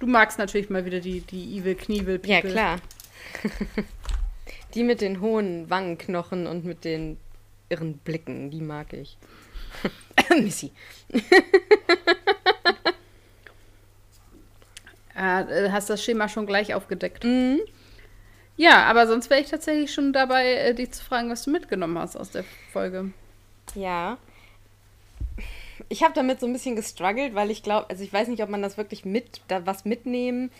Du 0.00 0.06
magst 0.06 0.38
natürlich 0.38 0.70
mal 0.70 0.84
wieder 0.84 1.00
die, 1.00 1.20
die 1.20 1.58
Evil 1.58 1.74
Knievel 1.74 2.20
Ja, 2.24 2.40
klar. 2.40 2.80
die 4.74 4.82
mit 4.82 5.00
den 5.00 5.20
hohen 5.20 5.70
Wangenknochen 5.70 6.46
und 6.46 6.64
mit 6.64 6.84
den 6.84 7.18
irren 7.68 7.98
Blicken, 7.98 8.50
die 8.50 8.60
mag 8.60 8.92
ich. 8.92 9.16
Missy. 10.40 10.72
ja, 15.14 15.40
äh, 15.48 15.70
hast 15.70 15.90
das 15.90 16.02
Schema 16.02 16.28
schon 16.28 16.46
gleich 16.46 16.74
aufgedeckt. 16.74 17.24
Mhm. 17.24 17.60
Ja, 18.56 18.84
aber 18.84 19.06
sonst 19.06 19.30
wäre 19.30 19.40
ich 19.40 19.50
tatsächlich 19.50 19.92
schon 19.92 20.12
dabei, 20.12 20.52
äh, 20.52 20.74
dich 20.74 20.92
zu 20.92 21.04
fragen, 21.04 21.30
was 21.30 21.44
du 21.44 21.50
mitgenommen 21.50 21.98
hast 21.98 22.16
aus 22.16 22.30
der 22.30 22.44
Folge. 22.72 23.12
Ja. 23.74 24.18
Ich 25.88 26.02
habe 26.02 26.14
damit 26.14 26.40
so 26.40 26.46
ein 26.46 26.52
bisschen 26.52 26.76
gestruggelt, 26.76 27.34
weil 27.34 27.50
ich 27.50 27.62
glaube, 27.62 27.88
also 27.90 28.04
ich 28.04 28.12
weiß 28.12 28.28
nicht, 28.28 28.42
ob 28.42 28.50
man 28.50 28.62
das 28.62 28.76
wirklich 28.76 29.04
mit, 29.04 29.40
da 29.48 29.66
was 29.66 29.84
mitnehmen 29.84 30.50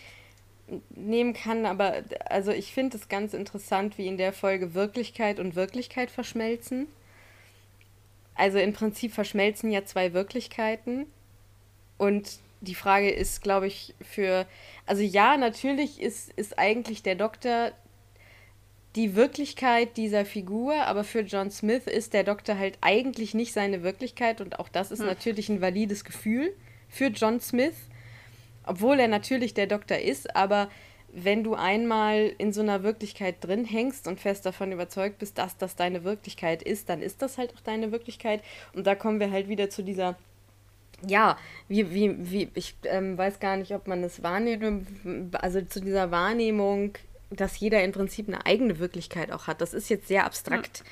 nehmen 0.91 1.35
kann, 1.35 1.67
aber 1.67 2.03
also 2.27 2.51
ich 2.51 2.73
finde 2.73 2.97
es 2.97 3.09
ganz 3.09 3.35
interessant, 3.35 3.99
wie 3.99 4.07
in 4.07 4.17
der 4.17 4.33
Folge 4.33 4.75
Wirklichkeit 4.75 5.39
und 5.39 5.55
Wirklichkeit 5.55 6.11
verschmelzen. 6.11 6.87
Also 8.35 8.59
im 8.59 8.73
Prinzip 8.73 9.13
verschmelzen 9.13 9.71
ja 9.71 9.85
zwei 9.85 10.13
Wirklichkeiten. 10.13 11.07
Und 11.99 12.39
die 12.61 12.75
Frage 12.75 13.11
ist, 13.11 13.43
glaube 13.43 13.67
ich, 13.67 13.95
für. 14.01 14.47
Also 14.87 15.03
ja, 15.03 15.37
natürlich 15.37 16.01
ist, 16.01 16.33
ist 16.33 16.59
eigentlich 16.59 17.03
der 17.03 17.17
Doktor 17.17 17.73
die 18.95 19.15
Wirklichkeit 19.17 19.97
dieser 19.97 20.25
Figur, 20.25 20.75
aber 20.87 21.03
für 21.03 21.21
John 21.21 21.51
Smith 21.51 21.87
ist 21.87 22.13
der 22.13 22.25
Doktor 22.25 22.59
halt 22.59 22.77
eigentlich 22.83 23.33
nicht 23.33 23.53
seine 23.53 23.83
Wirklichkeit 23.83 24.41
und 24.41 24.59
auch 24.59 24.69
das 24.69 24.91
ist 24.91 25.01
hm. 25.01 25.07
natürlich 25.07 25.49
ein 25.49 25.63
valides 25.63 26.05
Gefühl 26.05 26.55
für 26.89 27.07
John 27.07 27.41
Smith, 27.41 27.75
obwohl 28.65 29.01
er 29.01 29.09
natürlich 29.09 29.55
der 29.55 29.67
Doktor 29.67 29.99
ist, 29.99 30.37
aber 30.37 30.69
wenn 31.13 31.45
du 31.45 31.55
einmal 31.55 32.33
in 32.39 32.53
so 32.53 32.61
einer 32.63 32.83
Wirklichkeit 32.83 33.37
drin 33.41 33.65
hängst 33.65 34.09
und 34.09 34.21
fest 34.21 34.47
davon 34.47 34.73
überzeugt 34.73 35.19
bist, 35.19 35.39
dass 35.39 35.57
das 35.57 35.77
deine 35.77 36.05
Wirklichkeit 36.05 36.63
ist, 36.63 36.89
dann 36.89 37.03
ist 37.03 37.23
das 37.23 37.39
halt 37.39 37.55
auch 37.55 37.61
deine 37.61 37.93
Wirklichkeit 37.93 38.43
und 38.75 38.87
da 38.87 38.95
kommen 38.95 39.21
wir 39.21 39.31
halt 39.31 39.49
wieder 39.49 39.71
zu 39.71 39.83
dieser 39.83 40.17
ja, 41.05 41.37
wie, 41.67 41.93
wie, 41.93 42.15
wie, 42.31 42.49
ich 42.55 42.77
ähm, 42.85 43.19
weiß 43.19 43.41
gar 43.41 43.57
nicht, 43.57 43.75
ob 43.75 43.89
man 43.89 44.03
das 44.03 44.23
wahrnimmt, 44.23 44.87
also 45.35 45.61
zu 45.63 45.81
dieser 45.81 46.13
Wahrnehmung 46.13 46.97
dass 47.37 47.59
jeder 47.59 47.83
im 47.83 47.93
Prinzip 47.93 48.29
eine 48.29 48.45
eigene 48.47 48.79
Wirklichkeit 48.79 49.33
auch 49.33 49.47
hat. 49.47 49.61
Das 49.61 49.75
ist 49.75 49.89
jetzt 49.89 50.09
sehr 50.09 50.25
abstrakt. 50.25 50.85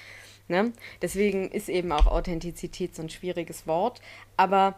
Ja. 0.48 0.62
Ne? 0.62 0.72
Deswegen 1.00 1.50
ist 1.50 1.68
eben 1.68 1.92
auch 1.92 2.06
Authentizität 2.06 2.94
so 2.94 3.02
ein 3.02 3.10
schwieriges 3.10 3.66
Wort. 3.66 4.00
Aber 4.36 4.74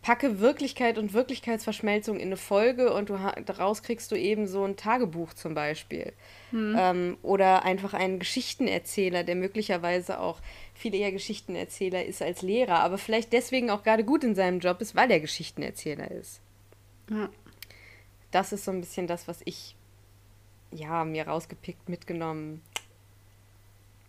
packe 0.00 0.40
Wirklichkeit 0.40 0.96
und 0.96 1.12
Wirklichkeitsverschmelzung 1.12 2.18
in 2.18 2.28
eine 2.28 2.36
Folge 2.36 2.92
und 2.92 3.10
du 3.10 3.18
daraus 3.44 3.82
kriegst 3.82 4.10
du 4.10 4.16
eben 4.16 4.46
so 4.46 4.64
ein 4.64 4.76
Tagebuch 4.76 5.34
zum 5.34 5.54
Beispiel. 5.54 6.12
Hm. 6.50 6.76
Ähm, 6.78 7.16
oder 7.22 7.64
einfach 7.64 7.92
einen 7.92 8.18
Geschichtenerzähler, 8.18 9.24
der 9.24 9.34
möglicherweise 9.34 10.20
auch 10.20 10.40
viel 10.74 10.94
eher 10.94 11.12
Geschichtenerzähler 11.12 12.04
ist 12.04 12.22
als 12.22 12.40
Lehrer, 12.40 12.80
aber 12.80 12.96
vielleicht 12.96 13.32
deswegen 13.32 13.70
auch 13.70 13.82
gerade 13.82 14.04
gut 14.04 14.24
in 14.24 14.34
seinem 14.34 14.60
Job 14.60 14.80
ist, 14.80 14.94
weil 14.96 15.10
er 15.10 15.20
Geschichtenerzähler 15.20 16.10
ist. 16.10 16.40
Ja. 17.10 17.28
Das 18.30 18.52
ist 18.52 18.64
so 18.64 18.70
ein 18.70 18.80
bisschen 18.80 19.06
das, 19.06 19.28
was 19.28 19.40
ich 19.44 19.74
ja, 20.70 21.04
mir 21.04 21.26
rausgepickt, 21.26 21.88
mitgenommen 21.88 22.62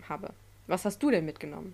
habe. 0.08 0.34
Was 0.68 0.86
hast 0.86 1.02
du 1.04 1.12
denn 1.12 1.26
mitgenommen? 1.26 1.74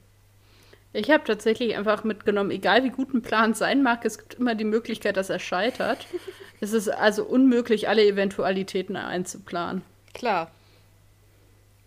Ich 0.96 1.12
habe 1.12 1.26
tatsächlich 1.26 1.76
einfach 1.76 2.06
mitgenommen, 2.06 2.52
egal 2.52 2.86
wie 2.86 2.90
gut 2.90 3.14
ein 3.14 3.22
Plan 3.22 3.54
sein 3.54 3.84
mag, 3.84 4.06
es 4.06 4.18
gibt 4.18 4.36
immer 4.36 4.56
die 4.56 4.64
Möglichkeit, 4.64 5.18
dass 5.18 5.30
er 5.30 5.40
scheitert. 5.40 6.08
es 6.62 6.72
ist 6.72 6.88
also 6.88 7.26
unmöglich, 7.26 7.90
alle 7.90 8.06
Eventualitäten 8.06 8.96
einzuplanen. 8.96 9.82
Klar. 10.14 10.52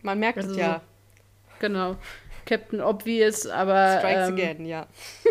Man 0.03 0.19
merkt 0.19 0.39
also, 0.39 0.51
es 0.51 0.59
ja. 0.59 0.83
Genau. 1.59 1.97
Captain 2.45 2.83
Obvious, 2.83 3.47
aber. 3.47 3.99
Strikes 3.99 4.29
ähm, 4.29 4.35
again, 4.35 4.67
ja. 4.67 4.87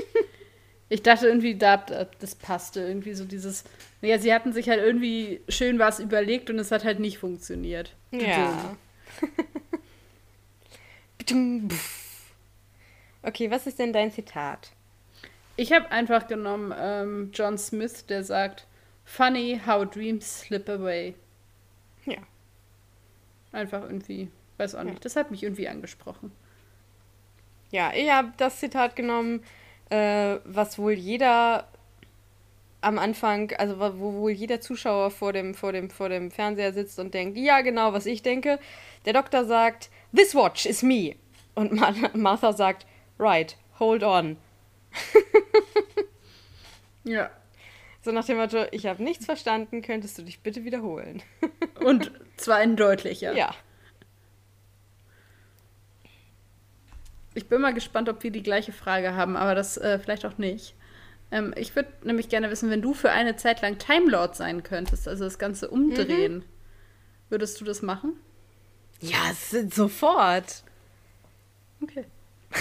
ich 0.90 1.04
dachte 1.04 1.28
irgendwie, 1.28 1.56
da, 1.56 1.78
das 2.20 2.34
passte 2.34 2.82
irgendwie 2.82 3.14
so 3.14 3.26
dieses. 3.26 3.64
Ja, 4.02 4.18
sie 4.18 4.34
hatten 4.34 4.54
sich 4.54 4.70
halt 4.70 4.82
irgendwie 4.82 5.42
schön 5.50 5.78
was 5.78 6.00
überlegt 6.00 6.50
und 6.50 6.58
es 6.58 6.72
hat 6.72 6.84
halt 6.84 7.00
nicht 7.00 7.20
funktioniert. 7.20 7.94
Ja. 8.12 8.76
okay, 13.28 13.52
was 13.52 13.68
ist 13.68 13.80
denn 13.80 13.94
dein 13.94 14.12
Zitat? 14.12 14.72
Ich 15.58 15.74
habe 15.74 15.92
einfach 15.92 16.28
genommen 16.28 16.74
ähm, 16.78 17.32
John 17.34 17.58
Smith, 17.58 18.06
der 18.06 18.24
sagt, 18.24 18.68
Funny 19.04 19.60
how 19.66 19.86
dreams 19.86 20.42
slip 20.42 20.70
away. 20.70 21.16
Ja. 22.06 22.18
Einfach 23.52 23.84
irgendwie, 23.84 24.30
weiß 24.58 24.76
auch 24.76 24.84
nicht, 24.84 24.96
ja. 24.96 25.00
das 25.02 25.16
hat 25.16 25.32
mich 25.32 25.44
irgendwie 25.44 25.68
angesprochen. 25.68 26.32
Ja, 27.72 27.92
ich 27.94 28.10
habe 28.10 28.32
das 28.38 28.60
Zitat 28.60 28.96
genommen, 28.96 29.44
äh, 29.90 30.38
was 30.46 30.78
wohl 30.78 30.94
jeder 30.94 31.68
am 32.82 33.00
Anfang, 33.00 33.52
also 33.58 33.80
wo 33.80 34.14
wohl 34.14 34.32
jeder 34.32 34.62
Zuschauer 34.62 35.12
vor 35.12 35.34
dem, 35.34 35.56
vor, 35.56 35.72
dem, 35.72 35.90
vor 35.90 36.10
dem 36.10 36.32
Fernseher 36.32 36.74
sitzt 36.74 37.00
und 37.00 37.14
denkt, 37.14 37.38
ja, 37.38 37.62
genau, 37.62 37.92
was 37.92 38.06
ich 38.06 38.22
denke. 38.22 38.60
Der 39.06 39.14
Doktor 39.14 39.46
sagt, 39.46 39.90
This 40.16 40.36
watch 40.36 40.66
is 40.66 40.84
me. 40.84 41.16
Und 41.56 41.74
Martha 42.14 42.54
sagt, 42.54 42.86
right, 43.20 43.56
hold 43.80 44.04
on. 44.04 44.38
ja. 47.04 47.30
So 48.02 48.12
nach 48.12 48.26
dem 48.26 48.38
Motto, 48.38 48.66
ich 48.72 48.86
habe 48.86 49.04
nichts 49.04 49.26
verstanden, 49.26 49.82
könntest 49.82 50.18
du 50.18 50.24
dich 50.24 50.40
bitte 50.40 50.64
wiederholen. 50.64 51.22
und 51.84 52.12
zwar 52.38 52.62
in 52.64 52.76
deutlicher. 52.76 53.34
Ja. 53.34 53.54
Ich 57.34 57.48
bin 57.48 57.62
mal 57.62 57.74
gespannt, 57.74 58.10
ob 58.10 58.24
wir 58.24 58.32
die 58.32 58.44
gleiche 58.44 58.72
Frage 58.72 59.14
haben, 59.14 59.36
aber 59.36 59.56
das 59.56 59.78
äh, 59.78 60.00
vielleicht 60.00 60.26
auch 60.26 60.38
nicht. 60.38 60.74
Ähm, 61.32 61.54
ich 61.58 61.76
würde 61.76 61.92
nämlich 62.04 62.30
gerne 62.30 62.50
wissen, 62.50 62.70
wenn 62.70 62.82
du 62.82 62.94
für 62.94 63.12
eine 63.12 63.36
Zeit 63.36 63.62
lang 63.62 63.78
Time 63.78 64.10
Lord 64.10 64.36
sein 64.36 64.64
könntest, 64.64 65.08
also 65.08 65.26
das 65.26 65.38
Ganze 65.38 65.70
umdrehen, 65.70 66.38
mhm. 66.38 66.44
würdest 67.30 67.60
du 67.60 67.66
das 67.66 67.82
machen? 67.82 68.14
Ja, 69.02 69.34
sofort. 69.70 70.64
Okay. 71.82 72.06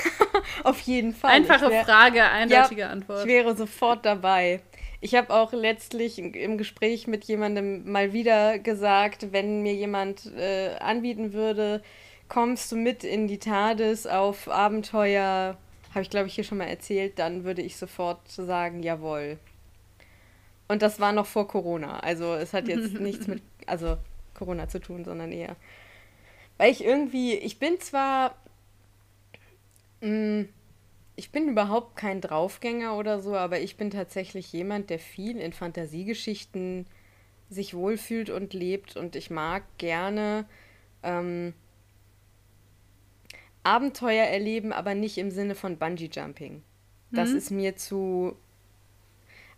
Auf 0.64 0.80
jeden 0.80 1.14
Fall. 1.14 1.32
Einfache 1.32 1.70
wär, 1.70 1.84
Frage, 1.84 2.24
eindeutige 2.24 2.82
ja, 2.82 2.90
Antwort. 2.90 3.20
Ich 3.20 3.26
wäre 3.26 3.56
sofort 3.56 4.04
dabei. 4.04 4.60
Ich 5.00 5.14
habe 5.14 5.32
auch 5.32 5.52
letztlich 5.52 6.18
im 6.18 6.58
Gespräch 6.58 7.06
mit 7.06 7.24
jemandem 7.24 7.90
mal 7.90 8.12
wieder 8.12 8.58
gesagt, 8.58 9.32
wenn 9.32 9.62
mir 9.62 9.74
jemand 9.74 10.32
äh, 10.36 10.76
anbieten 10.80 11.32
würde, 11.32 11.82
kommst 12.28 12.72
du 12.72 12.76
mit 12.76 13.04
in 13.04 13.28
die 13.28 13.38
TARDIS 13.38 14.06
auf 14.06 14.48
Abenteuer 14.48 15.56
habe 15.96 16.02
ich, 16.02 16.10
glaube 16.10 16.26
ich, 16.26 16.34
hier 16.34 16.44
schon 16.44 16.58
mal 16.58 16.66
erzählt, 16.66 17.18
dann 17.18 17.44
würde 17.44 17.62
ich 17.62 17.78
sofort 17.78 18.28
sagen, 18.28 18.82
jawohl. 18.82 19.38
Und 20.68 20.82
das 20.82 21.00
war 21.00 21.12
noch 21.12 21.24
vor 21.24 21.48
Corona. 21.48 22.00
Also 22.00 22.34
es 22.34 22.52
hat 22.52 22.68
jetzt 22.68 22.92
nichts 23.00 23.26
mit, 23.26 23.42
also 23.64 23.96
Corona 24.34 24.68
zu 24.68 24.78
tun, 24.78 25.06
sondern 25.06 25.32
eher. 25.32 25.56
Weil 26.58 26.70
ich 26.70 26.84
irgendwie, 26.84 27.34
ich 27.34 27.58
bin 27.58 27.80
zwar, 27.80 28.34
mm, 30.00 30.42
ich 31.16 31.30
bin 31.30 31.48
überhaupt 31.48 31.96
kein 31.96 32.20
Draufgänger 32.20 32.96
oder 32.96 33.20
so, 33.20 33.34
aber 33.36 33.60
ich 33.60 33.76
bin 33.76 33.90
tatsächlich 33.90 34.52
jemand, 34.52 34.90
der 34.90 34.98
viel 34.98 35.38
in 35.38 35.52
Fantasiegeschichten 35.52 36.86
sich 37.48 37.74
wohlfühlt 37.74 38.28
und 38.28 38.52
lebt 38.52 38.96
und 38.96 39.16
ich 39.16 39.30
mag 39.30 39.62
gerne 39.78 40.46
ähm, 41.02 41.54
Abenteuer 43.62 44.26
erleben, 44.26 44.72
aber 44.72 44.94
nicht 44.94 45.18
im 45.18 45.30
Sinne 45.30 45.54
von 45.54 45.76
Bungee 45.76 46.10
Jumping. 46.12 46.62
Das 47.10 47.30
mhm. 47.30 47.36
ist 47.36 47.50
mir 47.50 47.76
zu. 47.76 48.36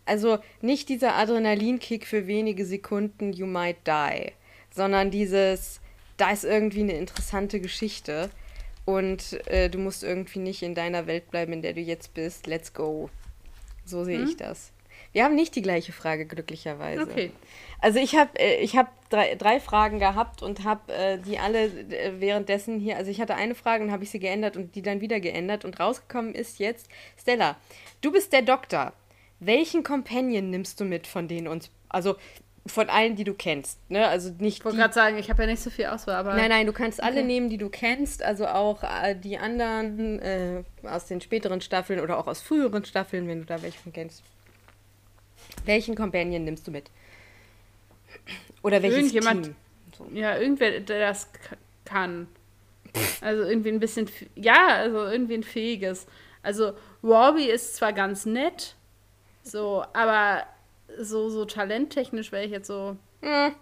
Also 0.07 0.39
nicht 0.63 0.89
dieser 0.89 1.17
Adrenalinkick 1.17 2.07
für 2.07 2.27
wenige 2.27 2.65
Sekunden, 2.65 3.33
you 3.35 3.45
might 3.45 3.77
die, 3.87 4.33
sondern 4.71 5.11
dieses, 5.11 5.81
da 6.17 6.31
ist 6.31 6.45
irgendwie 6.45 6.81
eine 6.81 6.95
interessante 6.95 7.61
Geschichte 7.61 8.31
und 8.89 9.47
äh, 9.49 9.69
du 9.69 9.77
musst 9.77 10.03
irgendwie 10.03 10.39
nicht 10.39 10.63
in 10.63 10.75
deiner 10.75 11.07
Welt 11.07 11.31
bleiben, 11.31 11.53
in 11.53 11.61
der 11.61 11.75
du 11.75 11.81
jetzt 11.83 12.15
bist. 12.15 12.47
Let's 12.47 12.73
go. 12.73 13.11
So 13.85 14.03
sehe 14.03 14.19
mhm. 14.19 14.29
ich 14.29 14.39
das. 14.39 14.73
Wir 15.13 15.25
haben 15.25 15.35
nicht 15.35 15.55
die 15.57 15.61
gleiche 15.61 15.93
Frage, 15.93 16.25
glücklicherweise. 16.25 17.03
Okay. 17.03 17.31
Also 17.83 17.99
ich 17.99 18.17
habe 18.17 18.31
äh, 18.41 18.63
ich 18.63 18.79
hab 18.79 18.89
drei, 19.11 19.35
drei 19.35 19.61
Fragen 19.61 19.99
gehabt 19.99 20.43
und 20.43 20.65
habe 20.65 20.91
äh, 20.91 21.19
die 21.19 21.39
alle 21.39 21.67
äh, 21.67 22.19
währenddessen 22.19 22.81
hier, 22.81 22.97
also 22.97 23.11
ich 23.11 23.21
hatte 23.21 23.35
eine 23.35 23.55
Frage 23.55 23.85
und 23.85 23.93
habe 23.93 24.05
ich 24.05 24.11
sie 24.11 24.21
geändert 24.21 24.57
und 24.57 24.75
die 24.75 24.81
dann 24.81 25.03
wieder 25.03 25.21
geändert 25.21 25.67
und 25.67 25.79
rausgekommen 25.79 26.35
ist 26.35 26.59
jetzt, 26.59 26.89
Stella, 27.21 27.57
du 28.01 28.11
bist 28.11 28.33
der 28.33 28.41
Doktor. 28.41 28.95
Welchen 29.39 29.83
Companion 29.83 30.49
nimmst 30.49 30.81
du 30.81 30.87
mit 30.87 31.07
von 31.07 31.29
denen 31.29 31.47
uns, 31.47 31.71
also 31.91 32.17
von 32.69 32.89
allen, 32.89 33.17
die 33.17 33.25
du 33.25 33.35
kennst, 33.35 33.79
ne? 33.91 34.07
Also 34.07 34.31
nicht. 34.39 34.59
Ich 34.59 34.65
wollte 34.65 34.79
gerade 34.79 34.95
sagen, 34.95 35.19
ich 35.19 35.31
habe 35.31 35.43
ja 35.43 35.49
nicht 35.49 35.63
so 35.63 35.71
viel 35.71 35.87
Auswahl, 35.87 36.17
aber. 36.17 36.35
Nein, 36.35 36.51
nein, 36.51 36.67
du 36.67 36.73
kannst 36.73 37.03
alle 37.03 37.25
nehmen, 37.25 37.49
die 37.49 37.59
du 37.59 37.69
kennst, 37.69 38.23
also 38.23 38.47
auch 38.47 38.83
äh, 38.83 39.15
die 39.15 39.39
anderen 39.39 40.21
äh, 40.21 40.63
aus 40.85 41.07
den 41.07 41.21
späteren 41.21 41.61
Staffeln 41.61 42.01
oder 42.01 42.19
auch 42.19 42.27
aus 42.27 42.41
früheren 42.41 42.85
Staffeln, 42.85 43.27
wenn 43.29 43.41
du 43.41 43.47
da 43.47 43.63
welche 43.63 43.79
von 43.79 43.93
kennst. 43.93 44.23
Welchen 45.65 45.95
Companion 45.95 46.45
nimmst 46.45 46.67
du 46.67 46.71
mit? 46.71 46.91
Oder 48.63 48.83
welches 48.83 48.99
Irgendjemand, 48.99 49.47
Team? 49.47 49.57
So. 49.97 50.07
Ja, 50.13 50.37
irgendwer, 50.39 50.81
der 50.81 51.09
das 51.09 51.29
kann. 51.85 52.29
Also 53.21 53.43
irgendwie 53.43 53.71
ein 53.71 53.81
bisschen, 53.81 54.09
ja, 54.35 54.69
also 54.69 55.05
irgendwie 55.05 55.35
ein 55.35 55.43
fähiges. 55.43 56.07
Also 56.43 56.73
Robbie 57.03 57.49
ist 57.49 57.77
zwar 57.77 57.93
ganz 57.93 58.27
nett, 58.27 58.75
so, 59.43 59.85
aber 59.93 60.45
so, 60.99 61.29
so 61.29 61.45
talenttechnisch 61.45 62.33
wäre 62.33 62.45
ich 62.45 62.51
jetzt 62.51 62.67
so. 62.67 62.97
Hm. 63.23 63.55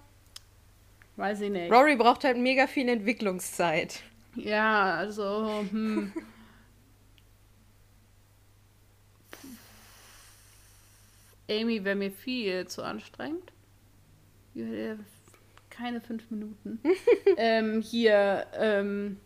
Weiß 1.17 1.41
ich 1.41 1.51
nicht. 1.51 1.73
Rory 1.73 1.97
braucht 1.97 2.25
halt 2.25 2.37
mega 2.37 2.67
viel 2.67 2.89
Entwicklungszeit. 2.89 4.03
Ja, 4.35 4.95
also, 4.95 5.65
hm. 5.71 6.13
Amy 11.49 11.85
wäre 11.85 11.97
mir 11.97 12.11
viel 12.11 12.67
zu 12.67 12.83
anstrengend. 12.83 13.53
Keine 15.71 16.01
fünf 16.01 16.31
Minuten. 16.31 16.81
ähm, 17.37 17.83
hier, 17.83 18.47
ähm, 18.55 19.19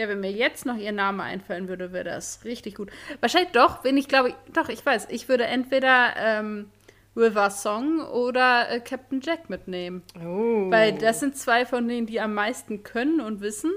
ja, 0.00 0.08
wenn 0.08 0.20
mir 0.20 0.32
jetzt 0.32 0.64
noch 0.64 0.76
ihr 0.76 0.92
Name 0.92 1.22
einfallen 1.22 1.68
würde, 1.68 1.92
wäre 1.92 2.04
das 2.04 2.42
richtig 2.46 2.74
gut. 2.74 2.90
Wahrscheinlich 3.20 3.52
doch, 3.52 3.84
wenn 3.84 3.98
ich 3.98 4.08
glaube, 4.08 4.34
doch, 4.54 4.70
ich 4.70 4.84
weiß, 4.84 5.08
ich 5.10 5.28
würde 5.28 5.44
entweder 5.44 6.14
ähm, 6.16 6.70
River 7.14 7.50
Song 7.50 8.00
oder 8.00 8.70
äh, 8.70 8.80
Captain 8.80 9.20
Jack 9.20 9.50
mitnehmen. 9.50 10.02
Oh. 10.16 10.70
Weil 10.70 10.94
das 10.94 11.20
sind 11.20 11.36
zwei 11.36 11.66
von 11.66 11.86
denen, 11.86 12.06
die 12.06 12.18
am 12.18 12.32
meisten 12.32 12.82
können 12.82 13.20
und 13.20 13.42
wissen. 13.42 13.70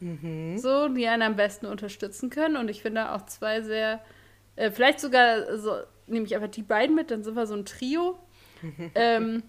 Mhm. 0.00 0.58
So, 0.58 0.88
die 0.88 1.08
einen 1.08 1.22
am 1.22 1.36
besten 1.36 1.64
unterstützen 1.64 2.28
können. 2.28 2.56
Und 2.56 2.68
ich 2.68 2.82
finde 2.82 3.12
auch 3.12 3.24
zwei 3.24 3.62
sehr, 3.62 4.00
äh, 4.56 4.70
vielleicht 4.70 5.00
sogar 5.00 5.56
so, 5.56 5.74
nehme 6.06 6.26
ich 6.26 6.34
einfach 6.34 6.50
die 6.50 6.62
beiden 6.62 6.94
mit, 6.94 7.10
dann 7.10 7.24
sind 7.24 7.34
wir 7.34 7.46
so 7.46 7.54
ein 7.54 7.64
Trio. 7.64 8.18
ähm, 8.94 9.42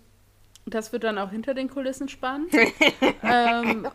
das 0.66 0.94
wird 0.94 1.04
dann 1.04 1.18
auch 1.18 1.32
hinter 1.32 1.54
den 1.54 1.70
Kulissen 1.70 2.08
spannend. 2.08 2.54
ähm, 3.24 3.90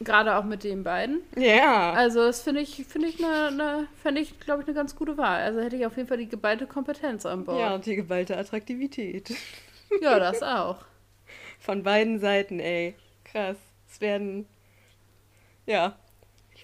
Gerade 0.00 0.36
auch 0.36 0.44
mit 0.44 0.62
den 0.62 0.84
beiden. 0.84 1.22
Ja. 1.36 1.92
Also 1.92 2.20
das 2.20 2.42
finde 2.42 2.60
ich, 2.60 2.84
finde 2.86 3.08
ich 3.08 3.24
eine, 3.24 3.46
eine 3.46 3.88
fände 4.02 4.20
ich, 4.20 4.38
glaube 4.40 4.62
ich, 4.62 4.68
eine 4.68 4.74
ganz 4.74 4.94
gute 4.94 5.16
Wahl. 5.16 5.40
Also 5.42 5.60
hätte 5.60 5.76
ich 5.76 5.86
auf 5.86 5.96
jeden 5.96 6.08
Fall 6.08 6.18
die 6.18 6.28
geballte 6.28 6.66
Kompetenz 6.66 7.24
an 7.24 7.44
Bord. 7.44 7.58
Ja, 7.58 7.74
und 7.74 7.86
die 7.86 7.96
geballte 7.96 8.36
Attraktivität. 8.36 9.34
Ja, 10.02 10.18
das 10.18 10.42
auch. 10.42 10.78
Von 11.60 11.84
beiden 11.84 12.18
Seiten, 12.18 12.58
ey. 12.58 12.96
Krass. 13.22 13.56
Es 13.88 14.00
werden. 14.00 14.48
Ja. 15.64 15.96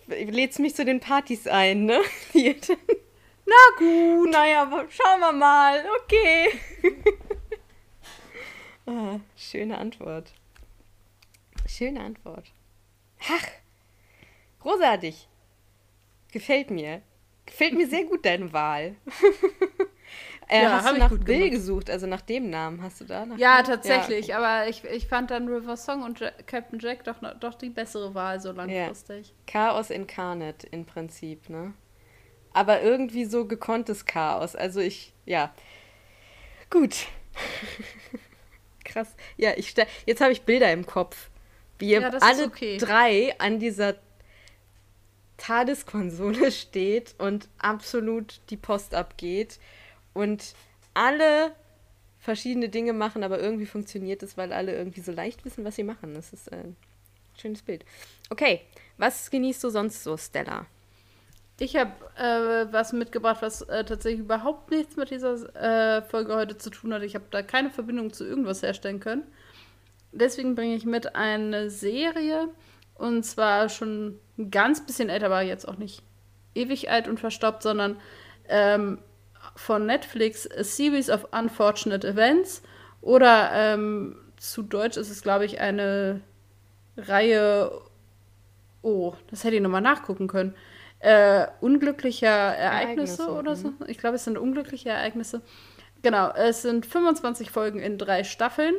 Ich 0.09 0.29
lädst 0.29 0.59
mich 0.59 0.75
zu 0.75 0.85
den 0.85 0.99
Partys 0.99 1.47
ein, 1.47 1.85
ne? 1.85 2.01
Na 2.35 3.79
gut. 3.79 4.29
Naja, 4.29 4.69
schauen 4.89 5.21
wir 5.21 5.33
mal. 5.33 5.85
Okay. 6.03 6.49
ah, 8.87 9.21
schöne 9.37 9.79
Antwort. 9.79 10.33
Schöne 11.69 12.01
Antwort. 12.01 12.51
Ach, 13.31 13.47
großartig. 14.61 15.29
Gefällt 16.33 16.71
mir. 16.71 17.03
Gefällt 17.47 17.75
mir 17.75 17.87
sehr 17.87 18.05
gut 18.05 18.25
deine 18.25 18.53
Wahl. 18.53 18.97
äh, 20.49 20.63
ja, 20.63 20.83
hast 20.83 20.95
du 20.95 20.99
nach 20.99 21.11
Bill 21.11 21.39
gemacht. 21.39 21.51
gesucht, 21.51 21.91
also 21.91 22.07
nach 22.07 22.23
dem 22.23 22.51
Namen 22.51 22.83
hast 22.83 23.01
du 23.01 23.05
da? 23.05 23.27
ja, 23.37 23.63
tatsächlich, 23.63 24.29
ja, 24.29 24.39
okay. 24.39 24.47
aber 24.47 24.69
ich, 24.69 24.85
ich 24.85 25.07
fand 25.07 25.31
dann 25.31 25.49
River 25.49 25.77
Song 25.77 26.03
und 26.03 26.21
Jack, 26.21 26.47
Captain 26.47 26.79
Jack 26.79 27.05
doch, 27.05 27.17
doch 27.41 27.55
die 27.55 27.71
bessere 27.71 28.15
Wahl 28.15 28.41
so 28.41 28.53
langfristig. 28.53 29.29
Ja. 29.29 29.35
Chaos 29.47 29.91
incarnate 29.91 30.67
im 30.71 30.85
Prinzip, 30.85 31.49
ne? 31.49 31.75
Aber 32.55 32.83
irgendwie 32.83 33.25
so 33.25 33.47
gekonntes 33.47 34.05
Chaos. 34.07 34.55
Also 34.55 34.81
ich, 34.81 35.13
ja. 35.25 35.55
Gut. 36.71 37.07
Krass. 38.85 39.15
Ja, 39.37 39.53
ich 39.57 39.75
jetzt 40.07 40.21
habe 40.21 40.33
ich 40.33 40.43
Bilder 40.43 40.71
im 40.73 40.87
Kopf 40.87 41.31
wie 41.79 41.91
ihr 41.91 42.01
ja, 42.01 42.11
alle 42.21 42.47
okay. 42.47 42.79
drei 42.79 43.35
an 43.39 43.59
dieser 43.59 43.95
TARDIS-Konsole 45.39 46.53
steht 46.53 47.15
und 47.19 47.49
absolut 47.59 48.41
die 48.51 48.57
Post 48.57 48.95
abgeht 48.95 49.59
und 50.15 50.55
alle 50.95 51.53
verschiedene 52.19 52.69
Dinge 52.69 52.93
machen, 52.93 53.25
aber 53.25 53.41
irgendwie 53.41 53.67
funktioniert 53.67 54.23
es, 54.23 54.37
weil 54.37 54.53
alle 54.53 54.75
irgendwie 54.75 55.01
so 55.01 55.11
leicht 55.11 55.45
wissen, 55.45 55.65
was 55.65 55.75
sie 55.75 55.83
machen. 55.83 56.15
Das 56.15 56.33
ist 56.33 56.53
ein 56.53 56.77
schönes 57.37 57.63
Bild. 57.63 57.85
Okay, 58.31 58.61
was 58.99 59.31
genießt 59.31 59.65
du 59.65 59.71
sonst 59.71 60.05
so, 60.05 60.17
Stella? 60.17 60.67
Ich 61.59 61.77
habe 61.77 61.93
äh, 62.17 62.73
was 62.73 62.93
mitgebracht, 62.93 63.43
was 63.43 63.63
äh, 63.63 63.85
tatsächlich 63.85 64.21
überhaupt 64.21 64.71
nichts 64.71 64.97
mit 64.97 65.11
dieser 65.11 65.35
äh, 65.55 66.03
Folge 66.03 66.35
heute 66.35 66.57
zu 66.57 66.71
tun 66.71 66.95
hat. 66.95 67.03
Ich 67.03 67.15
habe 67.15 67.25
da 67.31 67.43
keine 67.43 67.71
Verbindung 67.71 68.13
zu 68.13 68.25
irgendwas 68.25 68.63
herstellen 68.63 69.01
können 69.01 69.25
deswegen 70.13 70.55
bringe 70.55 70.75
ich 70.75 70.85
mit 70.85 71.15
eine 71.17 71.71
Serie. 71.71 72.49
Und 72.95 73.25
zwar 73.25 73.69
schon 73.69 74.19
ein 74.39 74.51
ganz 74.51 74.85
bisschen 74.87 75.09
älter, 75.09 75.27
aber 75.27 75.43
jetzt 75.43 75.67
auch 75.67 75.77
nicht 75.77 76.03
ewig 76.55 76.91
alt 76.91 77.09
und 77.09 77.19
verstaubt, 77.19 77.63
sondern 77.63 77.97
ähm, 78.49 78.99
von 79.57 79.87
Netflix 79.87 80.49
A 80.51 80.63
Series 80.63 81.11
of 81.11 81.27
Unfortunate 81.33 82.07
Events. 82.07 82.63
Oder 83.01 83.51
ähm, 83.53 84.17
zu 84.37 84.63
Deutsch 84.63 84.97
ist 84.97 85.11
es, 85.11 85.23
glaube 85.23 85.45
ich, 85.45 85.61
eine 85.61 86.21
Reihe. 86.97 87.73
Oh, 88.83 89.15
das 89.31 89.45
hätte 89.45 89.57
ich 89.57 89.63
nochmal 89.63 89.81
nachgucken 89.81 90.29
können. 90.29 90.55
Äh, 91.01 91.47
unglücklicher 91.61 92.29
Ereignisse, 92.29 93.23
Ereignisse 93.23 93.31
oder 93.33 93.57
so. 93.57 93.69
Mhm. 93.69 93.77
Ich 93.89 93.99
glaube, 93.99 94.17
es 94.17 94.25
sind 94.25 94.39
unglückliche 94.39 94.91
Ereignisse. 94.91 95.43
Genau, 96.03 96.31
es 96.31 96.63
sind 96.63 96.87
25 96.87 97.51
Folgen 97.51 97.81
in 97.81 97.99
drei 97.99 98.23
Staffeln. 98.25 98.75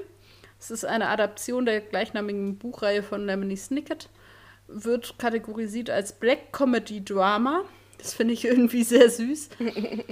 Es 0.64 0.72
ist 0.72 0.86
eine 0.86 1.10
Adaption 1.10 1.66
der 1.66 1.82
gleichnamigen 1.82 2.58
Buchreihe 2.58 3.04
von 3.04 3.26
Lemony 3.26 3.58
Snicket. 3.58 4.08
Wird 4.70 5.20
kategorisiert 5.20 5.90
als 5.90 6.14
Black 6.14 6.54
Comedy 6.54 7.04
Drama. 7.04 7.66
Das 7.98 8.14
finde 8.14 8.34
ich 8.34 8.46
irgendwie 8.46 8.84
sehr 8.84 9.10
süß. 9.10 9.50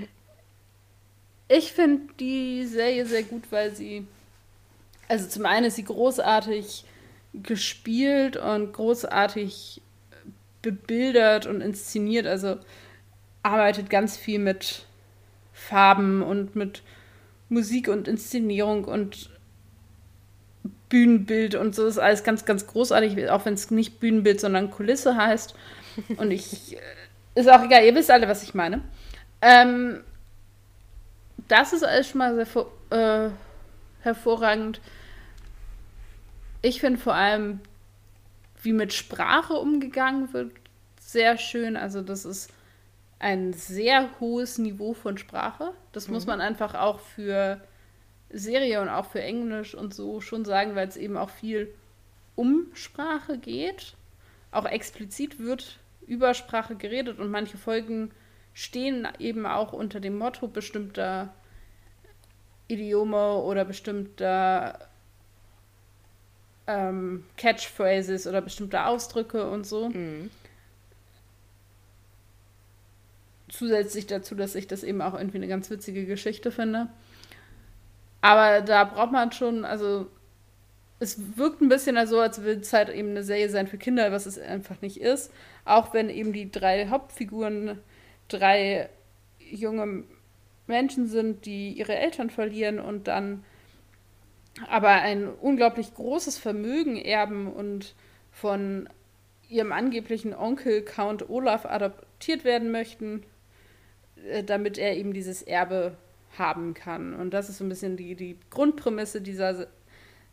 ich 1.47 1.71
finde 1.71 2.13
die 2.19 2.65
Serie 2.65 3.05
sehr 3.05 3.23
gut, 3.23 3.43
weil 3.49 3.73
sie. 3.73 4.05
Also 5.07 5.29
zum 5.29 5.45
einen 5.45 5.67
ist 5.67 5.77
sie 5.77 5.85
großartig 5.85 6.83
gespielt 7.33 8.35
und 8.35 8.73
großartig 8.73 9.81
bebildert 10.61 11.45
und 11.45 11.61
inszeniert. 11.61 12.27
Also 12.27 12.57
arbeitet 13.41 13.89
ganz 13.89 14.17
viel 14.17 14.39
mit 14.39 14.85
Farben 15.53 16.21
und 16.21 16.57
mit 16.57 16.83
Musik 17.47 17.87
und 17.87 18.09
Inszenierung 18.09 18.83
und 18.83 19.30
Bühnenbild 20.91 21.55
und 21.55 21.73
so 21.73 21.87
ist 21.87 21.97
alles 21.97 22.23
ganz, 22.23 22.45
ganz 22.45 22.67
großartig, 22.67 23.29
auch 23.31 23.45
wenn 23.45 23.55
es 23.55 23.71
nicht 23.71 23.99
Bühnenbild, 23.99 24.39
sondern 24.41 24.69
Kulisse 24.69 25.15
heißt. 25.15 25.55
Und 26.17 26.31
ich, 26.31 26.75
äh, 26.75 26.79
ist 27.33 27.49
auch 27.49 27.63
egal, 27.63 27.83
ihr 27.85 27.95
wisst 27.95 28.11
alle, 28.11 28.27
was 28.27 28.43
ich 28.43 28.53
meine. 28.53 28.81
Ähm, 29.41 30.03
das 31.47 31.73
ist 31.73 31.83
alles 31.83 32.09
schon 32.09 32.19
mal 32.19 32.45
sehr 32.45 32.65
äh, 32.89 33.31
hervorragend. 34.01 34.81
Ich 36.61 36.81
finde 36.81 36.99
vor 36.99 37.15
allem, 37.15 37.61
wie 38.61 38.73
mit 38.73 38.93
Sprache 38.93 39.53
umgegangen 39.53 40.33
wird, 40.33 40.51
sehr 40.99 41.37
schön. 41.37 41.77
Also 41.77 42.01
das 42.01 42.25
ist 42.25 42.51
ein 43.17 43.53
sehr 43.53 44.09
hohes 44.19 44.57
Niveau 44.57 44.93
von 44.93 45.17
Sprache. 45.17 45.71
Das 45.93 46.07
mhm. 46.07 46.15
muss 46.15 46.27
man 46.27 46.41
einfach 46.41 46.75
auch 46.75 46.99
für 46.99 47.61
Serie 48.33 48.81
und 48.81 48.89
auch 48.89 49.05
für 49.05 49.21
Englisch 49.21 49.75
und 49.75 49.93
so 49.93 50.21
schon 50.21 50.45
sagen, 50.45 50.75
weil 50.75 50.87
es 50.87 50.97
eben 50.97 51.17
auch 51.17 51.29
viel 51.29 51.73
um 52.35 52.67
Sprache 52.73 53.37
geht. 53.37 53.93
Auch 54.51 54.65
explizit 54.65 55.39
wird 55.39 55.79
über 56.07 56.33
Sprache 56.33 56.75
geredet 56.75 57.19
und 57.19 57.29
manche 57.29 57.57
Folgen 57.57 58.11
stehen 58.53 59.07
eben 59.19 59.45
auch 59.45 59.73
unter 59.73 59.99
dem 59.99 60.17
Motto 60.17 60.47
bestimmter 60.47 61.33
Idiome 62.67 63.35
oder 63.37 63.65
bestimmter 63.65 64.79
ähm, 66.67 67.25
Catchphrases 67.37 68.27
oder 68.27 68.41
bestimmter 68.41 68.87
Ausdrücke 68.87 69.49
und 69.49 69.65
so. 69.65 69.89
Mhm. 69.89 70.29
Zusätzlich 73.49 74.07
dazu, 74.07 74.35
dass 74.35 74.55
ich 74.55 74.67
das 74.67 74.83
eben 74.83 75.01
auch 75.01 75.13
irgendwie 75.13 75.37
eine 75.37 75.47
ganz 75.47 75.69
witzige 75.69 76.05
Geschichte 76.05 76.51
finde. 76.51 76.87
Aber 78.21 78.61
da 78.61 78.83
braucht 78.83 79.11
man 79.11 79.31
schon, 79.31 79.65
also 79.65 80.07
es 80.99 81.37
wirkt 81.37 81.61
ein 81.61 81.69
bisschen 81.69 82.05
so, 82.05 82.19
als 82.19 82.43
würde 82.43 82.61
es 82.61 82.71
halt 82.73 82.89
eben 82.89 83.09
eine 83.09 83.23
Serie 83.23 83.49
sein 83.49 83.67
für 83.67 83.79
Kinder, 83.79 84.11
was 84.11 84.27
es 84.27 84.37
einfach 84.37 84.81
nicht 84.81 85.01
ist. 85.01 85.31
Auch 85.65 85.93
wenn 85.93 86.09
eben 86.09 86.31
die 86.31 86.51
drei 86.51 86.87
Hauptfiguren 86.87 87.79
drei 88.27 88.89
junge 89.39 90.03
Menschen 90.67 91.07
sind, 91.07 91.45
die 91.45 91.73
ihre 91.73 91.95
Eltern 91.95 92.29
verlieren 92.29 92.79
und 92.79 93.07
dann 93.07 93.43
aber 94.69 94.89
ein 94.89 95.27
unglaublich 95.27 95.93
großes 95.93 96.37
Vermögen 96.37 96.97
erben 96.97 97.51
und 97.51 97.95
von 98.31 98.87
ihrem 99.49 99.71
angeblichen 99.71 100.33
Onkel 100.33 100.83
Count 100.83 101.29
Olaf 101.29 101.65
adoptiert 101.65 102.43
werden 102.43 102.71
möchten, 102.71 103.23
äh, 104.29 104.43
damit 104.43 104.77
er 104.77 104.95
eben 104.95 105.13
dieses 105.13 105.41
Erbe 105.41 105.97
haben 106.37 106.73
kann. 106.73 107.13
Und 107.13 107.31
das 107.31 107.49
ist 107.49 107.57
so 107.57 107.65
ein 107.65 107.69
bisschen 107.69 107.97
die, 107.97 108.15
die 108.15 108.37
Grundprämisse 108.49 109.21
dieser 109.21 109.67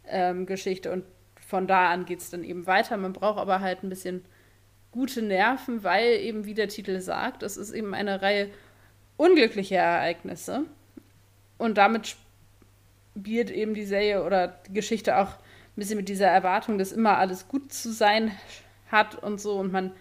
ähm, 0.07 0.46
Geschichte. 0.46 0.92
Und 0.92 1.05
von 1.46 1.66
da 1.66 1.90
an 1.90 2.05
geht 2.05 2.20
es 2.20 2.30
dann 2.30 2.44
eben 2.44 2.66
weiter. 2.66 2.96
Man 2.96 3.12
braucht 3.12 3.38
aber 3.38 3.61
halt 3.61 3.82
ein 3.82 3.88
bisschen 3.88 4.24
gute 4.90 5.22
Nerven, 5.22 5.82
weil 5.84 6.20
eben, 6.20 6.44
wie 6.44 6.55
der 6.55 6.68
Titel 6.68 7.01
sagt, 7.01 7.42
es 7.42 7.57
ist 7.57 7.72
eben 7.72 7.94
eine 7.94 8.22
Reihe 8.22 8.51
unglücklicher 9.16 9.76
Ereignisse. 9.76 10.64
Und 11.59 11.78
damit 11.78 12.16
spielt 13.16 13.51
eben 13.51 13.74
die 13.74 13.84
Serie 13.84 14.24
oder 14.24 14.49
die 14.68 14.72
Geschichte 14.72 15.18
auch 15.18 15.30
ein 15.30 15.76
bisschen 15.76 15.96
mit 15.96 16.09
dieser 16.09 16.28
Erwartung, 16.28 16.78
dass 16.78 16.92
immer 16.92 17.18
alles 17.18 17.49
gut 17.49 17.72
zu 17.72 17.92
sein 17.92 18.32
hat 18.90 19.16
und 19.22 19.40
so. 19.40 19.59
Und 19.59 19.72
man 19.72 19.92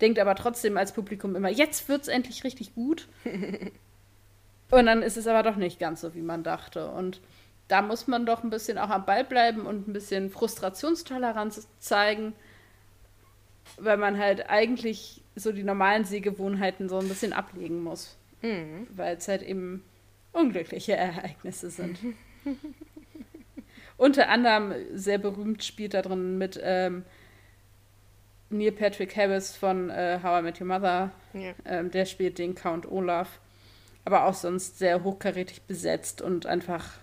denkt 0.00 0.18
aber 0.18 0.34
trotzdem 0.34 0.76
als 0.76 0.92
Publikum 0.92 1.36
immer, 1.36 1.50
jetzt 1.50 1.88
wird 1.88 2.02
es 2.02 2.08
endlich 2.08 2.44
richtig 2.44 2.74
gut. 2.74 3.08
und 4.70 4.86
dann 4.86 5.02
ist 5.02 5.16
es 5.16 5.26
aber 5.26 5.42
doch 5.42 5.56
nicht 5.56 5.78
ganz 5.78 6.00
so, 6.00 6.14
wie 6.14 6.22
man 6.22 6.42
dachte. 6.42 6.90
Und 6.90 7.20
da 7.68 7.82
muss 7.82 8.06
man 8.06 8.26
doch 8.26 8.42
ein 8.42 8.50
bisschen 8.50 8.78
auch 8.78 8.90
am 8.90 9.06
Ball 9.06 9.24
bleiben 9.24 9.66
und 9.66 9.88
ein 9.88 9.92
bisschen 9.92 10.30
Frustrationstoleranz 10.30 11.68
zeigen, 11.78 12.32
weil 13.78 13.96
man 13.96 14.18
halt 14.18 14.50
eigentlich 14.50 15.22
so 15.36 15.52
die 15.52 15.62
normalen 15.62 16.04
Sehgewohnheiten 16.04 16.88
so 16.88 16.98
ein 16.98 17.08
bisschen 17.08 17.32
ablegen 17.32 17.82
muss. 17.82 18.16
Mhm. 18.42 18.86
Weil 18.94 19.16
es 19.16 19.28
halt 19.28 19.42
eben 19.42 19.84
unglückliche 20.32 20.96
Ereignisse 20.96 21.70
sind. 21.70 21.98
Unter 23.96 24.28
anderem 24.28 24.74
sehr 24.94 25.18
berühmt 25.18 25.62
spielt 25.62 25.94
da 25.94 26.02
drin 26.02 26.38
mit 26.38 26.58
ähm, 26.62 27.04
Neil 28.48 28.72
Patrick 28.72 29.16
Harris 29.16 29.56
von 29.56 29.90
äh, 29.90 30.18
How 30.22 30.40
I 30.40 30.42
Met 30.42 30.60
Your 30.60 30.66
Mother. 30.66 31.10
Ja. 31.34 31.52
Ähm, 31.64 31.90
der 31.90 32.06
spielt 32.06 32.38
den 32.38 32.54
Count 32.54 32.90
Olaf. 32.90 33.38
Aber 34.04 34.26
auch 34.26 34.34
sonst 34.34 34.78
sehr 34.78 35.04
hochkarätig 35.04 35.62
besetzt 35.62 36.22
und 36.22 36.46
einfach, 36.46 36.94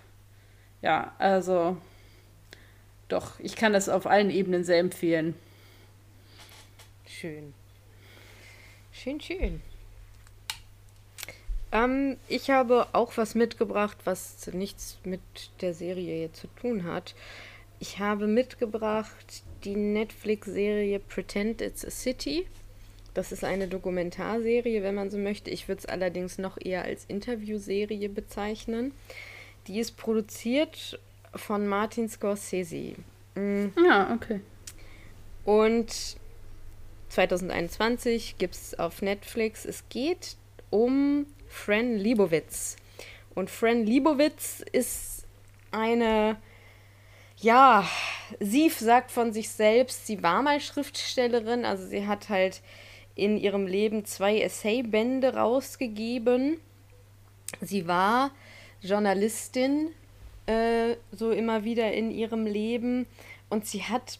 ja, 0.82 1.14
also 1.18 1.76
doch, 3.08 3.38
ich 3.40 3.56
kann 3.56 3.72
das 3.72 3.88
auf 3.88 4.06
allen 4.06 4.30
Ebenen 4.30 4.64
sehr 4.64 4.78
empfehlen. 4.78 5.34
Schön. 7.06 7.54
Schön, 8.92 9.20
schön. 9.20 9.62
Ähm, 11.72 12.16
ich 12.28 12.50
habe 12.50 12.86
auch 12.92 13.16
was 13.16 13.34
mitgebracht, 13.34 13.96
was 14.04 14.46
nichts 14.52 14.98
mit 15.04 15.20
der 15.60 15.74
Serie 15.74 16.22
jetzt 16.22 16.40
zu 16.40 16.48
tun 16.60 16.84
hat. 16.84 17.14
Ich 17.80 17.98
habe 17.98 18.26
mitgebracht 18.26 19.42
die 19.64 19.76
Netflix-Serie 19.76 20.98
Pretend 20.98 21.60
It's 21.60 21.84
a 21.84 21.90
City. 21.90 22.46
Das 23.18 23.32
ist 23.32 23.42
eine 23.42 23.66
Dokumentarserie, 23.66 24.84
wenn 24.84 24.94
man 24.94 25.10
so 25.10 25.18
möchte. 25.18 25.50
Ich 25.50 25.66
würde 25.66 25.80
es 25.80 25.86
allerdings 25.86 26.38
noch 26.38 26.56
eher 26.56 26.84
als 26.84 27.04
Interviewserie 27.06 28.08
bezeichnen. 28.08 28.92
Die 29.66 29.80
ist 29.80 29.96
produziert 29.96 31.00
von 31.34 31.66
Martin 31.66 32.08
Scorsese. 32.08 32.94
Mhm. 33.34 33.72
Ja, 33.84 34.14
okay. 34.14 34.38
Und 35.44 36.16
2021 37.08 38.36
gibt 38.38 38.54
es 38.54 38.78
auf 38.78 39.02
Netflix. 39.02 39.64
Es 39.64 39.82
geht 39.88 40.36
um 40.70 41.26
Fran 41.48 41.96
Libowitz. 41.96 42.76
Und 43.34 43.50
Fran 43.50 43.84
Libowitz 43.84 44.62
ist 44.70 45.24
eine, 45.72 46.36
ja, 47.38 47.84
sie 48.38 48.68
sagt 48.68 49.10
von 49.10 49.32
sich 49.32 49.48
selbst, 49.48 50.06
sie 50.06 50.22
war 50.22 50.40
mal 50.40 50.60
Schriftstellerin, 50.60 51.64
also 51.64 51.84
sie 51.84 52.06
hat 52.06 52.28
halt 52.28 52.62
in 53.18 53.36
ihrem 53.36 53.66
Leben 53.66 54.04
zwei 54.04 54.40
Essaybände 54.40 55.34
rausgegeben. 55.34 56.58
Sie 57.60 57.86
war 57.86 58.30
Journalistin, 58.80 59.88
äh, 60.46 60.96
so 61.12 61.30
immer 61.30 61.64
wieder 61.64 61.92
in 61.92 62.10
ihrem 62.10 62.46
Leben. 62.46 63.06
Und 63.50 63.66
sie 63.66 63.82
hat 63.82 64.18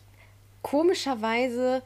komischerweise 0.62 1.82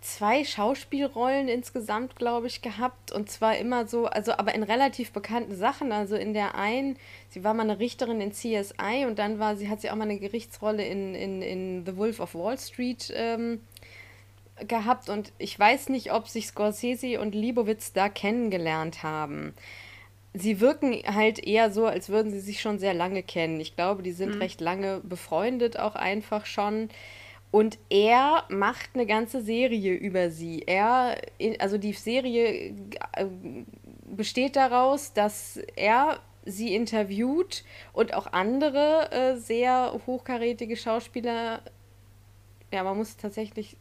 zwei 0.00 0.44
Schauspielrollen 0.44 1.48
insgesamt, 1.48 2.16
glaube 2.16 2.46
ich, 2.46 2.62
gehabt. 2.62 3.12
Und 3.12 3.30
zwar 3.30 3.58
immer 3.58 3.86
so, 3.86 4.06
also 4.06 4.32
aber 4.32 4.54
in 4.54 4.62
relativ 4.62 5.12
bekannten 5.12 5.54
Sachen. 5.56 5.92
Also 5.92 6.16
in 6.16 6.32
der 6.32 6.54
einen, 6.54 6.96
sie 7.28 7.44
war 7.44 7.54
mal 7.54 7.64
eine 7.64 7.78
Richterin 7.78 8.20
in 8.20 8.32
CSI 8.32 9.04
und 9.06 9.18
dann 9.18 9.38
war 9.38 9.56
sie, 9.56 9.68
hat 9.68 9.80
sie 9.80 9.90
auch 9.90 9.96
mal 9.96 10.04
eine 10.04 10.18
Gerichtsrolle 10.18 10.86
in, 10.86 11.14
in, 11.14 11.42
in 11.42 11.84
The 11.84 11.96
Wolf 11.96 12.20
of 12.20 12.34
Wall 12.34 12.58
Street 12.58 13.12
ähm, 13.14 13.60
gehabt. 14.66 15.08
Und 15.08 15.32
ich 15.38 15.58
weiß 15.58 15.88
nicht, 15.88 16.12
ob 16.12 16.28
sich 16.28 16.46
Scorsese 16.46 17.20
und 17.20 17.34
Liebowitz 17.34 17.92
da 17.92 18.08
kennengelernt 18.08 19.02
haben. 19.02 19.54
Sie 20.34 20.60
wirken 20.60 20.94
halt 21.06 21.38
eher 21.38 21.70
so, 21.70 21.86
als 21.86 22.08
würden 22.08 22.30
sie 22.30 22.40
sich 22.40 22.60
schon 22.60 22.78
sehr 22.78 22.94
lange 22.94 23.22
kennen. 23.22 23.58
Ich 23.58 23.74
glaube, 23.74 24.02
die 24.02 24.12
sind 24.12 24.34
mhm. 24.34 24.42
recht 24.42 24.60
lange 24.60 25.00
befreundet, 25.00 25.78
auch 25.78 25.94
einfach 25.94 26.44
schon. 26.44 26.90
Und 27.50 27.78
er 27.88 28.44
macht 28.50 28.90
eine 28.94 29.06
ganze 29.06 29.40
Serie 29.40 29.94
über 29.94 30.30
sie. 30.30 30.62
Er, 30.66 31.16
also 31.58 31.78
die 31.78 31.92
Serie 31.92 32.74
äh, 33.12 33.26
besteht 34.04 34.56
daraus, 34.56 35.14
dass 35.14 35.58
er 35.74 36.20
sie 36.44 36.74
interviewt 36.74 37.64
und 37.92 38.14
auch 38.14 38.26
andere 38.32 39.10
äh, 39.10 39.36
sehr 39.36 40.00
hochkarätige 40.06 40.76
Schauspieler. 40.76 41.62
Ja, 42.72 42.84
man 42.84 42.96
muss 42.96 43.16
tatsächlich. 43.16 43.76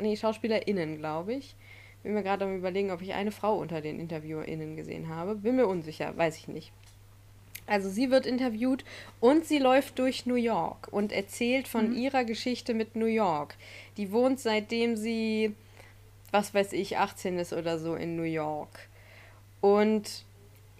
Nee, 0.00 0.16
SchauspielerInnen, 0.16 0.98
glaube 0.98 1.34
ich. 1.34 1.54
Bin 2.02 2.14
mir 2.14 2.22
gerade 2.22 2.44
am 2.44 2.56
überlegen, 2.56 2.90
ob 2.90 3.02
ich 3.02 3.12
eine 3.12 3.30
Frau 3.30 3.58
unter 3.58 3.80
den 3.80 4.00
InterviewerInnen 4.00 4.76
gesehen 4.76 5.08
habe. 5.08 5.34
Bin 5.34 5.56
mir 5.56 5.66
unsicher, 5.66 6.16
weiß 6.16 6.38
ich 6.38 6.48
nicht. 6.48 6.72
Also 7.66 7.88
sie 7.88 8.10
wird 8.10 8.26
interviewt 8.26 8.84
und 9.20 9.44
sie 9.44 9.58
läuft 9.58 9.98
durch 10.00 10.26
New 10.26 10.34
York 10.34 10.88
und 10.90 11.12
erzählt 11.12 11.68
von 11.68 11.90
mhm. 11.90 11.96
ihrer 11.96 12.24
Geschichte 12.24 12.74
mit 12.74 12.96
New 12.96 13.06
York. 13.06 13.56
Die 13.96 14.10
wohnt 14.10 14.40
seitdem 14.40 14.96
sie, 14.96 15.54
was 16.32 16.52
weiß 16.52 16.72
ich, 16.72 16.98
18 16.98 17.38
ist 17.38 17.52
oder 17.52 17.78
so 17.78 17.94
in 17.94 18.16
New 18.16 18.24
York. 18.24 18.88
Und 19.60 20.24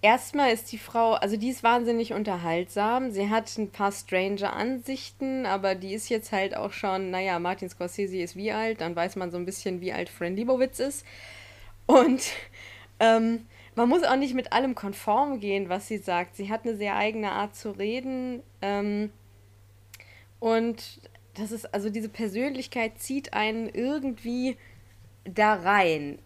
erstmal 0.03 0.53
ist 0.53 0.73
die 0.73 0.79
Frau, 0.79 1.13
also 1.13 1.37
die 1.37 1.51
ist 1.51 1.63
wahnsinnig 1.63 2.13
unterhaltsam. 2.13 3.11
Sie 3.11 3.29
hat 3.29 3.57
ein 3.59 3.71
paar 3.71 3.93
strange 3.93 4.53
Ansichten, 4.53 5.47
aber 5.47 5.75
die 5.75 5.95
ist 5.95 6.09
jetzt 6.09 6.33
halt 6.33 6.57
auch 6.57 6.73
schon, 6.73 7.11
naja, 7.11 7.39
Martin 7.39 7.69
Scorsese 7.69 8.19
ist 8.19 8.37
wie 8.37 8.53
alt, 8.53 8.81
dann 8.81 8.97
weiß 8.97 9.17
man 9.17 9.31
so 9.31 9.37
ein 9.37 9.47
bisschen, 9.47 9.81
wie 9.81 9.93
alt 9.93 10.09
Fran 10.09 10.37
Lebowitz 10.37 10.79
ist. 10.81 11.05
Und 11.87 12.23
ähm, 12.99 13.47
man 13.75 13.89
muss 13.89 14.03
auch 14.03 14.17
nicht 14.17 14.35
mit 14.35 14.53
allem 14.53 14.75
konform 14.75 15.41
gehen, 15.41 15.69
was 15.69 15.89
sie 15.89 15.99
sagt. 15.99 16.37
Sie 16.37 16.51
hat 16.51 16.65
eine 16.65 16.77
sehr 16.77 16.97
eigene 16.97 17.33
Art 17.33 17.55
zu 17.55 17.71
reden. 17.71 18.43
Ähm, 18.63 19.11
und 20.39 21.01
das 21.35 21.53
ist, 21.53 21.73
also 21.73 21.91
diese 21.91 22.09
Persönlichkeit 22.09 22.99
zieht 22.99 23.33
einen 23.33 23.69
irgendwie 23.69 24.57
da 25.25 25.55
rein. 25.55 26.19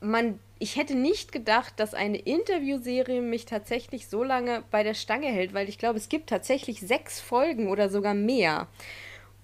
Man, 0.00 0.38
ich 0.58 0.76
hätte 0.76 0.96
nicht 0.96 1.32
gedacht, 1.32 1.74
dass 1.76 1.94
eine 1.94 2.18
Interviewserie 2.18 3.20
mich 3.20 3.46
tatsächlich 3.46 4.08
so 4.08 4.22
lange 4.22 4.64
bei 4.70 4.82
der 4.82 4.94
Stange 4.94 5.28
hält, 5.28 5.54
weil 5.54 5.68
ich 5.68 5.78
glaube, 5.78 5.98
es 5.98 6.08
gibt 6.08 6.28
tatsächlich 6.28 6.80
sechs 6.80 7.20
Folgen 7.20 7.68
oder 7.68 7.88
sogar 7.88 8.14
mehr. 8.14 8.68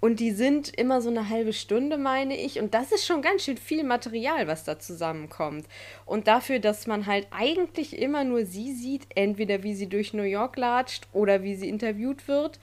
Und 0.05 0.21
die 0.21 0.33
sind 0.33 0.69
immer 0.77 1.01
so 1.01 1.09
eine 1.09 1.31
halbe 1.31 1.55
Stunde, 1.55 1.97
meine 1.97 2.37
ich. 2.37 2.61
Und 2.61 2.75
das 2.75 2.93
ist 2.93 3.07
schon 3.07 3.23
ganz 3.23 3.45
schön 3.45 3.57
viel 3.57 3.85
Material, 3.85 4.47
was 4.47 4.62
da 4.62 4.79
zusammenkommt. 4.79 5.67
Und 6.05 6.27
dafür, 6.27 6.59
dass 6.59 6.87
man 6.87 7.07
halt 7.07 7.27
eigentlich 7.31 7.99
immer 7.99 8.23
nur 8.23 8.45
sie 8.45 8.75
sieht, 8.75 9.07
entweder 9.15 9.62
wie 9.62 9.75
sie 9.75 9.89
durch 9.89 10.12
New 10.12 10.25
York 10.25 10.59
latscht 10.59 11.07
oder 11.15 11.43
wie 11.43 11.55
sie 11.55 11.71
interviewt 11.71 12.29
wird. 12.29 12.61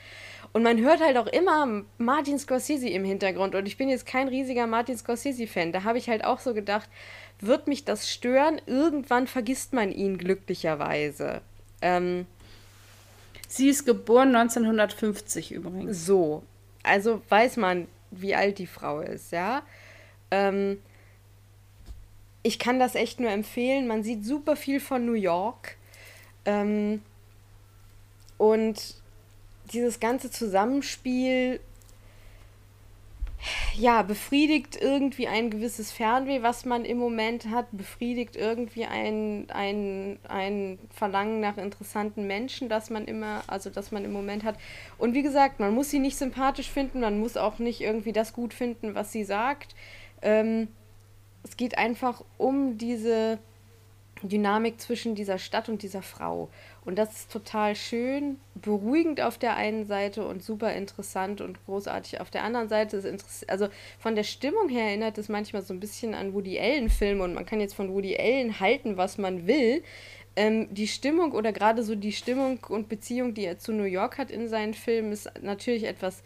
Und 0.54 0.64
man 0.64 0.80
hört 0.82 1.00
halt 1.00 1.18
auch 1.18 1.28
immer 1.28 1.84
Martin 1.98 2.38
Scorsese 2.38 2.90
im 2.90 3.06
Hintergrund. 3.06 3.56
Und 3.56 3.68
ich 3.68 3.78
bin 3.78 3.88
jetzt 3.88 4.06
kein 4.06 4.28
riesiger 4.28 4.68
Martin 4.68 4.98
Scorsese-Fan. 4.98 5.72
Da 5.72 5.84
habe 5.84 5.98
ich 5.98 6.10
halt 6.10 6.26
auch 6.26 6.40
so 6.40 6.54
gedacht, 6.54 6.90
wird 7.40 7.68
mich 7.68 7.86
das 7.86 8.12
stören? 8.12 8.62
Irgendwann 8.66 9.28
vergisst 9.28 9.72
man 9.74 9.92
ihn 9.92 10.18
glücklicherweise. 10.18 11.42
Ähm, 11.82 12.26
Sie 13.48 13.68
ist 13.68 13.86
geboren 13.86 14.34
1950 14.34 15.52
übrigens. 15.52 16.06
So, 16.06 16.44
also 16.84 17.22
weiß 17.28 17.58
man, 17.58 17.88
wie 18.10 18.34
alt 18.34 18.60
die 18.60 18.68
Frau 18.68 19.02
ist, 19.02 19.34
ja. 19.34 19.64
Ähm, 20.32 20.80
ich 22.44 22.60
kann 22.60 22.80
das 22.80 22.96
echt 22.96 23.20
nur 23.20 23.30
empfehlen. 23.30 23.88
Man 23.88 24.04
sieht 24.04 24.26
super 24.26 24.56
viel 24.56 24.80
von 24.80 25.06
New 25.06 25.14
York. 25.14 25.76
Ähm, 26.46 27.02
und 28.38 29.01
dieses 29.74 30.00
ganze 30.00 30.30
Zusammenspiel 30.30 31.60
ja, 33.76 34.04
befriedigt 34.04 34.78
irgendwie 34.80 35.28
ein 35.28 35.50
gewisses 35.50 35.92
Fernweh, 35.92 36.44
was 36.44 36.66
man 36.66 36.86
im 36.86 36.98
Moment 36.98 37.50
hat, 37.50 37.66
befriedigt 37.72 38.36
irgendwie 38.36 38.86
ein, 38.86 39.50
ein, 39.50 40.20
ein 40.28 40.80
Verlangen 40.94 41.40
nach 41.40 41.58
interessanten 41.58 42.28
Menschen, 42.28 42.70
das 42.70 42.90
man 42.90 43.06
immer, 43.06 43.44
also 43.48 43.70
das 43.70 43.92
man 43.92 44.06
im 44.06 44.12
Moment 44.12 44.44
hat. 44.44 44.58
Und 44.98 45.16
wie 45.16 45.24
gesagt, 45.24 45.60
man 45.60 45.74
muss 45.74 45.90
sie 45.90 46.00
nicht 46.00 46.18
sympathisch 46.18 46.70
finden, 46.70 47.00
man 47.00 47.20
muss 47.20 47.38
auch 47.38 47.60
nicht 47.60 47.82
irgendwie 47.82 48.14
das 48.14 48.34
gut 48.34 48.54
finden, 48.54 48.94
was 48.94 49.12
sie 49.12 49.24
sagt. 49.24 49.76
Ähm, 50.22 50.68
es 51.44 51.58
geht 51.58 51.78
einfach 51.78 52.24
um 52.38 52.78
diese 52.78 53.40
Dynamik 54.22 54.80
zwischen 54.80 55.16
dieser 55.16 55.40
Stadt 55.40 55.70
und 55.70 55.82
dieser 55.82 56.04
Frau. 56.04 56.50
Und 56.84 56.98
das 56.98 57.12
ist 57.14 57.32
total 57.32 57.76
schön, 57.76 58.38
beruhigend 58.56 59.22
auf 59.22 59.38
der 59.38 59.56
einen 59.56 59.86
Seite 59.86 60.26
und 60.26 60.42
super 60.42 60.74
interessant 60.74 61.40
und 61.40 61.64
großartig 61.66 62.20
auf 62.20 62.32
der 62.32 62.44
anderen 62.44 62.70
Seite. 62.70 62.98
Ist 62.98 63.50
also 63.50 63.68
von 64.00 64.16
der 64.16 64.24
Stimmung 64.24 64.68
her 64.68 64.86
erinnert 64.86 65.18
es 65.20 65.30
manchmal 65.30 65.62
so 65.62 65.76
ein 65.76 65.80
bisschen 65.80 66.16
an 66.16 66.34
Woody 66.34 66.60
Allen-Filme 66.60 67.24
und 67.24 67.36
man 67.36 67.46
kann 67.46 67.60
jetzt 67.60 67.76
von 67.76 67.94
Woody 67.94 68.18
Allen 68.18 68.60
halten, 68.60 68.98
was 68.98 69.20
man 69.20 69.46
will. 69.46 69.84
Ähm, 70.36 70.74
die 70.74 70.88
Stimmung 70.88 71.34
oder 71.34 71.52
gerade 71.52 71.84
so 71.84 71.94
die 71.94 72.14
Stimmung 72.14 72.60
und 72.68 72.90
Beziehung, 72.90 73.36
die 73.36 73.46
er 73.46 73.60
zu 73.60 73.74
New 73.74 73.84
York 73.84 74.18
hat 74.18 74.32
in 74.32 74.48
seinen 74.48 74.74
Filmen, 74.74 75.12
ist 75.12 75.30
natürlich 75.42 75.84
etwas 75.84 76.24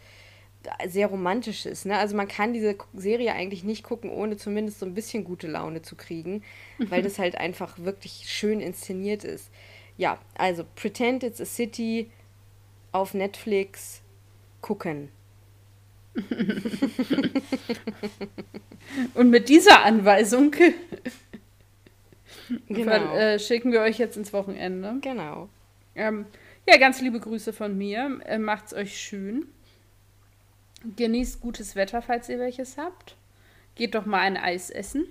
sehr 0.86 1.08
romantisches. 1.08 1.84
Ne? 1.84 1.98
Also 1.98 2.16
man 2.16 2.28
kann 2.28 2.52
diese 2.52 2.76
Serie 2.94 3.34
eigentlich 3.34 3.62
nicht 3.64 3.82
gucken, 3.82 4.10
ohne 4.10 4.36
zumindest 4.36 4.80
so 4.80 4.86
ein 4.86 4.94
bisschen 4.94 5.24
gute 5.24 5.48
Laune 5.48 5.82
zu 5.82 5.96
kriegen, 5.96 6.42
weil 6.78 7.02
das 7.02 7.18
halt 7.18 7.36
einfach 7.36 7.78
wirklich 7.78 8.24
schön 8.26 8.60
inszeniert 8.60 9.24
ist. 9.24 9.50
Ja, 9.96 10.18
also 10.34 10.64
Pretend 10.74 11.22
It's 11.22 11.40
a 11.40 11.44
City 11.44 12.10
auf 12.92 13.14
Netflix 13.14 14.02
gucken. 14.60 15.10
Und 19.14 19.30
mit 19.30 19.48
dieser 19.48 19.84
Anweisung 19.84 20.50
genau. 22.68 23.14
äh, 23.14 23.38
schicken 23.38 23.72
wir 23.72 23.80
euch 23.80 23.98
jetzt 23.98 24.16
ins 24.16 24.32
Wochenende. 24.32 24.96
Genau. 25.02 25.48
Ähm, 25.94 26.26
ja, 26.68 26.78
ganz 26.78 27.00
liebe 27.00 27.20
Grüße 27.20 27.52
von 27.52 27.76
mir. 27.76 28.20
Äh, 28.24 28.38
macht's 28.38 28.74
euch 28.74 28.98
schön. 28.98 29.46
Genießt 30.96 31.40
gutes 31.40 31.76
Wetter, 31.76 32.02
falls 32.02 32.28
ihr 32.28 32.38
welches 32.38 32.76
habt. 32.76 33.16
Geht 33.74 33.94
doch 33.94 34.06
mal 34.06 34.20
ein 34.20 34.36
Eis 34.36 34.70
essen. 34.70 35.06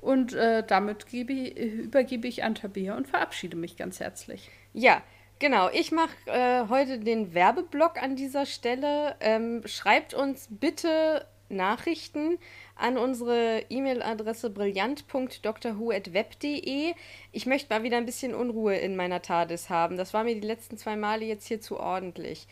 Und 0.00 0.32
äh, 0.32 0.64
damit 0.66 1.06
gebe, 1.06 1.32
übergebe 1.32 2.26
ich 2.26 2.42
an 2.42 2.54
Tabea 2.54 2.96
und 2.96 3.06
verabschiede 3.06 3.56
mich 3.56 3.76
ganz 3.76 4.00
herzlich. 4.00 4.50
Ja, 4.72 5.02
genau. 5.38 5.68
Ich 5.70 5.92
mache 5.92 6.14
äh, 6.26 6.68
heute 6.68 6.98
den 6.98 7.34
Werbeblock 7.34 8.02
an 8.02 8.16
dieser 8.16 8.46
Stelle. 8.46 9.16
Ähm, 9.20 9.62
schreibt 9.66 10.14
uns 10.14 10.48
bitte 10.50 11.26
Nachrichten 11.50 12.38
an 12.76 12.96
unsere 12.96 13.66
E-Mail-Adresse 13.68 14.48
brillant.drwho.web.de. 14.50 16.94
Ich 17.32 17.46
möchte 17.46 17.74
mal 17.74 17.82
wieder 17.82 17.96
ein 17.98 18.06
bisschen 18.06 18.34
Unruhe 18.34 18.76
in 18.76 18.96
meiner 18.96 19.20
TARDIS 19.20 19.68
haben. 19.68 19.98
Das 19.98 20.14
war 20.14 20.24
mir 20.24 20.34
die 20.34 20.46
letzten 20.46 20.78
zwei 20.78 20.96
Male 20.96 21.26
jetzt 21.26 21.46
hier 21.46 21.60
zu 21.60 21.78
ordentlich. 21.78 22.48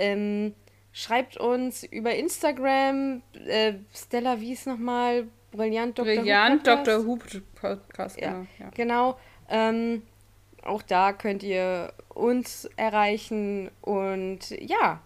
Ähm, 0.00 0.54
schreibt 0.92 1.36
uns 1.36 1.84
über 1.84 2.16
Instagram, 2.16 3.22
äh, 3.46 3.74
Stella, 3.94 4.40
wie 4.40 4.52
ist 4.52 4.66
nochmal? 4.66 5.28
Brillant 5.52 5.98
Dr. 5.98 6.14
Brillant 6.14 6.66
Who 6.66 6.76
Dr. 6.76 7.06
Who 7.06 7.18
Podcast, 7.54 8.20
ja, 8.20 8.46
genau. 8.58 8.70
Genau. 8.74 9.18
Ähm, 9.48 10.02
auch 10.62 10.82
da 10.82 11.12
könnt 11.12 11.42
ihr 11.42 11.92
uns 12.08 12.68
erreichen 12.76 13.70
und 13.80 14.50
ja, 14.50 15.00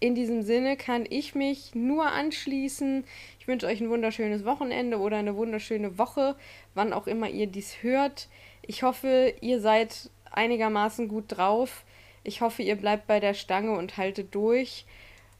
in 0.00 0.14
diesem 0.14 0.42
Sinne 0.42 0.76
kann 0.76 1.06
ich 1.08 1.34
mich 1.34 1.74
nur 1.74 2.06
anschließen. 2.06 3.04
Ich 3.40 3.48
wünsche 3.48 3.66
euch 3.66 3.80
ein 3.80 3.88
wunderschönes 3.88 4.44
Wochenende 4.44 4.98
oder 4.98 5.16
eine 5.16 5.36
wunderschöne 5.36 5.96
Woche, 5.96 6.36
wann 6.74 6.92
auch 6.92 7.06
immer 7.06 7.28
ihr 7.28 7.46
dies 7.46 7.82
hört. 7.82 8.28
Ich 8.60 8.82
hoffe, 8.82 9.32
ihr 9.40 9.60
seid 9.60 10.10
einigermaßen 10.30 11.08
gut 11.08 11.24
drauf. 11.28 11.84
Ich 12.22 12.40
hoffe, 12.40 12.62
ihr 12.62 12.76
bleibt 12.76 13.06
bei 13.06 13.20
der 13.20 13.34
Stange 13.34 13.72
und 13.72 13.96
haltet 13.96 14.34
durch. 14.34 14.84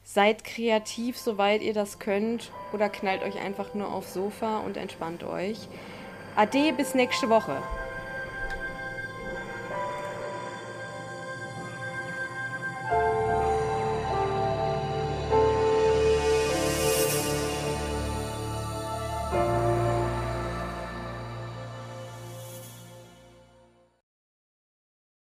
Seid 0.07 0.43
kreativ, 0.43 1.17
soweit 1.17 1.63
ihr 1.63 1.73
das 1.73 1.97
könnt, 1.97 2.51
oder 2.73 2.89
knallt 2.89 3.23
euch 3.23 3.39
einfach 3.39 3.73
nur 3.73 3.91
aufs 3.91 4.13
Sofa 4.13 4.59
und 4.59 4.77
entspannt 4.77 5.23
euch. 5.23 5.67
Ade, 6.35 6.73
bis 6.73 6.93
nächste 6.93 7.27
Woche. 7.27 7.57